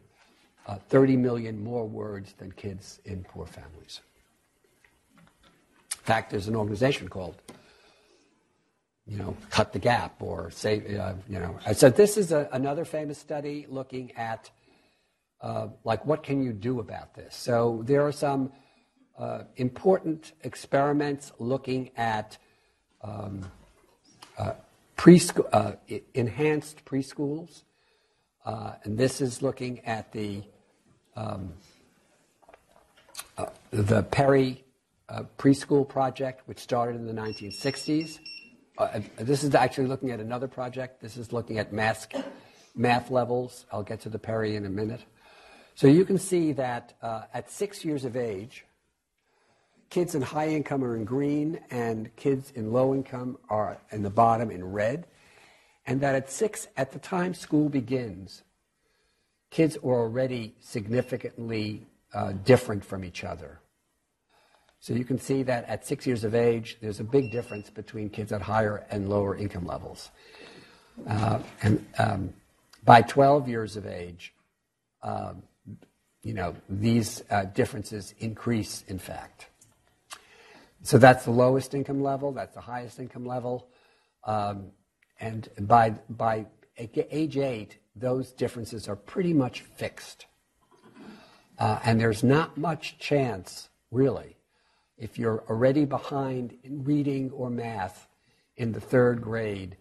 30 0.89 1.17
million 1.17 1.63
more 1.63 1.87
words 1.87 2.33
than 2.39 2.51
kids 2.53 3.01
in 3.05 3.23
poor 3.23 3.47
families. 3.47 4.01
In 5.93 6.03
fact, 6.03 6.31
there's 6.31 6.49
an 6.49 6.57
organization 6.57 7.09
called 7.09 7.41
you 9.07 9.17
know, 9.17 9.37
cut 9.51 9.73
the 9.73 9.79
gap 9.79 10.21
or 10.21 10.51
say, 10.51 10.97
uh, 10.97 11.15
you 11.29 11.39
know. 11.39 11.59
So 11.73 11.91
this 11.91 12.17
is 12.17 12.33
a, 12.33 12.49
another 12.53 12.85
famous 12.85 13.19
study 13.19 13.67
looking 13.69 14.13
at, 14.17 14.51
uh, 15.41 15.69
like, 15.85 16.05
what 16.05 16.25
can 16.25 16.43
you 16.43 16.53
do 16.53 16.81
about 16.81 17.15
this? 17.15 17.37
So 17.37 17.83
there 17.87 18.05
are 18.05 18.13
some 18.13 18.53
uh, 19.17 19.45
important 19.57 20.33
experiments 20.43 21.33
looking 21.39 21.91
at 21.97 22.37
um, 23.03 23.49
uh, 24.37 24.55
preschool, 24.97 25.49
uh, 25.53 25.73
enhanced 26.15 26.85
preschools, 26.85 27.63
uh, 28.47 28.73
and 28.85 28.97
this 28.97 29.21
is 29.21 29.43
looking 29.43 29.81
at 29.81 30.11
the 30.13 30.43
um, 31.17 31.53
the 33.71 34.03
Perry 34.05 34.65
preschool 35.39 35.89
project, 35.89 36.43
which 36.47 36.59
started 36.59 36.97
in 36.97 37.07
the 37.07 37.13
1960s. 37.13 38.19
uh, 38.79 39.01
this 39.17 39.43
is 39.43 39.55
actually 39.55 39.87
looking 39.87 40.11
at 40.11 40.21
another 40.21 40.49
project. 40.49 41.01
This 41.01 41.17
is 41.17 41.33
looking 41.33 41.59
at 41.59 41.73
math, 41.73 42.07
math 42.75 43.11
levels. 43.11 43.67
I'll 43.73 43.83
get 43.83 44.01
to 44.01 44.09
the 44.09 44.19
Perry 44.19 44.57
in 44.57 44.67
a 44.67 44.71
minute. 44.71 45.05
So 45.75 45.87
you 45.87 46.05
can 46.05 46.19
see 46.19 46.53
that 46.53 46.95
uh, 47.03 47.23
at 47.35 47.51
six 47.51 47.85
years 47.85 48.05
of 48.05 48.17
age, 48.17 48.65
kids 49.91 50.15
in 50.15 50.23
high 50.23 50.49
income 50.49 50.83
are 50.83 50.97
in 50.97 51.05
green 51.05 51.61
and 51.71 52.15
kids 52.17 52.51
in 52.55 52.73
low 52.73 52.95
income 52.95 53.39
are 53.49 53.79
in 53.93 54.03
the 54.03 54.11
bottom 54.11 54.51
in 54.51 54.65
red. 54.65 55.07
And 55.87 56.01
that 56.01 56.15
at 56.15 56.31
six, 56.31 56.67
at 56.77 56.93
the 56.93 56.99
time 56.99 57.33
school 57.35 57.69
begins, 57.69 58.43
kids 59.51 59.77
are 59.77 60.01
already 60.01 60.55
significantly 60.61 61.87
uh, 62.13 62.33
different 62.33 62.85
from 62.85 63.05
each 63.05 63.23
other. 63.23 63.61
So 64.81 64.95
you 64.95 65.05
can 65.05 65.19
see 65.19 65.43
that 65.45 65.65
at 65.69 65.87
six 65.87 66.07
years 66.07 66.25
of 66.25 66.35
age, 66.35 66.79
there's 66.81 67.01
a 67.01 67.05
big 67.05 67.31
difference 67.31 67.71
between 67.71 68.11
kids 68.11 68.33
at 68.33 68.43
higher 68.43 68.87
and 68.91 69.09
lower 69.09 69.37
income 69.37 69.67
levels. 69.67 70.11
Uh, 71.09 71.41
and 71.63 71.85
um, 71.99 72.33
by 72.85 73.03
12 73.03 73.49
years 73.49 73.77
of 73.77 73.87
age, 73.87 74.33
um, 75.03 75.43
you 76.23 76.35
know, 76.35 76.55
these 76.69 77.23
uh, 77.31 77.45
differences 77.45 78.15
increase, 78.19 78.85
in 78.89 78.99
fact. 78.99 79.47
So 80.83 80.99
that's 80.99 81.25
the 81.25 81.31
lowest 81.31 81.75
income 81.75 82.03
level, 82.03 82.33
that's 82.33 82.55
the 82.55 82.61
highest 82.61 82.99
income 82.99 83.27
level. 83.27 83.69
Um, 84.25 84.73
and 85.21 85.49
by, 85.61 85.91
by 86.11 86.47
age 86.77 87.37
eight, 87.37 87.79
those 87.95 88.33
differences 88.33 88.89
are 88.89 88.97
pretty 88.97 89.33
much 89.33 89.63
fixed. 89.63 90.27
Uh, 91.59 91.79
and 91.85 92.01
there's 92.01 92.23
not 92.23 92.59
much 92.59 92.99
chance, 92.99 93.71
really, 93.91 94.37
if 94.99 95.19
you're 95.19 95.43
already 95.49 95.85
behind 95.87 96.57
in 96.63 96.85
reading 96.85 97.31
or 97.31 97.49
math 97.49 98.09
in 98.57 98.73
the 98.73 98.81
third 98.81 99.23
grade, 99.23 99.77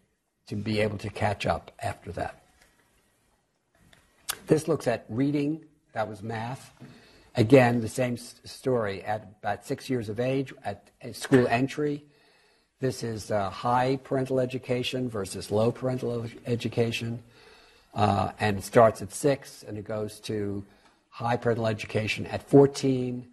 to 0.47 0.55
be 0.55 0.79
able 0.79 0.97
to 0.97 1.09
catch 1.09 1.45
up 1.45 1.71
after 1.81 2.11
that. 2.11 2.43
This 4.47 4.67
looks 4.67 4.87
at 4.87 5.05
reading, 5.09 5.65
that 5.93 6.07
was 6.07 6.21
math. 6.21 6.71
Again, 7.35 7.81
the 7.81 7.89
same 7.89 8.15
story. 8.15 9.01
At 9.03 9.35
about 9.41 9.65
six 9.65 9.89
years 9.89 10.07
of 10.07 10.19
age, 10.19 10.53
at 10.63 10.91
school 11.13 11.47
entry, 11.47 12.05
this 12.85 13.01
is 13.01 13.31
uh, 13.31 13.49
high 13.49 13.95
parental 14.03 14.39
education 14.39 15.09
versus 15.09 15.49
low 15.49 15.71
parental 15.71 16.27
education. 16.45 17.17
Uh, 17.95 18.31
and 18.39 18.59
it 18.59 18.63
starts 18.63 19.01
at 19.01 19.11
six 19.11 19.63
and 19.67 19.75
it 19.75 19.85
goes 19.85 20.19
to 20.19 20.63
high 21.09 21.35
parental 21.35 21.65
education 21.65 22.27
at 22.27 22.47
14 22.47 23.27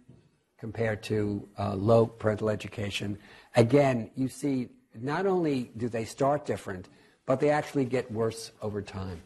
compared 0.57 1.03
to 1.03 1.47
uh, 1.59 1.75
low 1.75 2.07
parental 2.07 2.49
education. 2.49 3.15
Again, 3.55 4.09
you 4.15 4.27
see, 4.27 4.69
not 4.95 5.27
only 5.27 5.69
do 5.77 5.87
they 5.87 6.05
start 6.05 6.47
different, 6.47 6.89
but 7.27 7.39
they 7.39 7.51
actually 7.51 7.85
get 7.85 8.11
worse 8.11 8.51
over 8.59 8.81
time. 8.81 9.21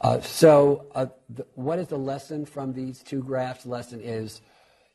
Uh, 0.00 0.20
so, 0.22 0.86
uh, 0.96 1.06
what 1.54 1.78
is 1.78 1.86
the 1.86 1.98
lesson 1.98 2.44
from 2.44 2.72
these 2.72 3.00
two 3.00 3.22
graphs? 3.22 3.62
The 3.62 3.68
lesson 3.68 4.00
is 4.00 4.40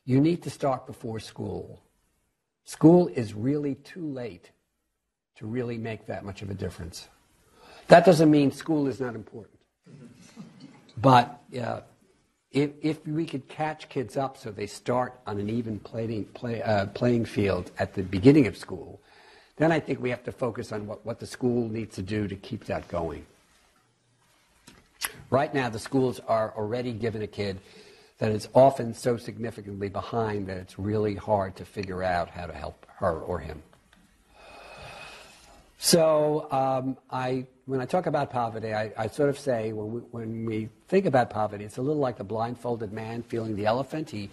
you 0.04 0.20
need 0.20 0.42
to 0.42 0.50
start 0.50 0.86
before 0.86 1.20
school. 1.20 1.80
School 2.66 3.06
is 3.08 3.32
really 3.32 3.76
too 3.76 4.04
late 4.04 4.50
to 5.36 5.46
really 5.46 5.78
make 5.78 6.06
that 6.06 6.24
much 6.24 6.42
of 6.42 6.50
a 6.50 6.54
difference. 6.54 7.08
That 7.88 8.04
doesn't 8.04 8.30
mean 8.30 8.50
school 8.50 8.88
is 8.88 9.00
not 9.00 9.14
important. 9.14 9.58
But 11.00 11.40
uh, 11.60 11.80
if, 12.50 12.70
if 12.82 13.06
we 13.06 13.24
could 13.24 13.48
catch 13.48 13.88
kids 13.88 14.16
up 14.16 14.36
so 14.36 14.50
they 14.50 14.66
start 14.66 15.20
on 15.28 15.38
an 15.38 15.48
even 15.48 15.78
playing, 15.78 16.24
play, 16.26 16.60
uh, 16.60 16.86
playing 16.86 17.26
field 17.26 17.70
at 17.78 17.94
the 17.94 18.02
beginning 18.02 18.48
of 18.48 18.56
school, 18.56 19.00
then 19.56 19.70
I 19.70 19.78
think 19.78 20.02
we 20.02 20.10
have 20.10 20.24
to 20.24 20.32
focus 20.32 20.72
on 20.72 20.88
what, 20.88 21.06
what 21.06 21.20
the 21.20 21.26
school 21.26 21.68
needs 21.68 21.94
to 21.96 22.02
do 22.02 22.26
to 22.26 22.34
keep 22.34 22.64
that 22.64 22.88
going. 22.88 23.24
Right 25.30 25.54
now, 25.54 25.68
the 25.68 25.78
schools 25.78 26.20
are 26.26 26.52
already 26.56 26.92
giving 26.92 27.22
a 27.22 27.28
kid 27.28 27.58
that 28.18 28.30
is 28.30 28.48
often 28.54 28.94
so 28.94 29.16
significantly 29.16 29.88
behind 29.88 30.46
that 30.46 30.56
it's 30.56 30.78
really 30.78 31.14
hard 31.14 31.56
to 31.56 31.64
figure 31.64 32.02
out 32.02 32.30
how 32.30 32.46
to 32.46 32.52
help 32.52 32.86
her 32.96 33.20
or 33.20 33.38
him. 33.38 33.62
So, 35.78 36.50
um, 36.50 36.96
I, 37.10 37.46
when 37.66 37.80
I 37.80 37.84
talk 37.84 38.06
about 38.06 38.30
poverty, 38.30 38.72
I, 38.72 38.92
I 38.96 39.08
sort 39.08 39.28
of 39.28 39.38
say 39.38 39.72
when 39.72 39.92
we, 39.92 40.00
when 40.00 40.44
we 40.46 40.68
think 40.88 41.04
about 41.04 41.28
poverty, 41.28 41.64
it's 41.64 41.76
a 41.76 41.82
little 41.82 42.00
like 42.00 42.16
the 42.16 42.24
blindfolded 42.24 42.92
man 42.92 43.22
feeling 43.22 43.54
the 43.54 43.66
elephant. 43.66 44.08
He 44.08 44.30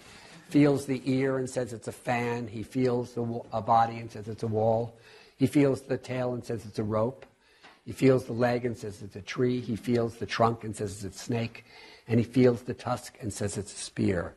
feels 0.48 0.86
the 0.86 1.02
ear 1.04 1.36
and 1.38 1.48
says 1.48 1.74
it's 1.74 1.88
a 1.88 1.92
fan. 1.92 2.46
He 2.46 2.62
feels 2.62 3.12
the, 3.12 3.40
a 3.52 3.60
body 3.60 3.98
and 3.98 4.10
says 4.10 4.28
it's 4.28 4.42
a 4.42 4.46
wall. 4.46 4.96
He 5.36 5.46
feels 5.46 5.82
the 5.82 5.98
tail 5.98 6.32
and 6.32 6.42
says 6.42 6.64
it's 6.64 6.78
a 6.78 6.84
rope. 6.84 7.26
He 7.84 7.92
feels 7.92 8.24
the 8.24 8.32
leg 8.32 8.64
and 8.64 8.76
says 8.76 9.02
it's 9.02 9.16
a 9.16 9.20
tree. 9.20 9.60
He 9.60 9.76
feels 9.76 10.14
the 10.16 10.26
trunk 10.26 10.64
and 10.64 10.74
says 10.74 11.04
it's 11.04 11.16
a 11.16 11.18
snake. 11.18 11.66
And 12.06 12.18
he 12.18 12.24
feels 12.24 12.62
the 12.62 12.74
tusk 12.74 13.16
and 13.20 13.32
says 13.32 13.56
it's 13.56 13.72
a 13.72 13.76
spear. 13.76 14.34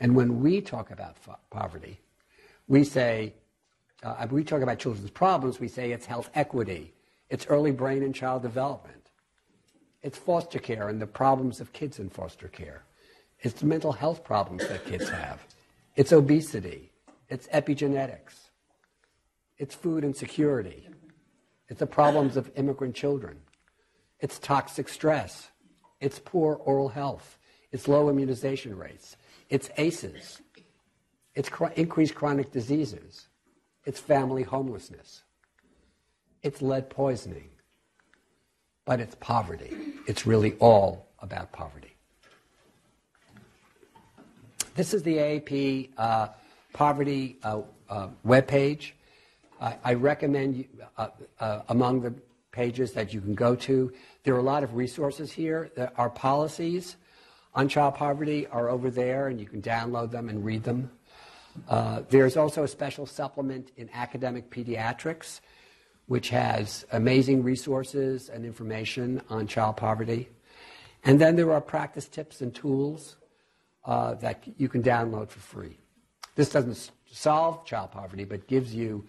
And 0.00 0.14
when 0.14 0.40
we 0.40 0.60
talk 0.60 0.90
about 0.90 1.16
poverty, 1.50 2.00
we 2.68 2.84
say, 2.84 3.34
uh, 4.02 4.26
we 4.30 4.44
talk 4.44 4.62
about 4.62 4.78
children's 4.78 5.10
problems, 5.10 5.58
we 5.58 5.68
say 5.68 5.90
it's 5.90 6.06
health 6.06 6.30
equity, 6.34 6.92
it's 7.30 7.46
early 7.48 7.72
brain 7.72 8.02
and 8.02 8.14
child 8.14 8.42
development, 8.42 9.10
it's 10.02 10.16
foster 10.16 10.60
care 10.60 10.88
and 10.88 11.02
the 11.02 11.06
problems 11.06 11.60
of 11.60 11.72
kids 11.72 11.98
in 11.98 12.08
foster 12.08 12.46
care, 12.46 12.84
it's 13.40 13.58
the 13.60 13.66
mental 13.66 13.92
health 13.92 14.22
problems 14.22 14.66
that 14.68 14.84
kids 14.84 15.08
have, 15.08 15.44
it's 15.96 16.12
obesity, 16.12 16.92
it's 17.28 17.48
epigenetics, 17.48 18.50
it's 19.56 19.74
food 19.74 20.04
insecurity, 20.04 20.88
it's 21.68 21.80
the 21.80 21.86
problems 21.86 22.36
of 22.36 22.50
immigrant 22.56 22.94
children. 22.94 23.38
It's 24.20 24.38
toxic 24.38 24.88
stress. 24.88 25.48
It's 26.00 26.18
poor 26.18 26.54
oral 26.54 26.88
health. 26.88 27.38
It's 27.72 27.88
low 27.88 28.08
immunization 28.08 28.76
rates. 28.76 29.16
It's 29.50 29.70
ACEs. 29.76 30.40
It's 31.34 31.48
cr- 31.48 31.66
increased 31.76 32.14
chronic 32.14 32.50
diseases. 32.52 33.28
It's 33.84 34.00
family 34.00 34.42
homelessness. 34.42 35.22
It's 36.42 36.62
lead 36.62 36.88
poisoning. 36.90 37.50
But 38.84 39.00
it's 39.00 39.14
poverty. 39.16 39.76
It's 40.06 40.26
really 40.26 40.54
all 40.54 41.08
about 41.20 41.52
poverty. 41.52 41.94
This 44.74 44.94
is 44.94 45.02
the 45.02 45.16
AAP 45.16 45.90
uh, 45.98 46.28
poverty 46.72 47.36
uh, 47.42 47.62
uh, 47.90 48.08
webpage. 48.24 48.92
I, 49.60 49.76
I 49.84 49.94
recommend 49.94 50.56
you, 50.56 50.64
uh, 50.96 51.08
uh, 51.40 51.62
among 51.68 52.00
the 52.00 52.14
pages 52.52 52.92
that 52.92 53.12
you 53.12 53.20
can 53.20 53.34
go 53.34 53.54
to, 53.56 53.92
there 54.28 54.34
are 54.34 54.40
a 54.40 54.42
lot 54.42 54.62
of 54.62 54.74
resources 54.74 55.32
here. 55.32 55.70
Our 55.96 56.10
policies 56.10 56.96
on 57.54 57.66
child 57.66 57.94
poverty 57.94 58.46
are 58.48 58.68
over 58.68 58.90
there, 58.90 59.28
and 59.28 59.40
you 59.40 59.46
can 59.46 59.62
download 59.62 60.10
them 60.10 60.28
and 60.28 60.44
read 60.44 60.64
them. 60.64 60.90
Uh, 61.66 62.02
there's 62.10 62.36
also 62.36 62.62
a 62.62 62.68
special 62.68 63.06
supplement 63.06 63.72
in 63.78 63.88
academic 63.94 64.50
pediatrics, 64.50 65.40
which 66.08 66.28
has 66.28 66.84
amazing 66.92 67.42
resources 67.42 68.28
and 68.28 68.44
information 68.44 69.22
on 69.30 69.46
child 69.46 69.78
poverty. 69.78 70.28
And 71.04 71.18
then 71.18 71.34
there 71.34 71.50
are 71.50 71.62
practice 71.62 72.06
tips 72.06 72.42
and 72.42 72.54
tools 72.54 73.16
uh, 73.86 74.12
that 74.16 74.44
you 74.58 74.68
can 74.68 74.82
download 74.82 75.30
for 75.30 75.40
free. 75.40 75.78
This 76.34 76.50
doesn't 76.50 76.90
solve 77.10 77.64
child 77.64 77.92
poverty, 77.92 78.24
but 78.24 78.46
gives 78.46 78.74
you 78.74 79.06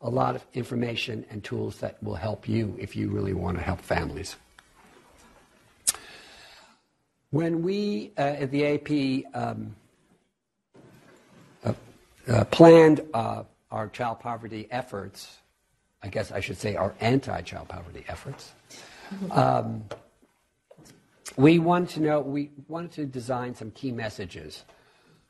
a 0.00 0.08
lot 0.08 0.34
of 0.34 0.46
information 0.54 1.26
and 1.28 1.44
tools 1.44 1.80
that 1.80 2.02
will 2.02 2.14
help 2.14 2.48
you 2.48 2.74
if 2.78 2.96
you 2.96 3.10
really 3.10 3.34
want 3.34 3.58
to 3.58 3.62
help 3.62 3.82
families. 3.82 4.36
When 7.34 7.62
we 7.62 8.12
uh, 8.16 8.20
at 8.20 8.52
the 8.52 8.62
AAP 8.62 9.24
um, 9.34 9.74
uh, 11.64 11.72
uh, 12.28 12.44
planned 12.44 13.00
uh, 13.12 13.42
our 13.72 13.88
child 13.88 14.20
poverty 14.20 14.68
efforts, 14.70 15.38
I 16.00 16.08
guess 16.08 16.30
I 16.30 16.38
should 16.38 16.58
say 16.58 16.76
our 16.76 16.94
anti 17.00 17.40
child 17.40 17.66
poverty 17.66 18.04
efforts, 18.06 18.52
um, 19.32 19.82
we 21.36 21.58
wanted 21.58 21.88
to 21.94 22.00
know, 22.02 22.20
we 22.20 22.50
wanted 22.68 22.92
to 22.92 23.06
design 23.06 23.52
some 23.56 23.72
key 23.72 23.90
messages 23.90 24.62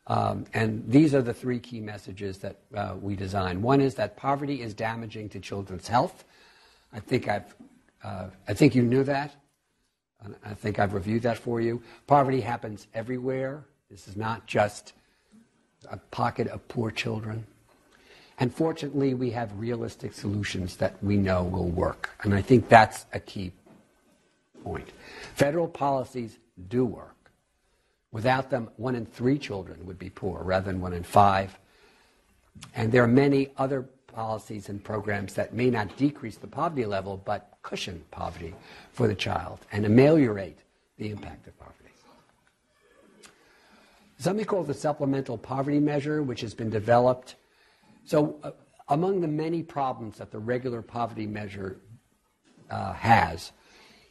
um, 0.07 0.45
and 0.53 0.85
these 0.87 1.15
are 1.15 1.23
the 1.23 1.33
three 1.33 1.59
key 1.59 1.81
messages 1.81 2.37
that 2.41 2.59
uh, 2.75 2.97
we 3.01 3.17
design. 3.17 3.63
One 3.63 3.81
is 3.81 3.95
that 3.95 4.15
poverty 4.15 4.61
is 4.61 4.75
damaging 4.75 5.31
to 5.31 5.41
children's 5.41 5.89
health. 5.89 6.25
I 6.93 7.01
think 7.01 7.29
I've, 7.29 7.55
uh, 8.03 8.27
I 8.47 8.53
think 8.53 8.75
you 8.75 8.83
knew 8.83 9.05
that. 9.05 9.35
I 10.45 10.55
think 10.55 10.79
I've 10.79 10.95
reviewed 10.95 11.23
that 11.23 11.39
for 11.39 11.61
you. 11.61 11.83
Poverty 12.07 12.41
happens 12.41 12.87
everywhere. 12.95 13.65
This 13.91 14.09
is 14.09 14.17
not 14.17 14.47
just 14.47 14.93
a 15.91 15.97
pocket 16.11 16.49
of 16.49 16.67
poor 16.69 16.91
children. 16.91 17.47
And 18.39 18.53
fortunately, 18.53 19.15
we 19.15 19.31
have 19.31 19.57
realistic 19.59 20.13
solutions 20.13 20.77
that 20.77 21.03
we 21.03 21.17
know 21.17 21.45
will 21.45 21.69
work. 21.69 22.11
And 22.23 22.35
I 22.35 22.43
think 22.43 22.69
that's 22.69 23.07
a 23.13 23.21
key 23.21 23.53
point. 24.65 24.89
Federal 25.35 25.69
policies 25.69 26.39
do 26.69 26.85
work. 26.85 27.15
Without 28.11 28.51
them, 28.51 28.71
one 28.77 28.95
in 28.95 29.07
three 29.07 29.39
children 29.39 29.85
would 29.87 29.99
be 29.99 30.11
poor 30.11 30.43
rather 30.43 30.71
than 30.71 30.81
one 30.81 30.93
in 30.93 31.03
five. 31.03 31.57
And 32.75 32.91
there 32.91 33.03
are 33.03 33.09
many 33.09 33.51
other 33.57 33.85
policies 34.15 34.69
and 34.69 34.83
programs 34.83 35.35
that 35.35 35.53
may 35.53 35.71
not 35.71 35.97
decrease 35.97 36.37
the 36.37 36.47
poverty 36.47 36.87
level, 36.87 37.21
but 37.25 37.59
cushion 37.63 38.05
poverty 38.11 38.55
for 38.93 39.07
the 39.09 39.15
child 39.15 39.61
and 39.73 39.85
ameliorate 39.85 40.59
the 40.99 41.11
impact 41.11 41.47
of 41.47 41.59
poverty. 41.59 41.75
Something 44.19 44.47
called 44.47 44.69
the 44.69 44.75
Supplemental 44.75 45.37
Poverty 45.37 45.81
Measure, 45.81 46.23
which 46.23 46.41
has 46.41 46.55
been 46.55 46.71
developed. 46.71 47.35
So, 48.05 48.39
uh, 48.43 48.53
among 48.89 49.21
the 49.21 49.29
many 49.29 49.63
problems 49.63 50.19
that 50.19 50.31
the 50.31 50.39
regular 50.39 50.83
poverty 50.83 51.27
measure 51.27 51.81
uh, 52.71 52.93
has, 52.93 53.53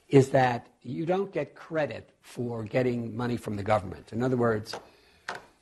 is 0.09 0.29
that 0.29 0.67
you 0.81 1.05
don't 1.05 1.31
get 1.31 1.55
credit 1.55 2.09
for 2.21 2.63
getting 2.63 3.15
money 3.15 3.37
from 3.37 3.55
the 3.55 3.63
government. 3.63 4.11
In 4.11 4.21
other 4.21 4.37
words, 4.37 4.75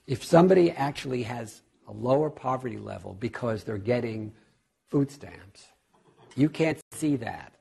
if 0.07 0.23
somebody 0.23 0.71
actually 0.71 1.23
has 1.23 1.61
a 1.87 1.91
lower 1.91 2.29
poverty 2.29 2.77
level 2.77 3.15
because 3.19 3.63
they're 3.63 3.77
getting 3.77 4.31
food 4.89 5.11
stamps, 5.11 5.65
you 6.35 6.49
can't 6.49 6.79
see 6.91 7.15
that. 7.17 7.53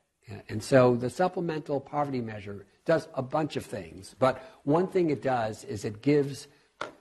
And 0.48 0.62
so 0.62 0.94
the 0.94 1.10
supplemental 1.10 1.80
poverty 1.80 2.20
measure 2.20 2.66
does 2.84 3.08
a 3.14 3.22
bunch 3.22 3.56
of 3.56 3.64
things. 3.64 4.14
But 4.18 4.42
one 4.64 4.86
thing 4.86 5.10
it 5.10 5.22
does 5.22 5.64
is 5.64 5.84
it 5.84 6.02
gives 6.02 6.48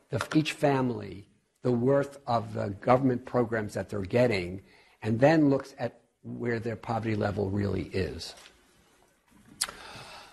the, 0.09 0.25
each 0.35 0.53
family 0.53 1.27
the 1.61 1.71
worth 1.71 2.19
of 2.25 2.53
the 2.53 2.69
government 2.81 3.25
programs 3.25 3.73
that 3.73 3.89
they're 3.89 4.01
getting 4.01 4.61
and 5.01 5.19
then 5.19 5.49
looks 5.49 5.75
at 5.77 5.99
where 6.23 6.59
their 6.59 6.75
poverty 6.75 7.15
level 7.15 7.49
really 7.49 7.83
is. 7.93 8.33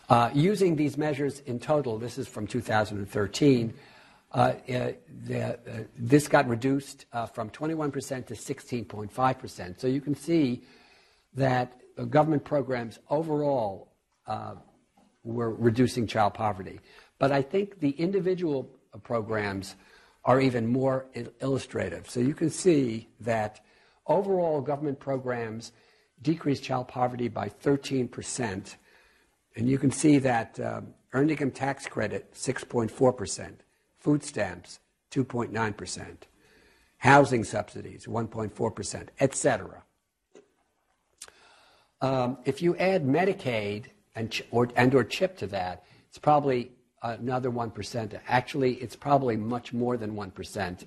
Uh, 0.09 0.31
using 0.33 0.77
these 0.77 0.97
measures 0.97 1.41
in 1.47 1.59
total, 1.59 1.99
this 1.99 2.17
is 2.17 2.29
from 2.29 2.47
2013, 2.47 3.75
uh, 4.33 4.55
uh, 4.69 4.93
uh, 5.33 5.53
this 5.97 6.29
got 6.29 6.49
reduced 6.49 7.07
uh, 7.13 7.27
from 7.27 7.49
21% 7.51 8.27
to 8.27 8.35
16.5%. 8.35 9.81
So 9.81 9.87
you 9.87 10.01
can 10.01 10.15
see 10.15 10.63
that 11.35 11.81
government 12.11 12.45
programs 12.45 12.99
overall 13.09 13.93
were 15.25 15.55
reducing 15.55 16.07
child 16.07 16.35
poverty. 16.35 16.81
But 17.19 17.33
I 17.33 17.43
think 17.43 17.81
the 17.81 17.91
individual 17.91 18.69
programs 19.03 19.77
are 20.25 20.41
even 20.41 20.67
more 20.67 21.07
illustrative. 21.41 22.11
So 22.11 22.21
you 22.21 22.35
can 22.35 22.51
see 22.51 23.09
that 23.21 23.61
overall 24.07 24.61
government 24.61 24.99
programs 24.99 25.73
decreased 26.21 26.65
child 26.65 26.89
poverty 26.89 27.29
by 27.29 27.49
13%. 27.49 28.77
And 29.57 29.69
you 29.69 29.79
can 29.79 29.91
see 29.91 30.19
that 30.19 30.59
earned 31.13 31.31
income 31.31 31.53
tax 31.53 31.87
credit, 31.87 32.35
6.4%, 32.35 33.55
food 34.07 34.23
stamps, 34.23 34.79
2.9%, 35.11 36.17
housing 36.99 37.43
subsidies, 37.43 38.07
1.4%, 38.07 39.09
et 39.19 39.35
cetera. 39.35 39.83
Um, 42.01 42.39
if 42.45 42.63
you 42.63 42.77
add 42.77 43.05
Medicaid 43.05 43.87
and, 44.15 44.41
or, 44.53 44.69
and 44.77 44.95
or 44.95 45.03
CHIP 45.03 45.37
to 45.39 45.49
that, 45.49 45.83
it's 46.09 46.19
probably 46.19 46.71
another 47.03 47.51
1%. 47.51 48.21
Actually, 48.29 48.75
it's 48.75 48.95
probably 48.95 49.37
much 49.37 49.73
more 49.73 49.97
than 49.97 50.15
1%. 50.15 50.85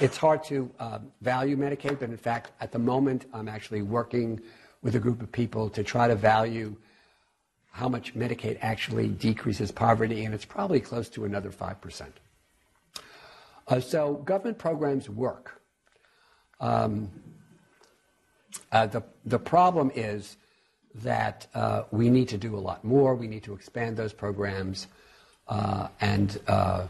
It's 0.00 0.16
hard 0.16 0.42
to 0.46 0.68
uh, 0.80 0.98
value 1.20 1.56
Medicaid, 1.56 2.00
but 2.00 2.10
in 2.10 2.16
fact, 2.16 2.50
at 2.60 2.72
the 2.72 2.80
moment, 2.80 3.26
I'm 3.32 3.46
actually 3.46 3.82
working 3.82 4.40
with 4.82 4.96
a 4.96 4.98
group 4.98 5.22
of 5.22 5.30
people 5.30 5.70
to 5.70 5.84
try 5.84 6.08
to 6.08 6.16
value 6.16 6.74
how 7.70 7.88
much 7.88 8.16
Medicaid 8.16 8.58
actually 8.60 9.06
decreases 9.06 9.70
poverty, 9.70 10.24
and 10.24 10.34
it's 10.34 10.44
probably 10.44 10.80
close 10.80 11.08
to 11.10 11.26
another 11.26 11.50
5%. 11.50 12.08
Uh, 13.70 13.78
so 13.78 14.14
government 14.14 14.58
programs 14.58 15.08
work. 15.08 15.62
Um, 16.58 17.08
uh, 18.72 18.86
the, 18.88 19.02
the 19.24 19.38
problem 19.38 19.92
is 19.94 20.36
that 20.96 21.46
uh, 21.54 21.84
we 21.92 22.10
need 22.10 22.28
to 22.30 22.36
do 22.36 22.56
a 22.56 22.58
lot 22.58 22.84
more. 22.84 23.14
We 23.14 23.28
need 23.28 23.44
to 23.44 23.54
expand 23.54 23.96
those 23.96 24.12
programs 24.12 24.88
uh, 25.46 25.86
and 26.00 26.40
uh, 26.48 26.88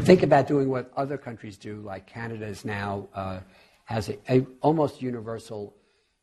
think 0.00 0.22
about 0.22 0.48
doing 0.48 0.70
what 0.70 0.90
other 0.96 1.18
countries 1.18 1.58
do, 1.58 1.76
like 1.82 2.06
Canada 2.06 2.46
is 2.46 2.64
now 2.64 3.08
uh, 3.14 3.40
has 3.84 4.10
a, 4.28 4.46
almost 4.62 5.02
universal 5.02 5.74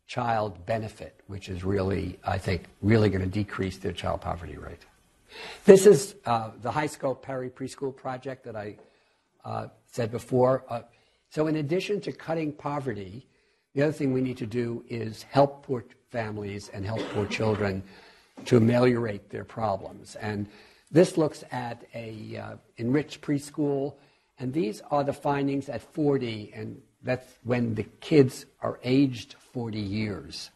child 0.07 0.65
benefit, 0.65 1.21
which 1.27 1.49
is 1.49 1.63
really, 1.63 2.19
I 2.25 2.39
think, 2.39 2.63
really 2.81 3.09
going 3.09 3.21
to 3.21 3.29
decrease 3.29 3.77
their 3.77 3.93
child 3.93 4.21
poverty 4.21 4.57
rate. 4.57 4.85
This 5.65 5.85
is 5.85 6.13
the 6.13 6.71
HighScope 6.71 7.21
Perry 7.21 7.49
Preschool 7.49 7.95
Project 7.95 8.43
that 8.45 8.55
I 8.55 8.77
uh, 9.45 9.67
said 9.93 10.11
before. 10.11 10.65
Uh, 10.69 10.81
so, 11.29 11.47
in 11.47 11.57
addition 11.57 12.01
to 12.01 12.11
cutting 12.11 12.51
poverty, 12.51 13.27
the 13.75 13.83
other 13.83 13.91
thing 13.91 14.11
we 14.11 14.21
need 14.21 14.37
to 14.37 14.47
do 14.47 14.83
is 14.89 15.23
help 15.23 15.65
poor 15.65 15.85
families 16.09 16.69
and 16.73 16.85
help 16.85 17.01
poor 17.13 17.25
children 17.27 17.83
to 18.45 18.57
ameliorate 18.57 19.29
their 19.29 19.43
problems. 19.43 20.15
And 20.15 20.47
this 20.91 21.17
looks 21.17 21.43
at 21.51 21.85
a 21.93 22.37
uh, 22.37 22.55
enriched 22.77 23.21
preschool, 23.21 23.95
and 24.39 24.51
these 24.51 24.81
are 24.89 25.03
the 25.03 25.13
findings 25.13 25.69
at 25.69 25.81
40, 25.81 26.51
and 26.55 26.81
that's 27.03 27.27
when 27.43 27.75
the 27.75 27.83
kids 28.01 28.45
are 28.61 28.79
aged 28.83 29.35
40 29.53 29.79
years. 29.79 30.49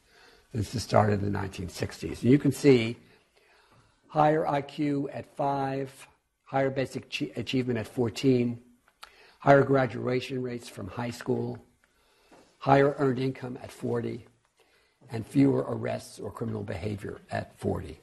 This 0.53 0.73
is 0.73 0.81
start 0.81 1.11
of 1.11 1.21
the 1.21 1.29
1960s. 1.29 2.23
And 2.23 2.31
you 2.31 2.39
can 2.39 2.51
see 2.51 2.97
higher 4.07 4.45
IQ 4.45 5.09
at 5.13 5.35
5, 5.35 6.07
higher 6.45 6.71
basic 6.71 7.03
achievement 7.35 7.77
at 7.77 7.87
14, 7.87 8.59
higher 9.39 9.63
graduation 9.63 10.41
rates 10.41 10.67
from 10.67 10.87
high 10.87 11.09
school, 11.09 11.57
higher 12.59 12.95
earned 12.97 13.19
income 13.19 13.57
at 13.61 13.71
40, 13.71 14.25
and 15.11 15.25
fewer 15.25 15.65
arrests 15.67 16.19
or 16.19 16.31
criminal 16.31 16.63
behavior 16.63 17.19
at 17.31 17.57
40. 17.59 17.99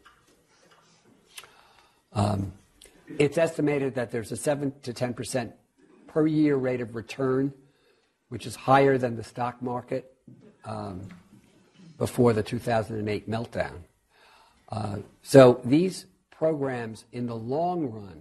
Um, 2.14 2.53
it's 3.18 3.37
estimated 3.37 3.95
that 3.97 4.11
there's 4.11 4.32
a 4.32 4.37
7 4.37 4.72
to 4.82 4.93
10 4.93 5.14
percent 5.14 5.53
per 6.07 6.26
year 6.26 6.57
rate 6.57 6.80
of 6.80 6.95
return, 6.95 7.53
which 8.28 8.47
is 8.47 8.55
higher 8.55 8.97
than 8.97 9.16
the 9.16 9.24
stock 9.24 9.61
market 9.61 10.14
um, 10.64 11.09
before 11.99 12.32
the 12.32 12.43
2008 12.43 13.28
meltdown. 13.28 13.80
Uh, 14.70 14.97
so 15.22 15.61
these 15.64 16.07
programs, 16.30 17.05
in 17.12 17.26
the 17.26 17.35
long 17.35 17.91
run, 17.91 18.20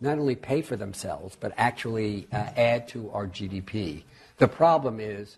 not 0.00 0.18
only 0.18 0.34
pay 0.34 0.62
for 0.62 0.76
themselves, 0.76 1.36
but 1.38 1.52
actually 1.56 2.26
uh, 2.32 2.48
add 2.56 2.88
to 2.88 3.10
our 3.10 3.26
GDP. 3.26 4.02
The 4.38 4.48
problem 4.48 5.00
is 5.00 5.36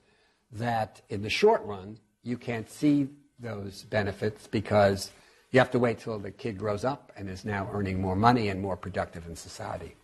that 0.53 1.01
in 1.09 1.23
the 1.23 1.31
short 1.31 1.65
run, 1.65 1.99
you 2.23 2.37
can't 2.37 2.71
see 2.71 3.09
those 3.41 3.83
benefits 3.85 4.47
because 4.47 5.11
you 5.51 5.59
have 5.59 5.71
to 5.73 5.79
wait 5.79 5.99
till 5.99 6.19
the 6.19 6.31
kid 6.31 6.57
grows 6.57 6.85
up 6.85 7.13
and 7.17 7.29
is 7.29 7.45
now 7.45 7.69
earning 7.73 8.01
more 8.01 8.17
money 8.17 8.49
and 8.49 8.61
more 8.61 8.77
productive 8.77 9.27
in 9.27 9.37
society. 9.37 9.95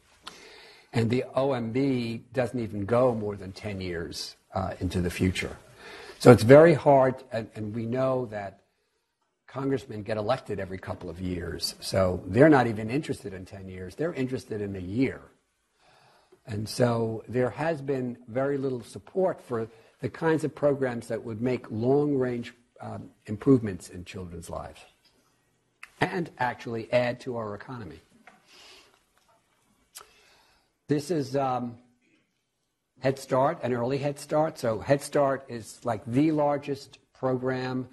And 0.92 1.10
the 1.10 1.24
OMB 1.36 2.22
doesn't 2.32 2.58
even 2.58 2.84
go 2.84 3.14
more 3.14 3.36
than 3.36 3.52
10 3.52 3.80
years 3.80 4.36
uh, 4.54 4.74
into 4.80 5.00
the 5.00 5.10
future. 5.10 5.56
So 6.18 6.32
it's 6.32 6.42
very 6.42 6.74
hard, 6.74 7.14
and, 7.30 7.48
and 7.54 7.74
we 7.74 7.86
know 7.86 8.26
that 8.26 8.60
congressmen 9.48 10.02
get 10.02 10.18
elected 10.18 10.60
every 10.60 10.78
couple 10.78 11.10
of 11.10 11.20
years. 11.20 11.74
So 11.80 12.22
they're 12.26 12.50
not 12.50 12.66
even 12.66 12.90
interested 12.90 13.32
in 13.32 13.44
10 13.44 13.68
years, 13.68 13.94
they're 13.94 14.14
interested 14.14 14.60
in 14.60 14.76
a 14.76 14.80
year. 14.80 15.22
And 16.46 16.68
so 16.68 17.24
there 17.28 17.50
has 17.50 17.82
been 17.82 18.16
very 18.28 18.56
little 18.56 18.82
support 18.82 19.42
for 19.42 19.68
the 20.00 20.08
kinds 20.08 20.44
of 20.44 20.54
programs 20.54 21.08
that 21.08 21.22
would 21.22 21.42
make 21.42 21.70
long 21.70 22.16
range 22.16 22.54
um, 22.80 23.10
improvements 23.26 23.90
in 23.90 24.04
children's 24.04 24.48
lives 24.48 24.80
and 26.00 26.30
actually 26.38 26.90
add 26.92 27.20
to 27.20 27.36
our 27.36 27.54
economy. 27.54 28.00
This 30.86 31.10
is 31.10 31.36
um, 31.36 31.76
Head 33.00 33.18
Start, 33.18 33.58
an 33.62 33.72
early 33.72 33.98
Head 33.98 34.18
Start. 34.18 34.58
So, 34.58 34.78
Head 34.78 35.02
Start 35.02 35.44
is 35.48 35.80
like 35.84 36.02
the 36.06 36.32
largest 36.32 36.98
program 37.12 37.88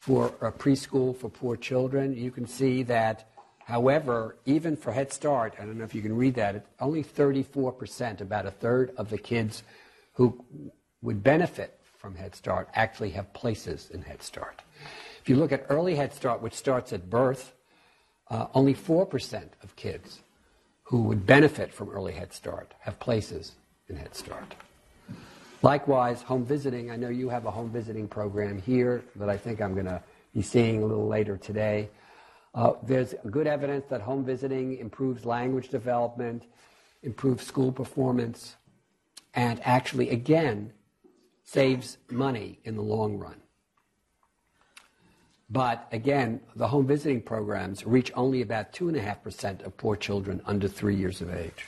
for 0.00 0.34
a 0.40 0.50
preschool 0.50 1.16
for 1.16 1.28
poor 1.28 1.56
children. 1.56 2.16
You 2.16 2.32
can 2.32 2.46
see 2.46 2.82
that 2.84 3.30
However, 3.70 4.34
even 4.46 4.76
for 4.76 4.90
Head 4.90 5.12
Start, 5.12 5.54
I 5.56 5.64
don't 5.64 5.78
know 5.78 5.84
if 5.84 5.94
you 5.94 6.02
can 6.02 6.16
read 6.16 6.34
that, 6.34 6.66
only 6.80 7.04
34%, 7.04 8.20
about 8.20 8.44
a 8.44 8.50
third 8.50 8.92
of 8.96 9.10
the 9.10 9.16
kids 9.16 9.62
who 10.14 10.44
would 11.02 11.22
benefit 11.22 11.78
from 11.96 12.16
Head 12.16 12.34
Start 12.34 12.68
actually 12.74 13.10
have 13.10 13.32
places 13.32 13.88
in 13.94 14.02
Head 14.02 14.24
Start. 14.24 14.62
If 15.22 15.28
you 15.28 15.36
look 15.36 15.52
at 15.52 15.66
early 15.68 15.94
Head 15.94 16.12
Start, 16.12 16.42
which 16.42 16.54
starts 16.54 16.92
at 16.92 17.08
birth, 17.08 17.52
uh, 18.28 18.48
only 18.54 18.74
4% 18.74 19.50
of 19.62 19.76
kids 19.76 20.20
who 20.82 21.02
would 21.02 21.24
benefit 21.24 21.72
from 21.72 21.90
early 21.90 22.12
Head 22.12 22.32
Start 22.32 22.74
have 22.80 22.98
places 22.98 23.52
in 23.88 23.94
Head 23.94 24.16
Start. 24.16 24.52
Likewise, 25.62 26.22
home 26.22 26.44
visiting. 26.44 26.90
I 26.90 26.96
know 26.96 27.10
you 27.10 27.28
have 27.28 27.44
a 27.44 27.50
home 27.50 27.70
visiting 27.70 28.08
program 28.08 28.60
here 28.62 29.04
that 29.16 29.28
I 29.28 29.36
think 29.36 29.60
I'm 29.60 29.74
going 29.74 29.86
to 29.86 30.02
be 30.34 30.40
seeing 30.40 30.82
a 30.82 30.86
little 30.86 31.06
later 31.06 31.36
today. 31.36 31.90
Uh, 32.54 32.72
there's 32.82 33.14
good 33.30 33.46
evidence 33.46 33.84
that 33.90 34.00
home 34.00 34.24
visiting 34.24 34.78
improves 34.78 35.26
language 35.26 35.68
development, 35.68 36.44
improves 37.02 37.46
school 37.46 37.70
performance, 37.70 38.56
and 39.34 39.60
actually, 39.64 40.08
again, 40.10 40.72
saves 41.44 41.98
money 42.10 42.58
in 42.64 42.74
the 42.74 42.82
long 42.82 43.18
run. 43.18 43.36
But 45.50 45.88
again, 45.92 46.40
the 46.56 46.68
home 46.68 46.86
visiting 46.86 47.20
programs 47.20 47.84
reach 47.84 48.10
only 48.14 48.40
about 48.40 48.72
2.5% 48.72 49.66
of 49.66 49.76
poor 49.76 49.96
children 49.96 50.40
under 50.46 50.68
three 50.68 50.96
years 50.96 51.20
of 51.20 51.34
age. 51.34 51.66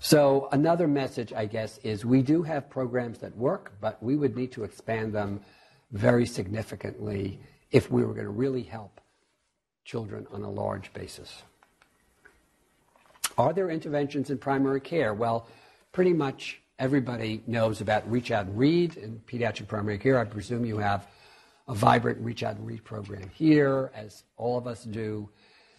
So, 0.00 0.48
another 0.52 0.86
message, 0.86 1.32
I 1.32 1.46
guess, 1.46 1.78
is 1.78 2.04
we 2.04 2.22
do 2.22 2.42
have 2.42 2.70
programs 2.70 3.18
that 3.18 3.36
work, 3.36 3.72
but 3.80 4.00
we 4.00 4.14
would 4.14 4.36
need 4.36 4.52
to 4.52 4.62
expand 4.62 5.12
them 5.12 5.40
very 5.90 6.24
significantly 6.24 7.40
if 7.72 7.90
we 7.90 8.04
were 8.04 8.14
going 8.14 8.26
to 8.26 8.32
really 8.32 8.62
help 8.62 9.00
children 9.84 10.26
on 10.32 10.42
a 10.42 10.50
large 10.50 10.92
basis. 10.92 11.42
Are 13.36 13.52
there 13.52 13.70
interventions 13.70 14.30
in 14.30 14.38
primary 14.38 14.80
care? 14.80 15.14
Well, 15.14 15.48
pretty 15.92 16.12
much 16.12 16.60
everybody 16.78 17.42
knows 17.46 17.80
about 17.80 18.08
Reach 18.10 18.30
Out 18.30 18.46
and 18.46 18.56
Read 18.56 18.96
in 18.96 19.20
pediatric 19.26 19.66
primary 19.66 19.98
care. 19.98 20.18
I 20.18 20.24
presume 20.24 20.64
you 20.64 20.78
have 20.78 21.08
a 21.66 21.74
vibrant 21.74 22.20
Reach 22.20 22.42
Out 22.44 22.56
and 22.56 22.66
Read 22.66 22.84
program 22.84 23.30
here, 23.34 23.90
as 23.94 24.22
all 24.36 24.58
of 24.58 24.66
us 24.66 24.84
do. 24.84 25.28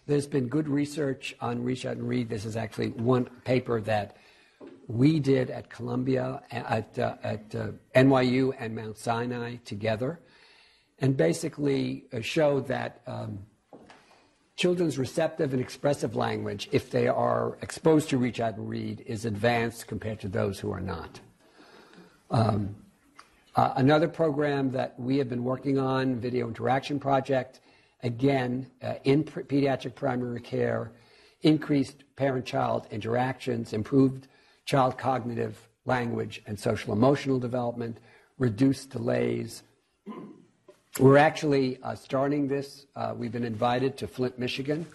There's 0.09 0.25
been 0.25 0.47
good 0.47 0.67
research 0.67 1.35
on 1.39 1.63
Reach 1.63 1.85
Out 1.85 1.97
and 1.97 2.09
Read. 2.09 2.29
This 2.29 2.43
is 2.43 2.57
actually 2.57 2.89
one 2.89 3.25
paper 3.45 3.79
that 3.81 4.17
we 4.87 5.19
did 5.19 5.51
at 5.51 5.69
Columbia, 5.69 6.41
at, 6.49 6.97
uh, 6.97 7.17
at 7.21 7.53
uh, 7.53 7.67
NYU 7.93 8.51
and 8.57 8.75
Mount 8.75 8.97
Sinai 8.97 9.57
together, 9.65 10.19
and 10.97 11.15
basically 11.15 12.05
uh, 12.11 12.21
showed 12.21 12.67
that 12.69 13.01
um, 13.05 13.37
children's 14.55 14.97
receptive 14.97 15.53
and 15.53 15.61
expressive 15.61 16.15
language, 16.15 16.69
if 16.71 16.89
they 16.89 17.07
are 17.07 17.59
exposed 17.61 18.09
to 18.09 18.17
Reach 18.17 18.39
Out 18.39 18.57
and 18.57 18.67
Read, 18.67 19.03
is 19.05 19.25
advanced 19.25 19.85
compared 19.85 20.19
to 20.21 20.27
those 20.27 20.59
who 20.59 20.71
are 20.71 20.81
not. 20.81 21.19
Um, 22.31 22.75
uh, 23.55 23.73
another 23.75 24.07
program 24.07 24.71
that 24.71 24.99
we 24.99 25.19
have 25.19 25.29
been 25.29 25.43
working 25.43 25.77
on, 25.77 26.15
Video 26.15 26.47
Interaction 26.47 26.99
Project, 26.99 27.59
again, 28.03 28.67
uh, 28.81 28.95
in 29.03 29.23
pediatric 29.23 29.95
primary 29.95 30.41
care, 30.41 30.91
increased 31.41 32.03
parent 32.15 32.45
child 32.45 32.87
interactions, 32.91 33.73
improved 33.73 34.27
child 34.65 34.97
cognitive, 34.97 35.67
language, 35.85 36.41
and 36.45 36.59
social 36.59 36.93
emotional 36.93 37.39
development, 37.39 37.97
reduced 38.37 38.89
delays. 38.89 39.63
We're 40.99 41.17
actually 41.17 41.79
uh, 41.83 41.95
starting 41.95 42.47
this. 42.47 42.85
Uh, 42.95 43.13
we've 43.17 43.31
been 43.31 43.43
invited 43.45 43.97
to 43.97 44.07
Flint, 44.07 44.37
Michigan. 44.37 44.85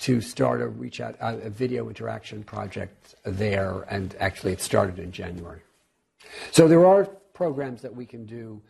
To 0.00 0.20
start 0.20 0.60
a 0.60 0.66
reach 0.66 1.00
out 1.00 1.14
a 1.20 1.48
video 1.48 1.88
interaction 1.88 2.42
project 2.42 3.14
there, 3.24 3.86
and 3.88 4.16
actually 4.18 4.52
it 4.52 4.60
started 4.60 4.98
in 4.98 5.12
January. 5.12 5.60
So 6.50 6.66
there 6.66 6.84
are 6.84 7.04
programs 7.34 7.82
that 7.82 7.94
we 7.94 8.04
can 8.04 8.26
do 8.26 8.60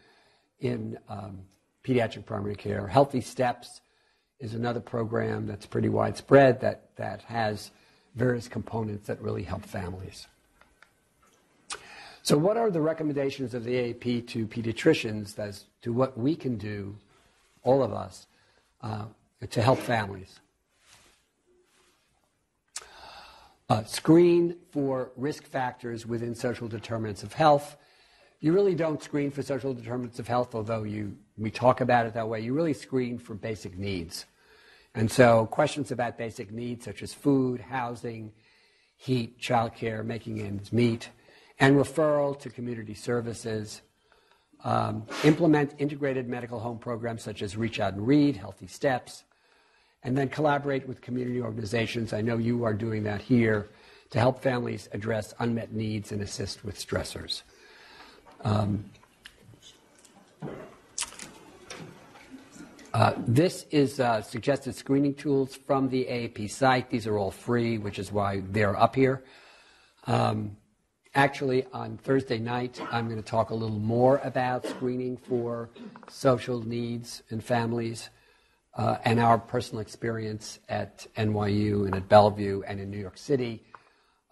in 0.60 0.98
um, 1.08 1.38
pediatric 1.88 2.26
primary 2.26 2.54
care. 2.54 2.86
Healthy 2.86 3.22
Steps 3.22 3.80
is 4.40 4.54
another 4.54 4.80
program 4.80 5.46
that's 5.46 5.64
pretty 5.64 5.88
widespread 5.88 6.60
that, 6.60 6.90
that 6.96 7.22
has 7.22 7.70
various 8.14 8.46
components 8.46 9.06
that 9.06 9.20
really 9.22 9.42
help 9.42 9.64
families. 9.64 10.26
So, 12.22 12.36
what 12.36 12.58
are 12.58 12.70
the 12.70 12.80
recommendations 12.80 13.54
of 13.54 13.64
the 13.64 13.72
AAP 13.72 14.26
to 14.28 14.46
pediatricians 14.46 15.38
as 15.38 15.64
to 15.80 15.92
what 15.94 16.18
we 16.18 16.36
can 16.36 16.58
do, 16.58 16.94
all 17.62 17.82
of 17.82 17.92
us, 17.94 18.26
uh, 18.82 19.06
to 19.48 19.62
help 19.62 19.78
families? 19.78 20.40
Uh, 23.70 23.84
screen 23.84 24.56
for 24.70 25.10
risk 25.16 25.44
factors 25.44 26.06
within 26.06 26.34
social 26.34 26.68
determinants 26.68 27.22
of 27.22 27.32
health. 27.32 27.76
You 28.40 28.52
really 28.52 28.74
don't 28.74 29.02
screen 29.02 29.30
for 29.30 29.42
social 29.42 29.72
determinants 29.72 30.18
of 30.18 30.28
health, 30.28 30.54
although 30.54 30.82
you, 30.82 31.16
we 31.38 31.50
talk 31.50 31.80
about 31.80 32.06
it 32.06 32.14
that 32.14 32.28
way. 32.28 32.40
You 32.40 32.54
really 32.54 32.74
screen 32.74 33.18
for 33.18 33.34
basic 33.34 33.78
needs. 33.78 34.26
And 34.94 35.10
so, 35.10 35.46
questions 35.46 35.92
about 35.92 36.18
basic 36.18 36.50
needs 36.50 36.84
such 36.84 37.02
as 37.02 37.14
food, 37.14 37.60
housing, 37.60 38.32
heat, 38.96 39.40
childcare, 39.40 40.04
making 40.04 40.40
ends 40.40 40.72
meet, 40.72 41.10
and 41.60 41.76
referral 41.76 42.38
to 42.40 42.50
community 42.50 42.94
services. 42.94 43.82
Um, 44.64 45.06
implement 45.22 45.74
integrated 45.78 46.28
medical 46.28 46.58
home 46.58 46.78
programs 46.78 47.22
such 47.22 47.42
as 47.42 47.56
Reach 47.56 47.78
Out 47.78 47.94
and 47.94 48.04
Read, 48.04 48.36
Healthy 48.36 48.66
Steps, 48.66 49.22
and 50.02 50.18
then 50.18 50.28
collaborate 50.28 50.88
with 50.88 51.00
community 51.00 51.40
organizations. 51.40 52.12
I 52.12 52.22
know 52.22 52.38
you 52.38 52.64
are 52.64 52.74
doing 52.74 53.04
that 53.04 53.22
here 53.22 53.68
to 54.10 54.18
help 54.18 54.42
families 54.42 54.88
address 54.92 55.32
unmet 55.38 55.72
needs 55.72 56.10
and 56.10 56.22
assist 56.22 56.64
with 56.64 56.76
stressors. 56.76 57.42
Um, 58.42 58.84
uh, 62.94 63.12
this 63.26 63.66
is 63.70 64.00
uh, 64.00 64.22
suggested 64.22 64.74
screening 64.74 65.14
tools 65.14 65.54
from 65.54 65.88
the 65.88 66.04
AAP 66.04 66.50
site. 66.50 66.88
These 66.88 67.06
are 67.06 67.18
all 67.18 67.30
free, 67.30 67.78
which 67.78 67.98
is 67.98 68.10
why 68.10 68.42
they're 68.50 68.76
up 68.76 68.96
here. 68.96 69.24
Um, 70.06 70.56
actually, 71.14 71.66
on 71.72 71.98
Thursday 71.98 72.38
night, 72.38 72.80
I'm 72.90 73.06
going 73.06 73.22
to 73.22 73.28
talk 73.28 73.50
a 73.50 73.54
little 73.54 73.78
more 73.78 74.20
about 74.24 74.66
screening 74.66 75.18
for 75.18 75.68
social 76.08 76.62
needs 76.62 77.22
and 77.30 77.44
families 77.44 78.08
uh, 78.74 78.96
and 79.04 79.20
our 79.20 79.38
personal 79.38 79.80
experience 79.80 80.58
at 80.68 81.06
NYU 81.16 81.84
and 81.84 81.94
at 81.94 82.08
Bellevue 82.08 82.62
and 82.66 82.80
in 82.80 82.90
New 82.90 82.98
York 82.98 83.18
City. 83.18 83.64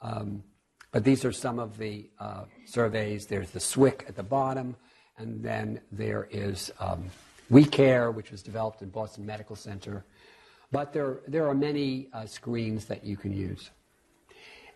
Um, 0.01 0.43
but 0.93 1.05
these 1.05 1.27
are 1.27 1.33
some 1.33 1.59
of 1.59 1.77
the 1.77 2.09
uh, 2.19 2.45
surveys. 2.65 3.27
There's 3.27 3.51
the 3.51 3.59
SWYC 3.59 4.09
at 4.09 4.17
the 4.17 4.23
bottom, 4.23 4.77
and 5.19 5.43
then 5.43 5.81
there 5.93 6.27
is 6.31 6.73
um, 6.81 7.11
We 7.49 7.65
Care, 7.65 8.11
which 8.11 8.31
was 8.31 8.43
developed 8.43 8.83
in 8.83 8.89
Boston 8.89 9.25
Medical 9.25 9.57
Center. 9.57 10.05
But 10.73 10.93
there, 10.93 11.21
there 11.29 11.47
are 11.49 11.55
many 11.55 12.09
uh, 12.13 12.27
screens 12.27 12.87
that 12.87 13.05
you 13.05 13.17
can 13.17 13.33
use. 13.33 13.71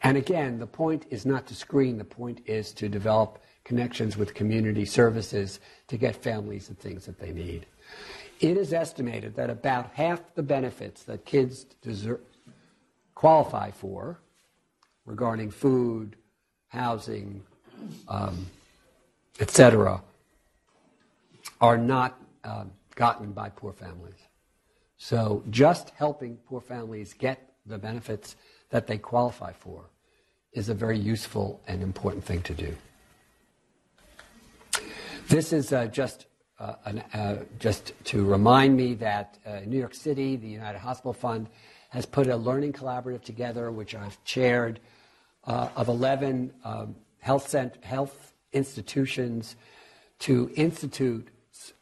And 0.03 0.17
again, 0.17 0.59
the 0.59 0.67
point 0.67 1.07
is 1.11 1.27
not 1.27 1.47
to 1.49 1.55
screen, 1.55 1.99
the 1.99 2.05
point 2.05 2.41
is 2.47 2.73
to 2.75 2.89
develop 2.89 3.43
connections 3.65 4.17
with 4.17 4.35
community 4.35 4.85
services 4.85 5.61
to 5.89 5.97
get 5.97 6.17
families 6.17 6.69
the 6.69 6.75
things 6.75 7.05
that 7.07 7.19
they 7.19 7.33
need. 7.33 7.67
It 8.41 8.57
is 8.57 8.73
estimated 8.73 9.35
that 9.37 9.51
about 9.51 9.91
half 9.93 10.35
the 10.35 10.43
benefits 10.43 11.03
that 11.03 11.27
kids 11.27 11.65
deserve, 11.83 12.21
qualify 13.15 13.71
for 13.71 14.19
regarding 15.05 15.51
food, 15.51 16.17
housing, 16.69 17.43
um, 18.09 18.47
etc., 19.41 20.03
are 21.61 21.77
not 21.77 22.19
uh, 22.45 22.65
gotten 22.95 23.33
by 23.33 23.49
poor 23.49 23.73
families. 23.73 24.29
So 24.97 25.43
just 25.51 25.91
helping 25.91 26.37
poor 26.47 26.61
families 26.61 27.15
get 27.15 27.55
the 27.67 27.79
benefits 27.79 28.37
that 28.71 28.87
they 28.87 28.99
qualify 28.99 29.53
for 29.53 29.91
is 30.53 30.69
a 30.69 30.75
very 30.75 30.99
useful 30.99 31.61
and 31.67 31.83
important 31.83 32.25
thing 32.25 32.43
to 32.43 32.55
do. 32.55 32.77
This 35.29 35.53
is 35.53 35.73
uh, 35.73 35.87
just 35.87 36.27
uh, 36.59 36.75
an, 36.85 36.99
uh, 37.15 37.45
just 37.59 37.93
to 38.05 38.25
remind 38.25 38.77
me 38.77 38.95
that 38.95 39.39
uh, 39.47 39.61
New 39.65 39.79
York 39.79 39.95
City, 39.95 40.37
the 40.37 40.49
United 40.49 40.79
Hospital 40.79 41.13
Fund 41.13 41.49
has 41.91 42.05
put 42.05 42.27
a 42.27 42.37
learning 42.37 42.73
collaborative 42.73 43.23
together, 43.23 43.71
which 43.71 43.95
I've 43.95 44.23
chaired, 44.25 44.81
uh, 45.45 45.69
of 45.77 45.89
11 45.89 46.53
um, 46.65 46.97
health, 47.21 47.49
cent- 47.49 47.83
health 47.83 48.35
institutions 48.53 49.57
to 50.21 50.51
institute 50.57 51.29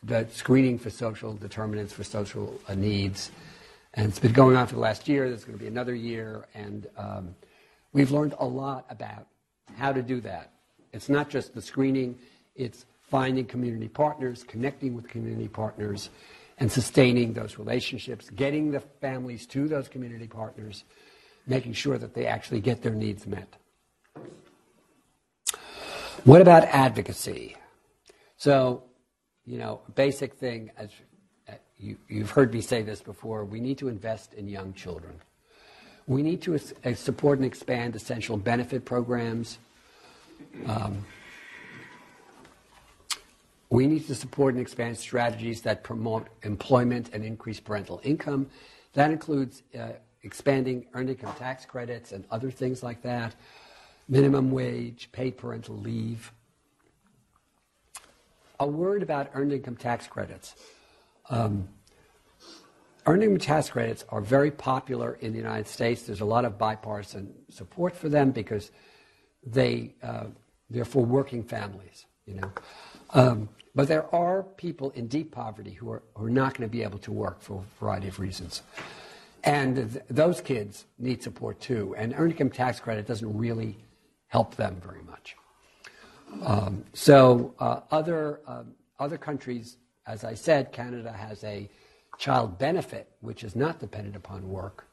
the 0.03 0.27
screening 0.33 0.79
for 0.79 0.91
social 0.91 1.35
determinants 1.35 1.93
for 1.93 2.05
social 2.05 2.59
uh, 2.69 2.75
needs. 2.75 3.31
And 3.95 4.07
it's 4.09 4.19
been 4.19 4.33
going 4.33 4.57
on 4.57 4.67
for 4.67 4.75
the 4.75 4.81
last 4.81 5.09
year. 5.09 5.29
There's 5.29 5.45
going 5.45 5.59
to 5.59 5.63
be 5.63 5.69
another 5.69 5.95
year. 5.95 6.47
And 6.55 6.87
um, 6.97 7.35
we've 7.93 8.11
learned 8.11 8.35
a 8.39 8.47
lot 8.47 8.87
about 8.91 9.27
how 9.77 9.93
to 9.93 10.03
do 10.03 10.21
that. 10.23 10.53
It's 10.93 11.09
not 11.09 11.29
just 11.29 11.55
the 11.55 11.63
screening, 11.63 12.19
it's 12.55 12.87
finding 13.03 13.45
community 13.45 13.89
partners, 13.89 14.45
connecting 14.45 14.95
with 14.95 15.09
community 15.09 15.49
partners, 15.49 16.11
and 16.61 16.71
sustaining 16.71 17.33
those 17.33 17.59
relationships, 17.59 18.31
getting 18.31 18.71
the 18.71 18.81
families 18.81 19.47
to 19.47 19.69
those 19.69 19.89
community 19.89 20.27
partners, 20.27 20.85
making 21.47 21.73
sure 21.73 21.99
that 21.99 22.15
they 22.15 22.27
actually 22.27 22.61
get 22.61 22.83
their 22.83 22.95
needs 22.95 23.27
met. 23.27 23.57
What 26.25 26.41
about 26.41 26.65
advocacy? 26.65 27.57
So, 28.37 28.85
you 29.49 29.57
know, 29.57 29.81
basic 29.95 30.35
thing, 30.35 30.71
as 30.77 30.91
uh, 31.49 31.53
you, 31.79 31.97
have 32.19 32.31
heard 32.31 32.53
me 32.53 32.61
say 32.61 32.83
this 32.83 33.01
before, 33.01 33.47
we 33.47 33.61
need 33.61 33.79
to 33.79 33.89
invest 33.89 34.35
in 34.35 34.47
young 34.47 34.75
children. 34.75 35.15
We 36.07 36.23
need 36.23 36.43
to 36.43 36.57
uh, 36.57 36.95
support 36.95 37.39
and 37.39 37.47
expand 37.47 37.97
essential 37.97 38.37
benefit 38.37 38.85
programs. 38.85 39.59
Um, 40.67 41.05
we 43.71 43.87
need 43.87 44.07
to 44.07 44.15
support 44.15 44.55
and 44.55 44.61
expand 44.61 44.99
strategies 44.99 45.63
that 45.63 45.83
promote 45.83 46.29
employment 46.43 47.11
and 47.15 47.25
increase 47.25 47.59
parental 47.59 48.03
income. 48.05 48.49
That 48.93 49.11
includes 49.11 49.63
uh, 49.79 49.93
expanding 50.23 50.87
earned 50.93 51.09
income 51.09 51.35
tax 51.39 51.65
credits 51.65 52.13
and 52.13 52.25
other 52.31 52.51
things 52.51 52.83
like 52.83 53.01
that, 53.03 53.35
minimum 54.09 54.51
wage, 54.51 55.09
paid 55.13 55.39
parental 55.39 55.77
leave, 55.77 56.33
a 58.61 58.67
word 58.67 59.03
about 59.03 59.31
earned 59.35 59.53
income 59.53 59.77
tax 59.77 60.07
credits. 60.07 60.55
Um, 61.31 61.69
earned 63.07 63.23
income 63.23 63.39
tax 63.39 63.71
credits 63.71 64.05
are 64.09 64.21
very 64.21 64.51
popular 64.51 65.15
in 65.21 65.33
the 65.33 65.39
United 65.39 65.67
States. 65.67 66.03
There's 66.03 66.21
a 66.21 66.27
lot 66.27 66.45
of 66.45 66.59
bipartisan 66.59 67.33
support 67.51 67.95
for 67.97 68.09
them 68.09 68.31
because 68.31 68.71
they 69.47 69.95
uh, 70.03 70.27
they're 70.71 70.85
for 70.85 71.05
working 71.05 71.43
families, 71.43 72.07
you 72.27 72.35
know. 72.35 72.53
Um, 73.15 73.49
but 73.75 73.89
there 73.89 74.13
are 74.15 74.43
people 74.43 74.91
in 74.91 75.07
deep 75.07 75.33
poverty 75.33 75.71
who 75.73 75.91
are, 75.91 76.03
who 76.15 76.27
are 76.27 76.31
not 76.31 76.55
going 76.55 76.69
to 76.69 76.73
be 76.73 76.83
able 76.83 76.99
to 76.99 77.13
work 77.13 77.41
for 77.41 77.63
a 77.63 77.81
variety 77.81 78.09
of 78.09 78.19
reasons. 78.19 78.63
And 79.45 79.77
th- 79.77 80.05
those 80.11 80.41
kids 80.41 80.85
need 80.99 81.23
support 81.23 81.61
too. 81.61 81.95
And 81.97 82.13
earned 82.17 82.33
income 82.33 82.51
tax 82.51 82.81
credit 82.81 83.07
doesn't 83.07 83.39
really 83.39 83.79
help 84.27 84.57
them 84.57 84.81
very 84.85 85.03
much. 85.03 85.37
Um, 86.43 86.85
so 86.93 87.55
uh, 87.59 87.81
other, 87.91 88.41
um, 88.47 88.75
other 88.99 89.19
countries, 89.19 89.77
as 90.07 90.25
I 90.25 90.35
said, 90.35 90.73
Canada 90.73 91.13
has 91.13 91.43
a 91.45 91.69
child 92.19 92.59
benefit, 92.59 93.09
which 93.21 93.45
is 93.45 93.55
not 93.55 93.79
dependent 93.79 94.17
upon 94.17 94.49
work, 94.49 94.87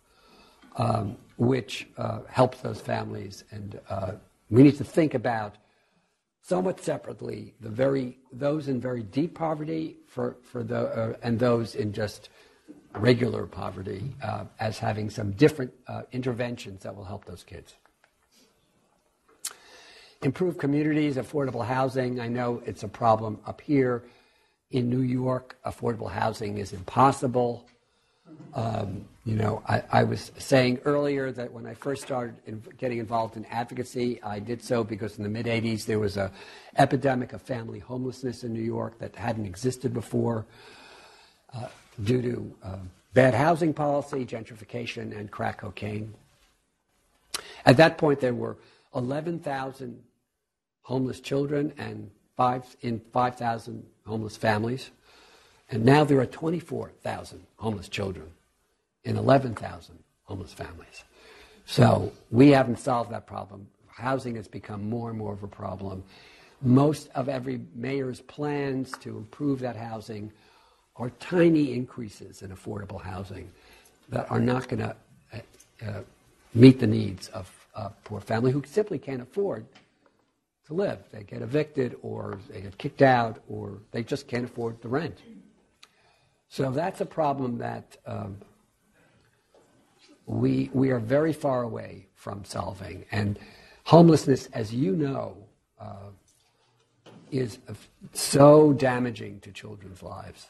um, 0.77 1.17
which 1.37 1.87
uh, 1.97 2.19
helps 2.29 2.59
those 2.61 2.81
families. 2.81 3.43
And 3.51 3.79
uh, 3.89 4.13
we 4.49 4.63
need 4.63 4.77
to 4.77 4.83
think 4.83 5.13
about 5.13 5.55
somewhat 6.41 6.79
separately 6.79 7.55
the 7.59 7.69
very 7.69 8.17
those 8.31 8.67
in 8.67 8.79
very 8.79 9.01
deep 9.01 9.33
poverty 9.33 9.97
for, 10.07 10.37
for 10.43 10.63
the 10.63 10.77
uh, 10.77 11.13
and 11.23 11.39
those 11.39 11.73
in 11.75 11.91
just 11.91 12.29
regular 12.93 13.47
poverty 13.47 14.15
uh, 14.23 14.45
as 14.59 14.77
having 14.77 15.09
some 15.09 15.31
different 15.31 15.73
interventions 16.11 16.83
that 16.83 16.95
will 16.95 17.03
help 17.03 17.25
those 17.25 17.43
kids. 17.43 17.75
Improve 20.21 20.57
communities, 20.57 21.17
affordable 21.17 21.65
housing. 21.65 22.19
I 22.19 22.27
know 22.27 22.61
it's 22.65 22.83
a 22.83 22.87
problem 22.87 23.39
up 23.45 23.61
here. 23.61 24.03
In 24.71 24.89
New 24.89 25.01
York, 25.01 25.57
affordable 25.65 26.11
housing 26.11 26.57
is 26.57 26.73
impossible. 26.73 27.67
Um, 28.53 29.05
you 29.25 29.35
know, 29.35 29.61
I, 29.67 29.83
I, 29.91 30.03
was 30.03 30.31
saying 30.37 30.79
earlier 30.85 31.31
that 31.31 31.51
when 31.51 31.65
I 31.65 31.73
first 31.73 32.03
started 32.03 32.35
in 32.45 32.63
getting 32.77 32.99
involved 32.99 33.37
in 33.37 33.45
advocacy, 33.45 34.21
I 34.23 34.39
did 34.39 34.63
so 34.63 34.83
because 34.83 35.17
in 35.17 35.23
the 35.23 35.29
mid 35.29 35.45
80s 35.45 35.85
there 35.85 35.99
was 35.99 36.17
an 36.17 36.31
epidemic 36.77 37.33
of 37.33 37.41
family 37.41 37.79
homelessness 37.79 38.43
in 38.43 38.53
New 38.53 38.63
York 38.63 38.97
that 38.99 39.15
hadn't 39.15 39.45
existed 39.45 39.93
before 39.93 40.45
uh, 41.53 41.67
due 42.03 42.21
to 42.21 42.55
uh, 42.63 42.77
bad 43.13 43.33
housing 43.33 43.73
policy, 43.73 44.25
gentrification, 44.25 45.17
and 45.17 45.31
crack 45.31 45.59
cocaine. 45.59 46.13
At 47.65 47.77
that 47.77 47.97
point, 47.97 48.19
there 48.19 48.33
were 48.33 48.57
11,000 48.95 50.01
homeless 50.81 51.19
children 51.19 51.73
and 51.77 52.09
five, 52.35 52.63
in 52.81 53.01
5,000 53.11 53.83
homeless 54.05 54.37
families. 54.37 54.91
And 55.69 55.83
now 55.83 56.03
there 56.03 56.19
are 56.19 56.25
24,000 56.25 57.45
homeless 57.57 57.89
children 57.89 58.27
in 59.03 59.17
11,000 59.17 59.97
homeless 60.23 60.53
families. 60.53 61.03
So 61.65 62.11
we 62.31 62.49
haven't 62.49 62.79
solved 62.79 63.11
that 63.11 63.25
problem. 63.25 63.67
Housing 63.87 64.35
has 64.35 64.47
become 64.47 64.87
more 64.89 65.09
and 65.09 65.17
more 65.17 65.33
of 65.33 65.43
a 65.43 65.47
problem. 65.47 66.03
Most 66.61 67.09
of 67.15 67.29
every 67.29 67.61
mayor's 67.73 68.21
plans 68.21 68.91
to 68.99 69.17
improve 69.17 69.59
that 69.59 69.75
housing 69.75 70.31
are 70.97 71.09
tiny 71.19 71.73
increases 71.73 72.41
in 72.41 72.49
affordable 72.51 73.01
housing 73.01 73.51
that 74.09 74.29
are 74.31 74.39
not 74.39 74.67
going 74.67 74.79
to 74.79 74.95
uh, 75.33 75.37
uh, 75.85 76.01
meet 76.53 76.79
the 76.79 76.87
needs 76.87 77.27
of 77.29 77.51
a 77.75 77.89
poor 78.03 78.21
family 78.21 78.51
who 78.51 78.63
simply 78.65 78.97
can't 78.97 79.21
afford 79.21 79.65
to 80.67 80.73
live. 80.73 80.99
They 81.11 81.23
get 81.23 81.41
evicted 81.41 81.95
or 82.01 82.39
they 82.49 82.61
get 82.61 82.77
kicked 82.77 83.01
out 83.01 83.41
or 83.47 83.79
they 83.91 84.03
just 84.03 84.27
can't 84.27 84.45
afford 84.45 84.81
the 84.81 84.87
rent. 84.87 85.21
So 86.47 86.71
that's 86.71 87.01
a 87.01 87.05
problem 87.05 87.57
that 87.59 87.97
um, 88.05 88.37
we, 90.25 90.69
we 90.73 90.91
are 90.91 90.99
very 90.99 91.33
far 91.33 91.63
away 91.63 92.07
from 92.13 92.45
solving. 92.45 93.05
And 93.11 93.37
homelessness, 93.83 94.47
as 94.53 94.73
you 94.73 94.95
know, 94.95 95.37
uh, 95.79 96.09
is 97.31 97.59
so 98.13 98.73
damaging 98.73 99.39
to 99.41 99.51
children's 99.51 100.01
lives, 100.01 100.47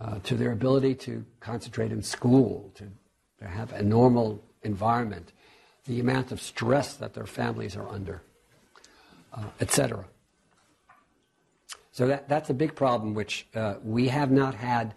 uh, 0.00 0.18
to 0.24 0.34
their 0.34 0.52
ability 0.52 0.94
to 0.94 1.24
concentrate 1.40 1.90
in 1.92 2.02
school, 2.02 2.70
to, 2.74 2.84
to 3.38 3.48
have 3.48 3.72
a 3.72 3.82
normal 3.82 4.42
environment, 4.62 5.32
the 5.86 6.00
amount 6.00 6.32
of 6.32 6.40
stress 6.40 6.94
that 6.94 7.14
their 7.14 7.26
families 7.26 7.76
are 7.76 7.88
under 7.88 8.22
uh, 9.36 9.44
etc. 9.60 10.04
So 11.92 12.06
that, 12.08 12.28
that's 12.28 12.50
a 12.50 12.54
big 12.54 12.74
problem, 12.74 13.14
which 13.14 13.46
uh, 13.54 13.74
we 13.82 14.08
have 14.08 14.30
not 14.30 14.54
had 14.54 14.94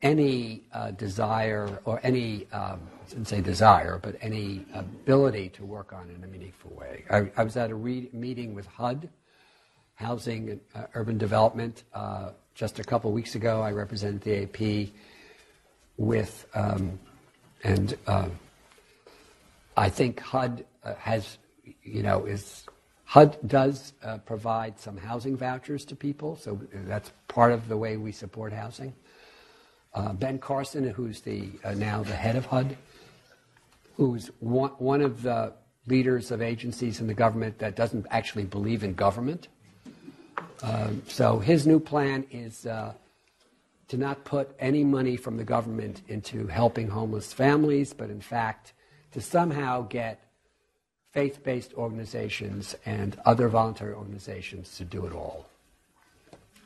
any 0.00 0.64
uh, 0.72 0.90
desire 0.92 1.80
or 1.84 2.00
any, 2.02 2.46
um, 2.52 2.80
I 3.04 3.08
shouldn't 3.08 3.28
say 3.28 3.40
desire, 3.40 4.00
but 4.02 4.16
any 4.20 4.64
ability 4.74 5.50
to 5.50 5.64
work 5.64 5.92
on 5.92 6.10
in 6.10 6.24
a 6.24 6.26
meaningful 6.26 6.72
way. 6.72 7.04
I, 7.10 7.30
I 7.36 7.44
was 7.44 7.56
at 7.56 7.70
a 7.70 7.74
re- 7.74 8.08
meeting 8.12 8.54
with 8.54 8.66
HUD, 8.66 9.08
Housing 9.94 10.50
and 10.50 10.60
uh, 10.74 10.86
Urban 10.94 11.18
Development, 11.18 11.84
uh, 11.94 12.30
just 12.54 12.78
a 12.80 12.84
couple 12.84 13.12
weeks 13.12 13.34
ago. 13.34 13.62
I 13.62 13.70
represented 13.70 14.22
the 14.22 14.46
AAP 14.46 14.90
with, 15.98 16.46
um, 16.54 16.98
and 17.62 17.96
uh, 18.06 18.28
I 19.76 19.88
think 19.88 20.20
HUD 20.20 20.64
has, 20.98 21.38
you 21.82 22.02
know, 22.02 22.24
is 22.26 22.66
HUD 23.04 23.36
does 23.46 23.92
uh, 24.02 24.18
provide 24.18 24.78
some 24.78 24.96
housing 24.96 25.36
vouchers 25.36 25.84
to 25.86 25.96
people, 25.96 26.36
so 26.36 26.60
that's 26.72 27.12
part 27.28 27.52
of 27.52 27.68
the 27.68 27.76
way 27.76 27.96
we 27.96 28.12
support 28.12 28.52
housing. 28.52 28.94
Uh, 29.94 30.12
ben 30.14 30.38
Carson, 30.38 30.88
who's 30.88 31.20
the, 31.20 31.50
uh, 31.64 31.74
now 31.74 32.02
the 32.02 32.14
head 32.14 32.36
of 32.36 32.46
HUD, 32.46 32.76
who's 33.96 34.28
one, 34.40 34.70
one 34.78 35.02
of 35.02 35.22
the 35.22 35.52
leaders 35.86 36.30
of 36.30 36.40
agencies 36.40 37.00
in 37.00 37.06
the 37.06 37.14
government 37.14 37.58
that 37.58 37.76
doesn't 37.76 38.06
actually 38.10 38.44
believe 38.44 38.82
in 38.84 38.94
government. 38.94 39.48
Um, 40.62 41.02
so 41.08 41.38
his 41.38 41.66
new 41.66 41.80
plan 41.80 42.24
is 42.30 42.66
uh, 42.66 42.94
to 43.88 43.96
not 43.96 44.24
put 44.24 44.54
any 44.58 44.84
money 44.84 45.16
from 45.16 45.36
the 45.36 45.44
government 45.44 46.02
into 46.08 46.46
helping 46.46 46.88
homeless 46.88 47.32
families, 47.32 47.92
but 47.92 48.08
in 48.10 48.20
fact 48.20 48.72
to 49.12 49.20
somehow 49.20 49.82
get 49.82 50.24
faith 51.12 51.42
based 51.44 51.74
organizations 51.74 52.74
and 52.86 53.18
other 53.24 53.48
voluntary 53.48 53.94
organizations 53.94 54.76
to 54.76 54.84
do 54.84 55.06
it 55.06 55.12
all. 55.12 55.46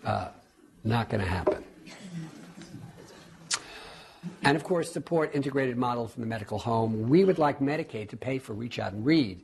Uh, 0.04 0.28
not 0.84 1.08
going 1.08 1.22
to 1.22 1.28
happen. 1.28 1.64
And 4.42 4.56
of 4.56 4.64
course, 4.64 4.92
support 4.92 5.34
integrated 5.34 5.76
models 5.76 6.14
in 6.16 6.20
the 6.20 6.26
medical 6.26 6.58
home. 6.58 7.08
We 7.08 7.24
would 7.24 7.38
like 7.38 7.58
Medicaid 7.58 8.08
to 8.10 8.16
pay 8.16 8.38
for 8.38 8.52
Reach 8.52 8.78
Out 8.78 8.92
and 8.92 9.04
Read. 9.04 9.40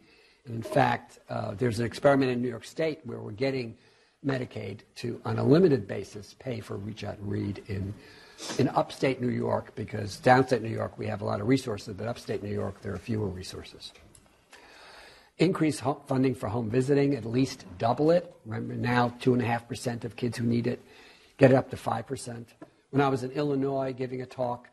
And 0.46 0.56
in 0.56 0.62
fact, 0.62 1.18
uh, 1.28 1.54
there's 1.54 1.80
an 1.80 1.86
experiment 1.86 2.30
in 2.30 2.42
New 2.42 2.48
York 2.48 2.64
State 2.64 3.00
where 3.04 3.18
we're 3.18 3.32
getting 3.32 3.76
Medicaid 4.24 4.80
to, 4.96 5.20
on 5.24 5.38
a 5.38 5.44
limited 5.44 5.88
basis, 5.88 6.34
pay 6.38 6.60
for 6.60 6.76
Reach 6.76 7.04
Out 7.04 7.18
and 7.18 7.30
Read 7.30 7.62
in, 7.66 7.92
in 8.58 8.68
upstate 8.68 9.20
New 9.20 9.30
York 9.30 9.74
because 9.74 10.20
downstate 10.20 10.62
New 10.62 10.68
York 10.68 10.96
we 10.98 11.06
have 11.06 11.22
a 11.22 11.24
lot 11.24 11.40
of 11.40 11.48
resources, 11.48 11.94
but 11.94 12.06
upstate 12.06 12.42
New 12.42 12.52
York 12.52 12.80
there 12.82 12.92
are 12.92 12.98
fewer 12.98 13.26
resources. 13.26 13.92
Increase 15.38 15.82
funding 16.06 16.34
for 16.34 16.48
home 16.48 16.70
visiting, 16.70 17.16
at 17.16 17.24
least 17.24 17.64
double 17.78 18.10
it. 18.10 18.32
Remember 18.44 18.74
now, 18.74 19.08
2.5% 19.20 20.04
of 20.04 20.14
kids 20.14 20.38
who 20.38 20.44
need 20.44 20.66
it, 20.66 20.80
get 21.36 21.50
it 21.50 21.56
up 21.56 21.70
to 21.70 21.76
5%. 21.76 22.44
When 22.90 23.00
I 23.00 23.08
was 23.08 23.24
in 23.24 23.30
Illinois 23.32 23.92
giving 23.92 24.22
a 24.22 24.26
talk, 24.26 24.68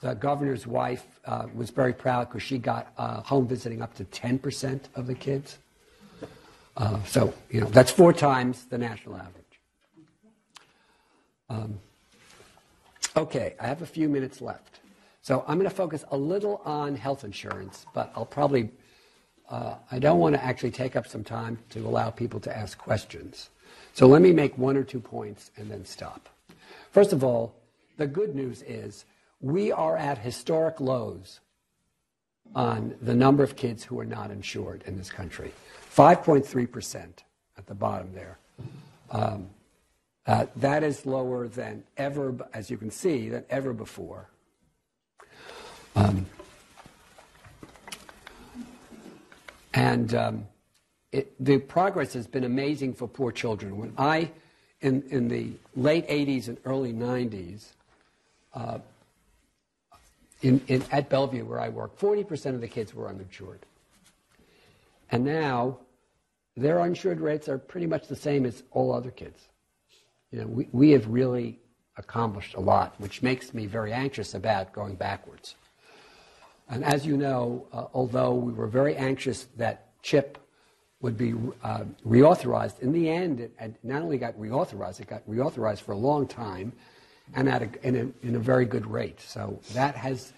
the 0.00 0.14
governor's 0.14 0.66
wife 0.66 1.20
uh, 1.26 1.46
was 1.54 1.70
very 1.70 1.92
proud 1.92 2.28
because 2.28 2.42
she 2.42 2.58
got 2.58 2.92
uh, 2.96 3.20
home 3.20 3.46
visiting 3.46 3.82
up 3.82 3.94
to 3.94 4.04
10% 4.04 4.80
of 4.94 5.06
the 5.06 5.14
kids. 5.14 5.58
Uh, 6.76 7.02
so, 7.04 7.34
you 7.50 7.60
know, 7.60 7.66
that's 7.68 7.90
four 7.90 8.12
times 8.12 8.64
the 8.66 8.78
national 8.78 9.16
average. 9.16 9.44
Um, 11.48 11.80
okay, 13.16 13.54
I 13.60 13.66
have 13.66 13.82
a 13.82 13.86
few 13.86 14.08
minutes 14.08 14.40
left. 14.40 14.80
So 15.22 15.44
I'm 15.46 15.58
going 15.58 15.68
to 15.68 15.74
focus 15.74 16.04
a 16.10 16.16
little 16.16 16.62
on 16.64 16.94
health 16.94 17.24
insurance, 17.24 17.84
but 17.92 18.12
I'll 18.14 18.24
probably 18.24 18.70
uh, 19.50 19.74
I 19.90 19.98
don't 19.98 20.20
want 20.20 20.34
to 20.36 20.44
actually 20.44 20.70
take 20.70 20.94
up 20.94 21.06
some 21.06 21.24
time 21.24 21.58
to 21.70 21.80
allow 21.80 22.10
people 22.10 22.40
to 22.40 22.56
ask 22.56 22.78
questions. 22.78 23.50
So 23.94 24.06
let 24.06 24.22
me 24.22 24.32
make 24.32 24.56
one 24.56 24.76
or 24.76 24.84
two 24.84 25.00
points 25.00 25.50
and 25.56 25.70
then 25.70 25.84
stop. 25.84 26.28
First 26.92 27.12
of 27.12 27.24
all, 27.24 27.54
the 27.96 28.06
good 28.06 28.34
news 28.34 28.62
is 28.62 29.04
we 29.40 29.72
are 29.72 29.96
at 29.96 30.18
historic 30.18 30.80
lows 30.80 31.40
on 32.54 32.94
the 33.02 33.14
number 33.14 33.42
of 33.42 33.56
kids 33.56 33.84
who 33.84 33.98
are 33.98 34.04
not 34.04 34.30
insured 34.30 34.82
in 34.86 34.96
this 34.96 35.10
country 35.10 35.52
5.3% 36.00 37.10
at 37.58 37.66
the 37.66 37.74
bottom 37.74 38.10
there. 38.14 38.38
Um, 39.10 39.50
uh, 40.26 40.46
that 40.56 40.82
is 40.82 41.04
lower 41.04 41.46
than 41.46 41.84
ever, 41.98 42.34
as 42.54 42.70
you 42.70 42.78
can 42.78 42.90
see, 42.90 43.28
than 43.28 43.44
ever 43.50 43.74
before. 43.74 44.30
Um, 45.94 46.24
and 49.74 50.14
um, 50.14 50.46
it, 51.12 51.34
the 51.38 51.58
progress 51.58 52.14
has 52.14 52.26
been 52.26 52.44
amazing 52.44 52.94
for 52.94 53.06
poor 53.06 53.30
children. 53.30 53.76
When 53.76 53.92
I 53.98 54.30
in, 54.80 55.02
in 55.10 55.28
the 55.28 55.50
late 55.76 56.08
80s 56.08 56.48
and 56.48 56.56
early 56.64 56.94
90s, 56.94 57.72
uh, 58.54 58.78
in, 60.40 60.62
in, 60.66 60.82
at 60.90 61.10
Bellevue, 61.10 61.44
where 61.44 61.60
I 61.60 61.68
work, 61.68 61.98
40% 61.98 62.54
of 62.54 62.62
the 62.62 62.68
kids 62.68 62.94
were 62.94 63.06
uninsured. 63.06 63.66
And 65.10 65.26
now, 65.26 65.76
their 66.56 66.80
uninsured 66.80 67.20
rates 67.20 67.48
are 67.48 67.58
pretty 67.58 67.86
much 67.86 68.08
the 68.08 68.16
same 68.16 68.44
as 68.44 68.62
all 68.72 68.92
other 68.92 69.10
kids. 69.10 69.48
You 70.30 70.40
know, 70.40 70.46
we, 70.46 70.68
we 70.72 70.90
have 70.90 71.06
really 71.08 71.58
accomplished 71.96 72.54
a 72.54 72.60
lot, 72.60 72.94
which 72.98 73.22
makes 73.22 73.52
me 73.52 73.66
very 73.66 73.92
anxious 73.92 74.34
about 74.34 74.72
going 74.72 74.94
backwards. 74.94 75.54
And 76.68 76.84
as 76.84 77.04
you 77.04 77.16
know, 77.16 77.66
uh, 77.72 77.86
although 77.92 78.34
we 78.34 78.52
were 78.52 78.68
very 78.68 78.96
anxious 78.96 79.48
that 79.56 79.88
CHIP 80.02 80.38
would 81.00 81.16
be 81.16 81.34
uh, 81.62 81.84
reauthorized, 82.06 82.80
in 82.80 82.92
the 82.92 83.08
end, 83.08 83.40
it, 83.40 83.52
it, 83.60 83.74
not 83.82 84.02
only 84.02 84.18
got 84.18 84.38
reauthorized, 84.38 85.00
it 85.00 85.08
got 85.08 85.28
reauthorized 85.28 85.80
for 85.80 85.92
a 85.92 85.96
long 85.96 86.26
time 86.26 86.72
and 87.34 87.48
at 87.48 87.62
a, 87.62 87.86
in, 87.86 87.96
a, 87.96 88.26
in 88.26 88.36
a 88.36 88.38
very 88.38 88.64
good 88.64 88.86
rate. 88.86 89.20
So 89.20 89.60
that 89.72 89.96
has, 89.96 90.32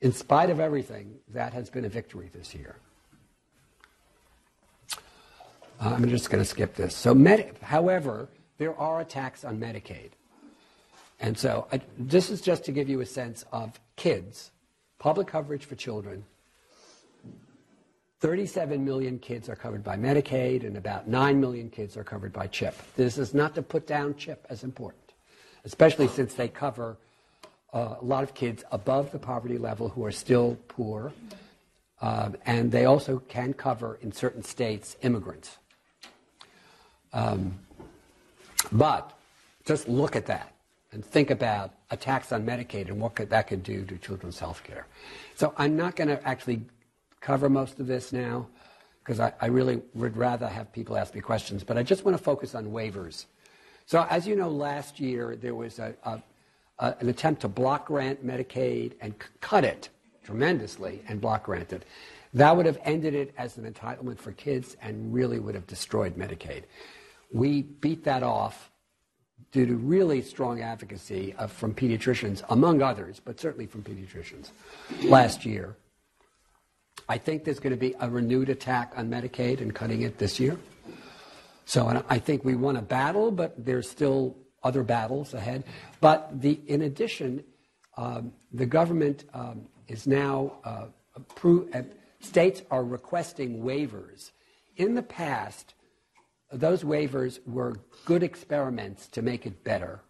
in 0.00 0.12
spite 0.12 0.50
of 0.50 0.60
everything, 0.60 1.14
that 1.28 1.52
has 1.52 1.70
been 1.70 1.84
a 1.84 1.88
victory 1.88 2.30
this 2.32 2.54
year. 2.54 2.76
Uh, 5.82 5.94
I'm 5.96 6.08
just 6.08 6.30
going 6.30 6.42
to 6.42 6.48
skip 6.48 6.76
this. 6.76 6.94
So, 6.94 7.12
however, 7.60 8.28
there 8.58 8.78
are 8.78 9.00
attacks 9.00 9.44
on 9.44 9.58
Medicaid. 9.58 10.10
And 11.18 11.36
so 11.36 11.66
I, 11.72 11.80
this 11.98 12.30
is 12.30 12.40
just 12.40 12.64
to 12.66 12.72
give 12.72 12.88
you 12.88 13.00
a 13.00 13.06
sense 13.06 13.44
of 13.50 13.80
kids, 13.96 14.52
public 15.00 15.26
coverage 15.26 15.64
for 15.64 15.74
children. 15.74 16.24
37 18.20 18.84
million 18.84 19.18
kids 19.18 19.48
are 19.48 19.56
covered 19.56 19.82
by 19.82 19.96
Medicaid, 19.96 20.64
and 20.64 20.76
about 20.76 21.08
9 21.08 21.40
million 21.40 21.68
kids 21.68 21.96
are 21.96 22.04
covered 22.04 22.32
by 22.32 22.46
CHIP. 22.46 22.76
This 22.94 23.18
is 23.18 23.34
not 23.34 23.56
to 23.56 23.62
put 23.62 23.84
down 23.84 24.14
CHIP 24.14 24.46
as 24.48 24.62
important, 24.62 25.12
especially 25.64 26.06
since 26.06 26.34
they 26.34 26.46
cover 26.46 26.96
uh, 27.74 27.96
a 28.00 28.04
lot 28.04 28.22
of 28.22 28.34
kids 28.34 28.62
above 28.70 29.10
the 29.10 29.18
poverty 29.18 29.58
level 29.58 29.88
who 29.88 30.04
are 30.04 30.12
still 30.12 30.56
poor, 30.68 31.12
um, 32.00 32.36
and 32.46 32.70
they 32.70 32.84
also 32.84 33.18
can 33.28 33.52
cover, 33.52 33.98
in 34.00 34.12
certain 34.12 34.44
states, 34.44 34.96
immigrants. 35.02 35.58
Um, 37.12 37.58
but 38.70 39.18
just 39.64 39.88
look 39.88 40.16
at 40.16 40.26
that 40.26 40.52
and 40.92 41.04
think 41.04 41.30
about 41.30 41.72
a 41.90 41.96
tax 41.96 42.32
on 42.32 42.44
Medicaid 42.44 42.88
and 42.88 43.00
what 43.00 43.14
could, 43.14 43.30
that 43.30 43.48
could 43.48 43.62
do 43.62 43.84
to 43.84 43.96
children's 43.98 44.38
health 44.38 44.62
care. 44.64 44.86
So 45.34 45.54
I'm 45.56 45.76
not 45.76 45.96
going 45.96 46.08
to 46.08 46.26
actually 46.26 46.62
cover 47.20 47.48
most 47.48 47.80
of 47.80 47.86
this 47.86 48.12
now 48.12 48.46
because 49.02 49.20
I, 49.20 49.32
I, 49.40 49.46
really 49.46 49.80
would 49.94 50.16
rather 50.16 50.46
have 50.46 50.72
people 50.72 50.96
ask 50.96 51.14
me 51.14 51.20
questions, 51.20 51.64
but 51.64 51.76
I 51.76 51.82
just 51.82 52.04
want 52.04 52.16
to 52.16 52.22
focus 52.22 52.54
on 52.54 52.66
waivers. 52.66 53.26
So 53.86 54.06
as 54.10 54.26
you 54.26 54.36
know, 54.36 54.48
last 54.48 55.00
year 55.00 55.36
there 55.36 55.54
was 55.54 55.78
a, 55.78 55.94
a, 56.04 56.22
a, 56.78 56.96
an 57.00 57.08
attempt 57.08 57.42
to 57.42 57.48
block 57.48 57.86
grant 57.86 58.24
Medicaid 58.24 58.92
and 59.00 59.14
c- 59.14 59.28
cut 59.40 59.64
it 59.64 59.88
tremendously 60.24 61.02
and 61.08 61.20
block 61.20 61.44
grant 61.44 61.72
it. 61.72 61.84
That 62.34 62.56
would 62.56 62.66
have 62.66 62.78
ended 62.84 63.14
it 63.14 63.34
as 63.36 63.58
an 63.58 63.70
entitlement 63.70 64.18
for 64.18 64.32
kids 64.32 64.76
and 64.80 65.12
really 65.12 65.38
would 65.38 65.54
have 65.54 65.66
destroyed 65.66 66.16
Medicaid. 66.16 66.62
We 67.32 67.62
beat 67.62 68.04
that 68.04 68.22
off 68.22 68.70
due 69.50 69.66
to 69.66 69.74
really 69.74 70.22
strong 70.22 70.60
advocacy 70.60 71.34
of, 71.38 71.52
from 71.52 71.74
pediatricians, 71.74 72.42
among 72.48 72.82
others, 72.82 73.20
but 73.22 73.38
certainly 73.38 73.66
from 73.66 73.82
pediatricians, 73.82 74.50
last 75.04 75.44
year. 75.44 75.76
I 77.08 77.18
think 77.18 77.44
there's 77.44 77.58
going 77.58 77.72
to 77.72 77.80
be 77.80 77.94
a 78.00 78.08
renewed 78.08 78.48
attack 78.48 78.94
on 78.96 79.10
Medicaid 79.10 79.60
and 79.60 79.74
cutting 79.74 80.02
it 80.02 80.18
this 80.18 80.40
year. 80.40 80.58
So 81.64 82.02
I 82.08 82.18
think 82.18 82.44
we 82.44 82.54
won 82.54 82.76
a 82.76 82.82
battle, 82.82 83.30
but 83.30 83.64
there's 83.64 83.88
still 83.88 84.36
other 84.62 84.82
battles 84.82 85.34
ahead. 85.34 85.64
But 86.00 86.40
the, 86.40 86.60
in 86.66 86.82
addition, 86.82 87.44
um, 87.96 88.32
the 88.52 88.66
government 88.66 89.24
um, 89.34 89.66
is 89.88 90.06
now 90.06 90.52
uh, 90.64 90.86
uh, 91.44 91.82
states 92.20 92.62
are 92.70 92.84
requesting 92.84 93.62
waivers. 93.62 94.30
In 94.76 94.94
the 94.94 95.02
past, 95.02 95.74
those 96.52 96.84
waivers 96.84 97.40
were 97.46 97.76
good 98.04 98.22
experiments 98.22 99.08
to 99.08 99.22
make 99.22 99.46
it 99.46 99.64
better. 99.64 100.02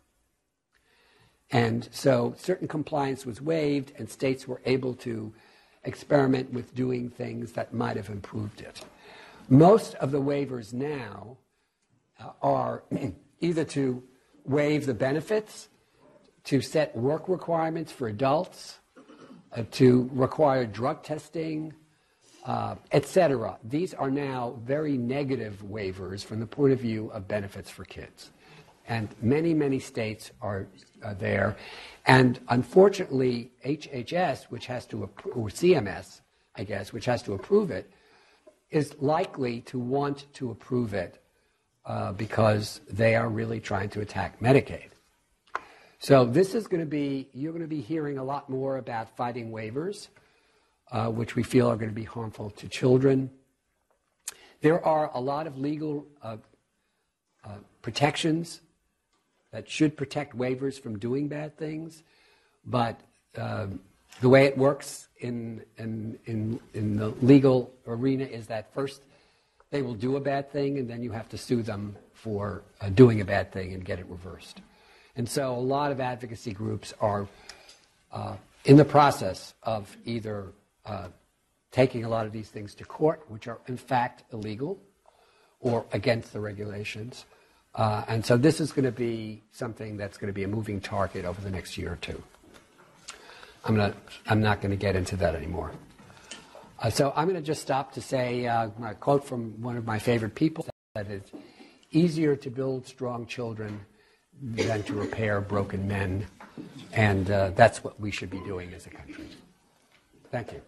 And 1.51 1.89
so 1.93 2.35
certain 2.37 2.67
compliance 2.67 3.25
was 3.27 3.41
waived, 3.41 3.93
and 3.99 4.11
states 4.11 4.49
were 4.49 4.63
able 4.65 4.95
to 4.95 5.33
experiment 5.85 6.53
with 6.53 6.75
doing 6.75 7.11
things 7.11 7.53
that 7.53 7.75
might 7.75 7.97
have 7.97 8.09
improved 8.09 8.61
it. 8.61 8.85
Most 9.49 9.95
of 9.97 10.11
the 10.11 10.21
waivers 10.21 10.73
now 10.73 11.37
are 12.41 12.85
either 13.41 13.65
to 13.65 14.03
waive 14.45 14.87
the 14.87 14.95
benefits, 14.95 15.69
to 16.45 16.61
set 16.61 16.97
work 16.97 17.29
requirements 17.29 17.93
for 17.93 18.09
adults, 18.09 18.79
uh, 19.55 19.63
to 19.73 20.09
require 20.13 20.65
drug 20.65 21.03
testing, 21.03 21.75
uh, 22.45 22.75
etc. 22.91 23.59
These 23.65 23.95
are 23.95 24.11
now 24.11 24.59
very 24.65 24.97
negative 24.97 25.63
waivers 25.65 26.25
from 26.25 26.41
the 26.41 26.47
point 26.47 26.73
of 26.73 26.81
view 26.81 27.09
of 27.11 27.29
benefits 27.29 27.71
for 27.71 27.85
kids. 27.85 28.31
And 28.89 29.09
many, 29.23 29.55
many 29.55 29.79
states 29.79 30.33
are 30.41 30.67
uh, 31.05 31.15
there. 31.15 31.57
And 32.07 32.41
unfortunately, 32.49 33.53
HHS, 33.65 34.45
which 34.45 34.67
has 34.67 34.87
to, 34.87 35.09
or 35.35 35.49
CMS, 35.49 36.21
I 36.57 36.65
guess, 36.65 36.93
which 36.93 37.05
has 37.05 37.23
to 37.25 37.35
approve 37.35 37.71
it, 37.71 37.91
is 38.71 38.95
likely 39.01 39.61
to 39.61 39.79
want 39.79 40.33
to 40.35 40.51
approve 40.51 40.95
it 40.95 41.23
uh, 41.85 42.13
because 42.13 42.81
they 42.91 43.15
are 43.15 43.29
really 43.29 43.61
trying 43.61 43.89
to 43.91 44.01
attack 44.01 44.41
Medicaid. 44.41 44.89
So 45.99 46.25
this 46.25 46.57
is 46.57 46.67
going 46.67 46.81
to 46.81 46.87
be, 46.87 47.29
you're 47.33 47.53
going 47.53 47.63
to 47.63 47.69
be 47.69 47.81
hearing 47.81 48.19
a 48.19 48.25
lot 48.25 48.51
more 48.51 48.79
about 48.79 49.17
fighting 49.17 49.53
waivers 49.53 50.09
uh, 50.93 51.09
which 51.09 51.35
we 51.35 51.43
feel 51.43 51.69
are 51.69 51.77
going 51.77 51.89
to 51.89 51.95
be 51.95 52.05
harmful 52.05 52.51
to 52.51 52.69
children. 52.69 53.31
There 54.61 54.85
are 54.85 55.11
a 55.15 55.21
lot 55.21 55.47
of 55.47 55.59
legal 55.59 56.07
uh, 56.23 56.37
uh, 57.45 57.49
protections 57.81 58.61
that 59.51 59.69
should 59.69 59.97
protect 59.97 60.37
waivers 60.37 60.81
from 60.81 60.99
doing 60.99 61.29
bad 61.29 61.57
things, 61.57 62.03
but 62.65 63.01
um, 63.37 63.81
the 64.21 64.29
way 64.29 64.45
it 64.45 64.57
works 64.57 65.09
in, 65.21 65.63
in, 65.79 66.19
in, 66.27 66.61
in 66.75 66.97
the 66.97 67.09
legal 67.23 67.73
arena 67.87 68.25
is 68.25 68.47
that 68.47 68.73
first 68.73 69.03
they 69.71 69.83
will 69.83 69.95
do 69.95 70.17
a 70.17 70.21
bad 70.21 70.53
thing, 70.53 70.79
and 70.79 70.89
then 70.89 71.03
you 71.03 71.11
have 71.11 71.29
to 71.31 71.39
sue 71.39 71.63
them 71.63 71.97
for 72.13 72.63
uh, 72.81 72.91
doing 72.91 73.21
a 73.21 73.25
bad 73.25 73.51
thing 73.51 73.73
and 73.73 73.85
get 73.85 73.99
it 73.99 74.07
reversed. 74.07 74.61
And 75.17 75.29
so 75.29 75.55
a 75.55 75.59
lot 75.59 75.91
of 75.93 76.01
advocacy 76.01 76.53
groups 76.53 76.95
are 77.01 77.27
uh, 78.13 78.37
in 78.65 78.77
the 78.77 78.85
process 78.85 79.55
of 79.63 79.97
either 80.05 80.53
uh, 80.87 81.09
taking 81.71 82.05
a 82.05 82.09
lot 82.09 82.27
of 82.27 82.33
these 82.33 82.49
things 82.49 82.75
to 82.77 82.85
court, 82.85 83.23
which 83.29 83.49
are 83.49 83.61
in 83.67 83.77
fact 83.77 84.25
illegal 84.33 84.79
or 85.61 85.85
against 85.93 86.33
the 86.33 86.41
regulations. 86.41 87.25
Uh, 87.75 88.05
and 88.09 88.25
so 88.25 88.37
this 88.37 88.61
is 88.61 88.73
going 88.73 88.85
to 88.85 88.93
be 88.93 89.43
something 89.53 89.97
that's 89.97 90.19
going 90.19 90.29
to 90.29 90.35
be 90.35 90.45
a 90.45 90.49
moving 90.49 90.81
target 90.81 91.25
over 91.25 91.41
the 91.41 91.51
next 91.51 91.79
year 91.79 91.93
or 91.93 91.97
two. 91.97 92.23
I'm, 93.65 93.95
I'm 94.27 94.41
not 94.41 94.61
going 94.61 94.73
to 94.73 94.77
get 94.77 94.97
into 94.97 95.17
that 95.17 95.35
anymore. 95.35 95.73
Uh, 96.79 96.91
so 96.91 97.13
I'm 97.15 97.29
going 97.29 97.41
to 97.41 97.47
just 97.47 97.63
stop 97.63 97.93
to 97.93 98.01
say 98.03 98.47
uh, 98.47 98.69
a 98.85 98.95
quote 98.95 99.25
from 99.25 99.63
one 99.63 99.77
of 99.77 99.87
my 99.87 99.99
favorite 99.99 100.35
people 100.35 100.67
that 100.95 101.09
it's 101.09 101.31
easier 101.93 102.35
to 102.37 102.51
build 102.51 102.87
strong 102.87 103.25
children 103.27 103.81
than 104.43 104.83
to 104.83 104.95
repair 104.95 105.41
broken 105.41 105.87
men. 105.87 106.27
And 106.93 107.31
uh, 107.31 107.51
that's 107.51 107.85
what 107.85 107.99
we 108.01 108.11
should 108.11 108.31
be 108.31 108.41
doing 108.41 108.75
as 108.75 108.87
a 108.87 108.91
country. 108.91 109.29
Thank 110.31 110.53
you. 110.53 110.63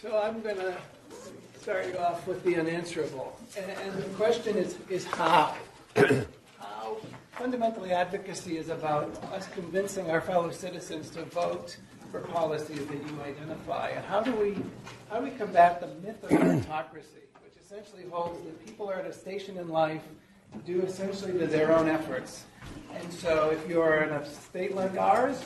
So 0.00 0.18
I'm 0.18 0.40
going 0.40 0.56
to 0.56 0.74
start 1.60 1.86
you 1.86 1.98
off 1.98 2.26
with 2.26 2.42
the 2.42 2.56
unanswerable. 2.56 3.38
And, 3.56 3.70
and 3.70 4.02
the 4.02 4.08
question 4.16 4.56
is, 4.56 4.78
is 4.88 5.04
how? 5.04 5.54
how? 6.58 6.96
Fundamentally, 7.32 7.92
advocacy 7.92 8.56
is 8.56 8.70
about 8.70 9.04
us 9.32 9.46
convincing 9.54 10.10
our 10.10 10.22
fellow 10.22 10.50
citizens 10.50 11.10
to 11.10 11.24
vote 11.26 11.76
for 12.10 12.20
policies 12.20 12.86
that 12.86 12.96
you 12.96 13.20
identify. 13.22 13.90
And 13.90 14.04
how 14.06 14.20
do 14.22 14.32
we, 14.32 14.56
how 15.10 15.18
do 15.18 15.24
we 15.24 15.30
combat 15.32 15.80
the 15.80 15.88
myth 16.06 16.24
of 16.24 16.30
meritocracy, 16.30 17.22
which 17.44 17.54
essentially 17.62 18.04
holds 18.10 18.42
that 18.44 18.66
people 18.66 18.90
are 18.90 18.94
at 18.94 19.06
a 19.06 19.12
station 19.12 19.58
in 19.58 19.68
life 19.68 20.02
due 20.66 20.82
essentially 20.82 21.38
to 21.38 21.46
their 21.46 21.76
own 21.76 21.88
efforts. 21.88 22.44
And 22.94 23.12
so 23.12 23.50
if 23.50 23.68
you're 23.68 24.02
in 24.02 24.10
a 24.10 24.24
state 24.28 24.74
like 24.74 24.96
ours, 24.96 25.42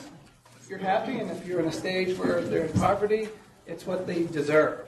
you're 0.69 0.79
happy, 0.79 1.19
and 1.19 1.29
if 1.29 1.45
you're 1.45 1.59
in 1.59 1.67
a 1.67 1.71
stage 1.71 2.17
where 2.17 2.41
they're 2.41 2.65
in 2.65 2.73
poverty, 2.79 3.29
it's 3.67 3.85
what 3.85 4.07
they 4.07 4.23
deserve. 4.23 4.87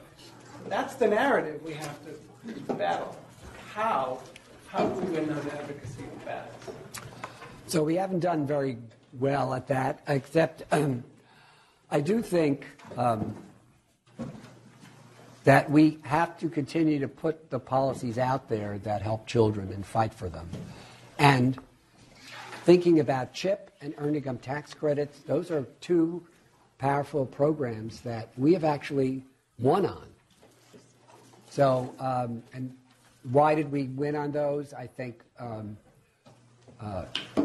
That's 0.67 0.95
the 0.95 1.07
narrative 1.07 1.61
we 1.63 1.73
have 1.73 1.97
to 2.05 2.73
battle. 2.73 3.15
How? 3.73 4.19
How 4.67 4.87
do 4.87 4.99
we 4.99 5.11
win 5.11 5.27
those 5.27 5.45
advocacy 5.45 6.03
battles? 6.25 6.55
So 7.67 7.83
we 7.83 7.95
haven't 7.95 8.19
done 8.19 8.47
very 8.47 8.77
well 9.19 9.53
at 9.53 9.67
that, 9.67 10.01
except 10.07 10.63
um, 10.71 11.03
I 11.91 12.01
do 12.01 12.21
think 12.21 12.65
um, 12.97 13.35
that 15.47 15.71
we 15.71 15.97
have 16.01 16.37
to 16.37 16.49
continue 16.49 16.99
to 16.99 17.07
put 17.07 17.49
the 17.49 17.57
policies 17.57 18.17
out 18.17 18.49
there 18.49 18.79
that 18.79 19.01
help 19.01 19.25
children 19.25 19.71
and 19.71 19.85
fight 19.85 20.13
for 20.13 20.27
them. 20.27 20.45
And 21.19 21.57
thinking 22.65 22.99
about 22.99 23.31
CHIP 23.31 23.71
and 23.79 23.93
earned 23.97 24.17
income 24.17 24.39
tax 24.39 24.73
credits, 24.73 25.19
those 25.19 25.49
are 25.49 25.65
two 25.79 26.21
powerful 26.79 27.25
programs 27.25 28.01
that 28.01 28.27
we 28.35 28.51
have 28.51 28.65
actually 28.65 29.23
won 29.57 29.85
on. 29.85 30.07
So, 31.49 31.95
um, 31.97 32.43
and 32.51 32.75
why 33.31 33.55
did 33.55 33.71
we 33.71 33.83
win 33.83 34.17
on 34.17 34.33
those? 34.33 34.73
I 34.73 34.85
think 34.85 35.23
um, 35.39 35.77
uh, 36.81 37.05
uh, 37.37 37.43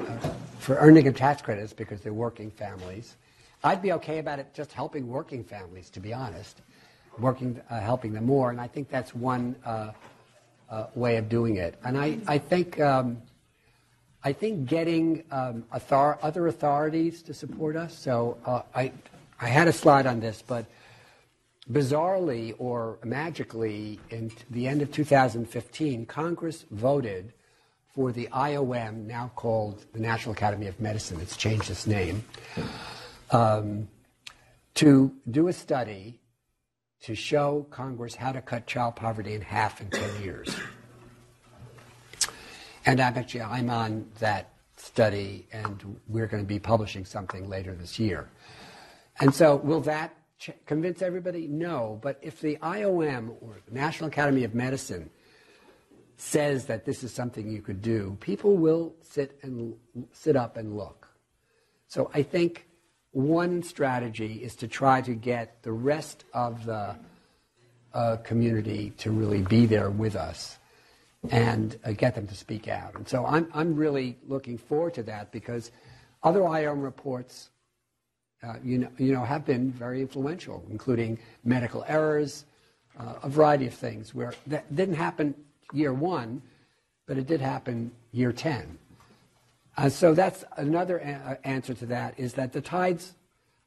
for 0.59 0.75
earned 0.75 0.99
income 0.99 1.15
tax 1.15 1.41
credits 1.41 1.73
because 1.73 2.01
they're 2.01 2.13
working 2.13 2.51
families. 2.51 3.15
I'd 3.63 3.81
be 3.81 3.93
okay 3.93 4.19
about 4.19 4.41
it 4.41 4.53
just 4.55 4.73
helping 4.73 5.07
working 5.07 5.45
families, 5.45 5.89
to 5.91 6.01
be 6.01 6.13
honest, 6.13 6.63
working, 7.19 7.61
uh, 7.71 7.81
helping 7.81 8.13
them 8.13 8.27
more, 8.27 8.51
and 8.51 8.61
I 8.61 8.67
think 8.67 8.89
that's 8.89 9.15
one 9.15 9.57
uh, 9.65 9.93
uh, 10.71 10.87
way 10.95 11.17
of 11.17 11.29
doing 11.29 11.57
it. 11.57 11.77
And 11.85 11.99
I, 11.99 12.19
I 12.27 12.39
think. 12.39 12.81
Um, 12.81 13.23
I 14.25 14.33
think 14.33 14.67
getting 14.67 15.25
um, 15.33 15.65
author- 15.75 16.19
other 16.23 16.47
authorities 16.47 17.23
to 17.23 17.35
support 17.35 17.75
us. 17.75 17.99
So 17.99 18.39
uh, 18.47 18.63
I, 18.75 18.93
I 19.41 19.49
had 19.49 19.67
a 19.67 19.73
slide 19.73 20.07
on 20.07 20.21
this, 20.21 20.45
but 20.47 20.67
bizarrely 21.71 22.55
or 22.59 22.99
magically, 23.05 23.99
in 24.11 24.31
the 24.51 24.69
end 24.69 24.83
of 24.83 24.93
2015, 24.93 26.07
Congress 26.07 26.65
voted 26.71 27.33
for 27.95 28.13
the 28.13 28.29
IOM, 28.33 29.07
now 29.07 29.31
called 29.35 29.85
the 29.93 30.01
National 30.01 30.33
Academy 30.33 30.67
of 30.67 30.81
Medicine, 30.81 31.21
it's 31.21 31.37
changed 31.37 31.69
its 31.69 31.87
name, 31.87 32.25
um, 33.33 33.89
to 34.75 35.13
do 35.31 35.49
a 35.49 35.53
study 35.53 36.19
to 37.03 37.15
show 37.15 37.67
Congress 37.71 38.15
how 38.15 38.33
to 38.33 38.41
cut 38.41 38.67
child 38.67 38.97
poverty 38.97 39.35
in 39.35 39.41
half 39.41 39.81
in 39.81 39.91
10 39.91 40.23
years. 40.23 40.55
And 42.87 43.01
I'm 43.01 43.17
actually 43.17 43.43
I'm 43.43 43.71
on 43.71 44.07
that 44.19 44.51
study, 44.77 45.47
and 45.53 46.01
we're 46.09 46.27
going 46.27 46.43
to 46.43 46.49
be 46.49 46.59
publishing 46.59 47.05
something 47.05 47.49
later 47.49 47.75
this 47.75 47.99
year. 47.99 48.29
And 49.21 49.33
so, 49.33 49.57
will 49.57 49.81
that 49.83 50.17
ch- 50.39 50.51
convince 50.67 51.03
everybody? 51.03 51.47
No. 51.47 52.01
But 52.03 52.19
if 52.23 52.41
the 52.41 52.57
IOM 52.57 53.37
or 53.41 53.61
National 53.71 54.09
Academy 54.09 54.43
of 54.43 54.55
Medicine 54.55 55.11
says 56.17 56.67
that 56.67 56.85
this 56.85 57.05
is 57.05 57.13
something 57.13 57.49
you 57.49 57.63
could 57.63 57.83
do, 57.83 58.17
people 58.21 58.57
will 58.57 58.95
sit 59.01 59.39
and 59.43 59.75
sit 60.13 60.35
up 60.35 60.57
and 60.57 60.77
look. 60.77 61.09
So 61.87 62.11
I 62.15 62.23
think 62.23 62.67
one 63.13 63.63
strategy 63.63 64.43
is 64.43 64.57
to 64.57 64.69
try 64.69 65.01
to 65.03 65.15
get 65.15 65.63
the 65.63 65.73
rest 65.73 66.25
of 66.33 66.65
the 66.65 66.97
uh, 67.95 68.17
community 68.25 68.93
to 68.99 69.11
really 69.11 69.43
be 69.43 69.67
there 69.67 69.91
with 69.91 70.17
us 70.17 70.59
and 71.31 71.79
uh, 71.85 71.93
get 71.93 72.15
them 72.15 72.27
to 72.27 72.35
speak 72.35 72.69
out. 72.69 72.95
And 72.95 73.07
so 73.07 73.25
I'm, 73.25 73.49
I'm 73.55 73.77
really 73.77 74.17
looking 74.27 74.59
forward 74.59 74.95
to 74.95 75.03
that 75.05 75.31
because 75.31 75.71
other 76.23 76.41
IOM 76.41 76.83
reports, 76.83 77.51
uh, 78.43 78.55
you, 78.65 78.79
know, 78.79 78.89
you 78.99 79.13
know, 79.13 79.23
have 79.25 79.45
been 79.45 79.71
very 79.71 80.01
influential, 80.01 80.65
including 80.71 81.19
medical 81.45 81.85
errors, 81.87 82.45
uh, 82.99 83.15
a 83.23 83.29
variety 83.29 83.67
of 83.67 83.75
things 83.75 84.15
where 84.15 84.33
that 84.47 84.75
didn't 84.75 84.95
happen 84.95 85.35
year 85.73 85.93
one, 85.93 86.43
but 87.07 87.19
it 87.19 87.27
did 87.27 87.41
happen 87.41 87.91
year 88.13 88.33
10. 88.33 88.79
Uh, 89.77 89.89
so 89.89 90.15
that's 90.15 90.45
another 90.57 90.99
a- 90.99 91.33
uh, 91.33 91.35
answer 91.45 91.75
to 91.75 91.87
that 91.87 92.19
is 92.19 92.35
that 92.35 92.53
the 92.53 92.61
tides, 92.61 93.15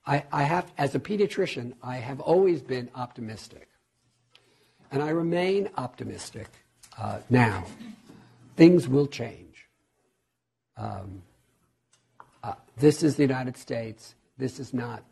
I, 0.05 0.23
I 0.31 0.43
have, 0.43 0.71
as 0.77 0.93
a 0.93 0.99
pediatrician, 0.99 1.73
I 1.81 1.97
have 1.97 2.19
always 2.19 2.61
been 2.61 2.89
optimistic. 2.95 3.69
And 4.91 5.01
I 5.01 5.09
remain 5.09 5.69
optimistic 5.77 6.47
uh, 6.97 7.19
now. 7.29 7.65
Things 8.55 8.87
will 8.87 9.07
change. 9.07 9.67
Um, 10.77 11.23
uh, 12.43 12.53
this 12.77 13.01
is 13.01 13.15
the 13.15 13.23
United 13.23 13.57
States. 13.57 14.15
This 14.37 14.59
is 14.59 14.73
not 14.73 15.03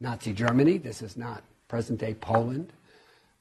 Nazi 0.00 0.32
Germany. 0.32 0.78
This 0.78 1.02
is 1.02 1.16
not 1.16 1.42
present 1.68 2.00
day 2.00 2.14
Poland. 2.14 2.72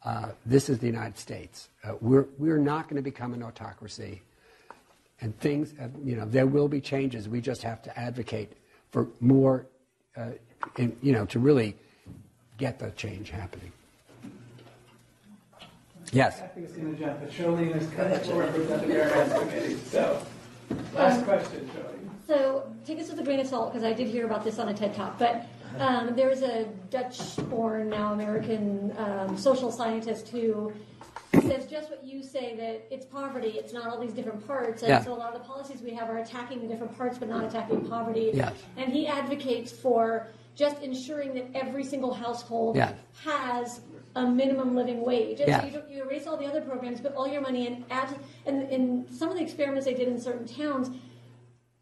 Uh, 0.04 0.30
this 0.46 0.70
is 0.70 0.80
the 0.80 0.88
United 0.88 1.18
States. 1.18 1.70
Uh, 1.84 1.94
we're, 2.02 2.28
we're 2.38 2.58
not 2.58 2.84
going 2.88 2.98
to 2.98 3.02
become 3.02 3.34
an 3.34 3.42
autocracy. 3.42 4.22
And 5.22 5.38
things, 5.40 5.74
uh, 5.80 5.88
you 6.04 6.16
know, 6.16 6.26
there 6.26 6.46
will 6.46 6.68
be 6.68 6.82
changes. 6.82 7.30
We 7.30 7.42
just 7.42 7.64
have 7.64 7.82
to 7.84 8.00
advocate 8.00 8.54
for 8.92 9.08
more, 9.20 9.68
uh, 10.18 10.32
in, 10.78 10.96
you 11.02 11.14
know, 11.14 11.26
to 11.28 11.40
really 11.40 11.76
get 12.58 12.80
the 12.80 12.92
change 12.92 13.30
happening. 13.30 13.72
Yes. 16.12 16.42
I 16.42 16.48
think 16.48 16.68
it's 16.68 16.76
going 16.76 16.96
to 16.96 17.00
jump, 17.00 17.20
but 17.20 17.32
Charlene 17.32 17.76
is 17.76 17.90
kind 17.92 18.14
of 18.14 18.38
representing 18.38 18.90
the 18.90 18.96
Fairness 18.96 19.40
Committee. 19.40 19.76
So, 19.76 20.26
last 20.94 21.26
question, 21.26 21.70
Charlene. 21.74 22.06
So 22.28 22.72
take 22.86 22.98
this 22.98 23.10
with 23.10 23.20
a 23.20 23.24
grain 23.24 23.40
of 23.40 23.48
salt 23.48 23.72
because 23.72 23.86
I 23.86 23.94
did 23.94 24.08
hear 24.08 24.26
about 24.26 24.44
this 24.44 24.58
on 24.58 24.70
a 24.70 24.74
TED 24.74 24.96
Talk. 24.96 25.20
But 25.20 25.48
um, 25.80 26.16
there's 26.16 26.42
a 26.42 26.66
Dutch-born, 26.90 27.90
now 27.90 28.14
American 28.14 28.94
um, 28.98 29.38
social 29.38 29.72
scientist 29.72 30.30
who 30.30 30.74
says 31.42 31.66
just 31.68 31.90
what 31.90 32.04
you 32.04 32.22
say 32.24 32.56
that 32.56 32.94
it's 32.94 33.06
poverty. 33.06 33.50
It's 33.58 33.74
not 33.74 33.88
all 33.88 34.00
these 34.00 34.14
different 34.14 34.46
parts, 34.46 34.82
and 34.84 34.90
Yeah. 34.90 35.04
so 35.04 35.14
a 35.14 35.16
lot 35.16 35.34
of 35.34 35.42
the 35.42 35.48
policies 35.48 35.82
we 35.82 35.92
have 35.92 36.10
are 36.10 36.18
attacking 36.18 36.62
the 36.62 36.68
different 36.68 36.96
parts, 36.98 37.18
but 37.18 37.30
not 37.30 37.44
attacking 37.44 37.88
poverty. 37.88 38.32
And 38.78 38.92
he 38.92 39.08
advocates 39.08 39.72
for 39.72 40.28
just 40.56 40.82
ensuring 40.82 41.34
that 41.34 41.46
every 41.54 41.84
single 41.84 42.14
household 42.14 42.78
has 43.24 43.82
a 44.16 44.26
minimum 44.26 44.76
living 44.76 45.02
wage. 45.02 45.42
And 45.42 45.54
so 45.54 45.66
you, 45.68 45.72
don't- 45.74 45.90
you 45.90 46.04
erase 46.04 46.26
all 46.28 46.38
the 46.38 46.46
other 46.46 46.62
programs, 46.62 47.02
put 47.02 47.14
all 47.16 47.28
your 47.28 47.42
money 47.42 47.68
in, 47.68 47.84
add, 47.90 48.16
and 48.46 48.64
in 48.70 49.06
some 49.12 49.30
of 49.30 49.36
the 49.36 49.44
experiments 49.44 49.86
they 49.86 49.94
did 49.94 50.08
in 50.08 50.18
certain 50.20 50.48
towns, 50.48 50.90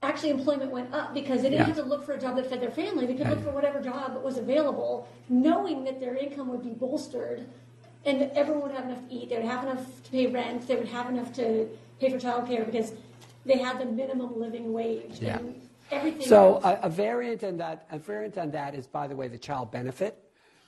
actually 0.01 0.31
employment 0.31 0.71
went 0.71 0.91
up 0.93 1.13
because 1.13 1.43
they 1.43 1.49
didn't 1.49 1.67
Yeah. 1.67 1.73
have 1.75 1.77
to 1.77 1.83
look 1.83 2.03
for 2.03 2.13
a 2.13 2.19
job 2.19 2.35
that 2.37 2.47
fed 2.47 2.59
their 2.59 2.71
family. 2.71 3.05
They 3.05 3.13
could 3.13 3.29
look 3.29 3.41
for 3.41 3.51
whatever 3.51 3.79
job 3.79 4.21
was 4.23 4.37
available, 4.37 5.07
knowing 5.29 5.83
that 5.83 5.99
their 5.99 6.15
income 6.15 6.49
would 6.49 6.63
be 6.63 6.71
bolstered 6.71 7.45
and 8.05 8.31
everyone 8.35 8.63
would 8.63 8.71
have 8.71 8.85
enough 8.85 9.07
to 9.07 9.13
eat. 9.13 9.29
They 9.29 9.37
would 9.37 9.45
have 9.45 9.63
enough 9.63 10.03
to 10.03 10.11
pay 10.11 10.27
rent. 10.27 10.67
They 10.67 10.75
would 10.75 10.87
have 10.89 11.09
enough 11.09 11.33
to 11.33 11.69
pay 11.99 12.09
for 12.09 12.17
childcare 12.17 12.65
because 12.65 12.93
they 13.45 13.57
had 13.57 13.79
the 13.79 13.85
minimum 13.85 14.39
living 14.39 14.73
wage. 14.73 15.19
Yeah. 15.21 15.37
And 15.37 15.61
everything 15.91 16.27
So 16.27 16.59
a, 16.63 16.79
a 16.83 16.89
variant 16.89 17.43
on 17.43 17.57
that, 17.57 17.87
a 17.91 17.97
variant 17.97 18.37
on 18.37 18.51
that 18.51 18.75
is, 18.75 18.87
by 18.87 19.07
the 19.07 19.15
way, 19.15 19.27
the 19.27 19.37
child 19.37 19.71
benefit, 19.71 20.17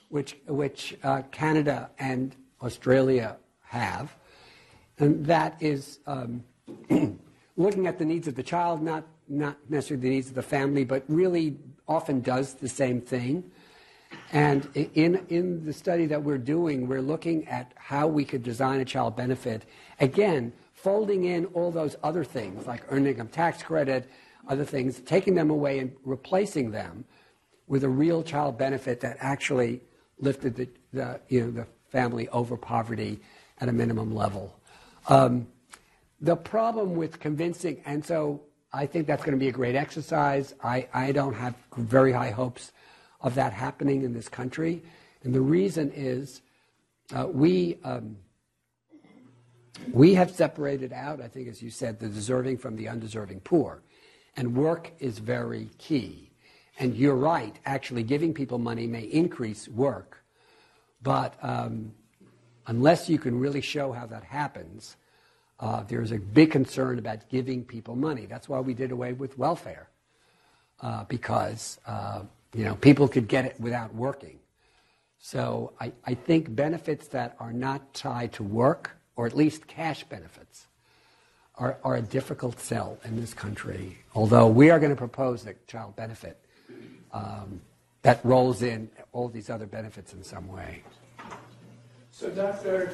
which 0.08 0.36
which 0.46 0.96
uh, 1.02 1.22
Canada 1.30 1.90
and 1.98 2.34
Australia 2.62 3.36
have, 3.62 4.16
and 4.98 5.26
that 5.26 5.56
is 5.60 5.98
um, 6.06 6.44
looking 7.56 7.86
at 7.86 7.98
the 7.98 8.04
needs 8.04 8.28
of 8.28 8.34
the 8.34 8.42
child, 8.42 8.82
not 8.82 9.04
not 9.28 9.56
necessarily 9.68 10.02
the 10.02 10.14
needs 10.14 10.28
of 10.28 10.34
the 10.34 10.42
family, 10.42 10.84
but 10.84 11.04
really 11.08 11.58
often 11.88 12.20
does 12.20 12.54
the 12.54 12.68
same 12.68 13.00
thing. 13.00 13.50
And 14.32 14.68
in, 14.74 15.24
in 15.28 15.64
the 15.64 15.72
study 15.72 16.06
that 16.06 16.22
we're 16.22 16.38
doing, 16.38 16.86
we're 16.86 17.02
looking 17.02 17.46
at 17.48 17.72
how 17.76 18.06
we 18.06 18.24
could 18.24 18.42
design 18.42 18.80
a 18.80 18.84
child 18.84 19.16
benefit. 19.16 19.64
Again, 20.00 20.52
folding 20.74 21.24
in 21.24 21.46
all 21.46 21.70
those 21.70 21.96
other 22.02 22.24
things 22.24 22.66
like 22.66 22.82
earned 22.90 23.06
income 23.06 23.28
tax 23.28 23.62
credit, 23.62 24.08
other 24.48 24.64
things, 24.64 25.00
taking 25.00 25.34
them 25.34 25.50
away 25.50 25.78
and 25.78 25.92
replacing 26.04 26.70
them 26.70 27.04
with 27.66 27.82
a 27.84 27.88
real 27.88 28.22
child 28.22 28.56
benefit 28.56 29.00
that 29.00 29.16
actually 29.20 29.80
lifted 30.18 30.54
the, 30.54 30.68
the, 30.92 31.20
you 31.28 31.40
know, 31.40 31.50
the 31.50 31.66
family 31.90 32.28
over 32.28 32.56
poverty 32.56 33.20
at 33.60 33.68
a 33.68 33.72
minimum 33.72 34.14
level. 34.14 34.58
Um, 35.08 35.46
the 36.20 36.36
problem 36.36 36.94
with 36.94 37.20
convincing, 37.20 37.82
and 37.84 38.04
so 38.04 38.42
I 38.72 38.86
think 38.86 39.06
that's 39.06 39.24
going 39.24 39.36
to 39.36 39.40
be 39.40 39.48
a 39.48 39.52
great 39.52 39.74
exercise. 39.74 40.54
I, 40.62 40.88
I 40.92 41.12
don't 41.12 41.34
have 41.34 41.54
very 41.76 42.12
high 42.12 42.30
hopes 42.30 42.72
of 43.20 43.34
that 43.34 43.52
happening 43.52 44.02
in 44.02 44.12
this 44.12 44.28
country. 44.28 44.82
And 45.22 45.34
the 45.34 45.40
reason 45.40 45.92
is 45.94 46.42
uh, 47.14 47.26
we, 47.26 47.78
um, 47.84 48.16
we 49.92 50.14
have 50.14 50.30
separated 50.30 50.92
out, 50.92 51.20
I 51.20 51.28
think, 51.28 51.48
as 51.48 51.62
you 51.62 51.70
said, 51.70 51.98
the 51.98 52.08
deserving 52.08 52.58
from 52.58 52.76
the 52.76 52.88
undeserving 52.88 53.40
poor. 53.40 53.82
And 54.36 54.54
work 54.54 54.92
is 54.98 55.18
very 55.18 55.70
key. 55.78 56.30
And 56.78 56.94
you're 56.94 57.16
right, 57.16 57.58
actually, 57.64 58.02
giving 58.02 58.34
people 58.34 58.58
money 58.58 58.86
may 58.86 59.02
increase 59.02 59.66
work. 59.68 60.22
But 61.02 61.34
um, 61.42 61.92
unless 62.66 63.08
you 63.08 63.18
can 63.18 63.38
really 63.38 63.62
show 63.62 63.92
how 63.92 64.06
that 64.06 64.24
happens, 64.24 64.96
uh, 65.58 65.84
there's 65.88 66.12
a 66.12 66.18
big 66.18 66.50
concern 66.50 66.98
about 66.98 67.28
giving 67.30 67.64
people 67.64 67.96
money. 67.96 68.26
That's 68.26 68.48
why 68.48 68.60
we 68.60 68.74
did 68.74 68.92
away 68.92 69.14
with 69.14 69.38
welfare, 69.38 69.88
uh, 70.82 71.04
because 71.04 71.80
uh, 71.86 72.22
you 72.56 72.64
know 72.64 72.74
people 72.76 73.06
could 73.06 73.28
get 73.28 73.44
it 73.44 73.60
without 73.60 73.94
working. 73.94 74.38
So 75.18 75.72
I, 75.80 75.92
I 76.04 76.14
think 76.14 76.54
benefits 76.54 77.08
that 77.08 77.36
are 77.38 77.52
not 77.52 77.92
tied 77.92 78.32
to 78.34 78.42
work, 78.42 78.96
or 79.16 79.26
at 79.26 79.36
least 79.36 79.66
cash 79.66 80.04
benefits, 80.04 80.66
are, 81.56 81.78
are 81.84 81.96
a 81.96 82.02
difficult 82.02 82.60
sell 82.60 82.98
in 83.04 83.20
this 83.20 83.34
country. 83.34 83.98
Although 84.14 84.46
we 84.46 84.70
are 84.70 84.78
going 84.78 84.92
to 84.92 84.96
propose 84.96 85.46
a 85.46 85.54
child 85.66 85.96
benefit 85.96 86.40
um, 87.12 87.60
that 88.02 88.24
rolls 88.24 88.62
in 88.62 88.88
all 89.12 89.28
these 89.28 89.50
other 89.50 89.66
benefits 89.66 90.12
in 90.12 90.22
some 90.22 90.48
way. 90.48 90.82
So 92.10 92.30
Dr. 92.30 92.84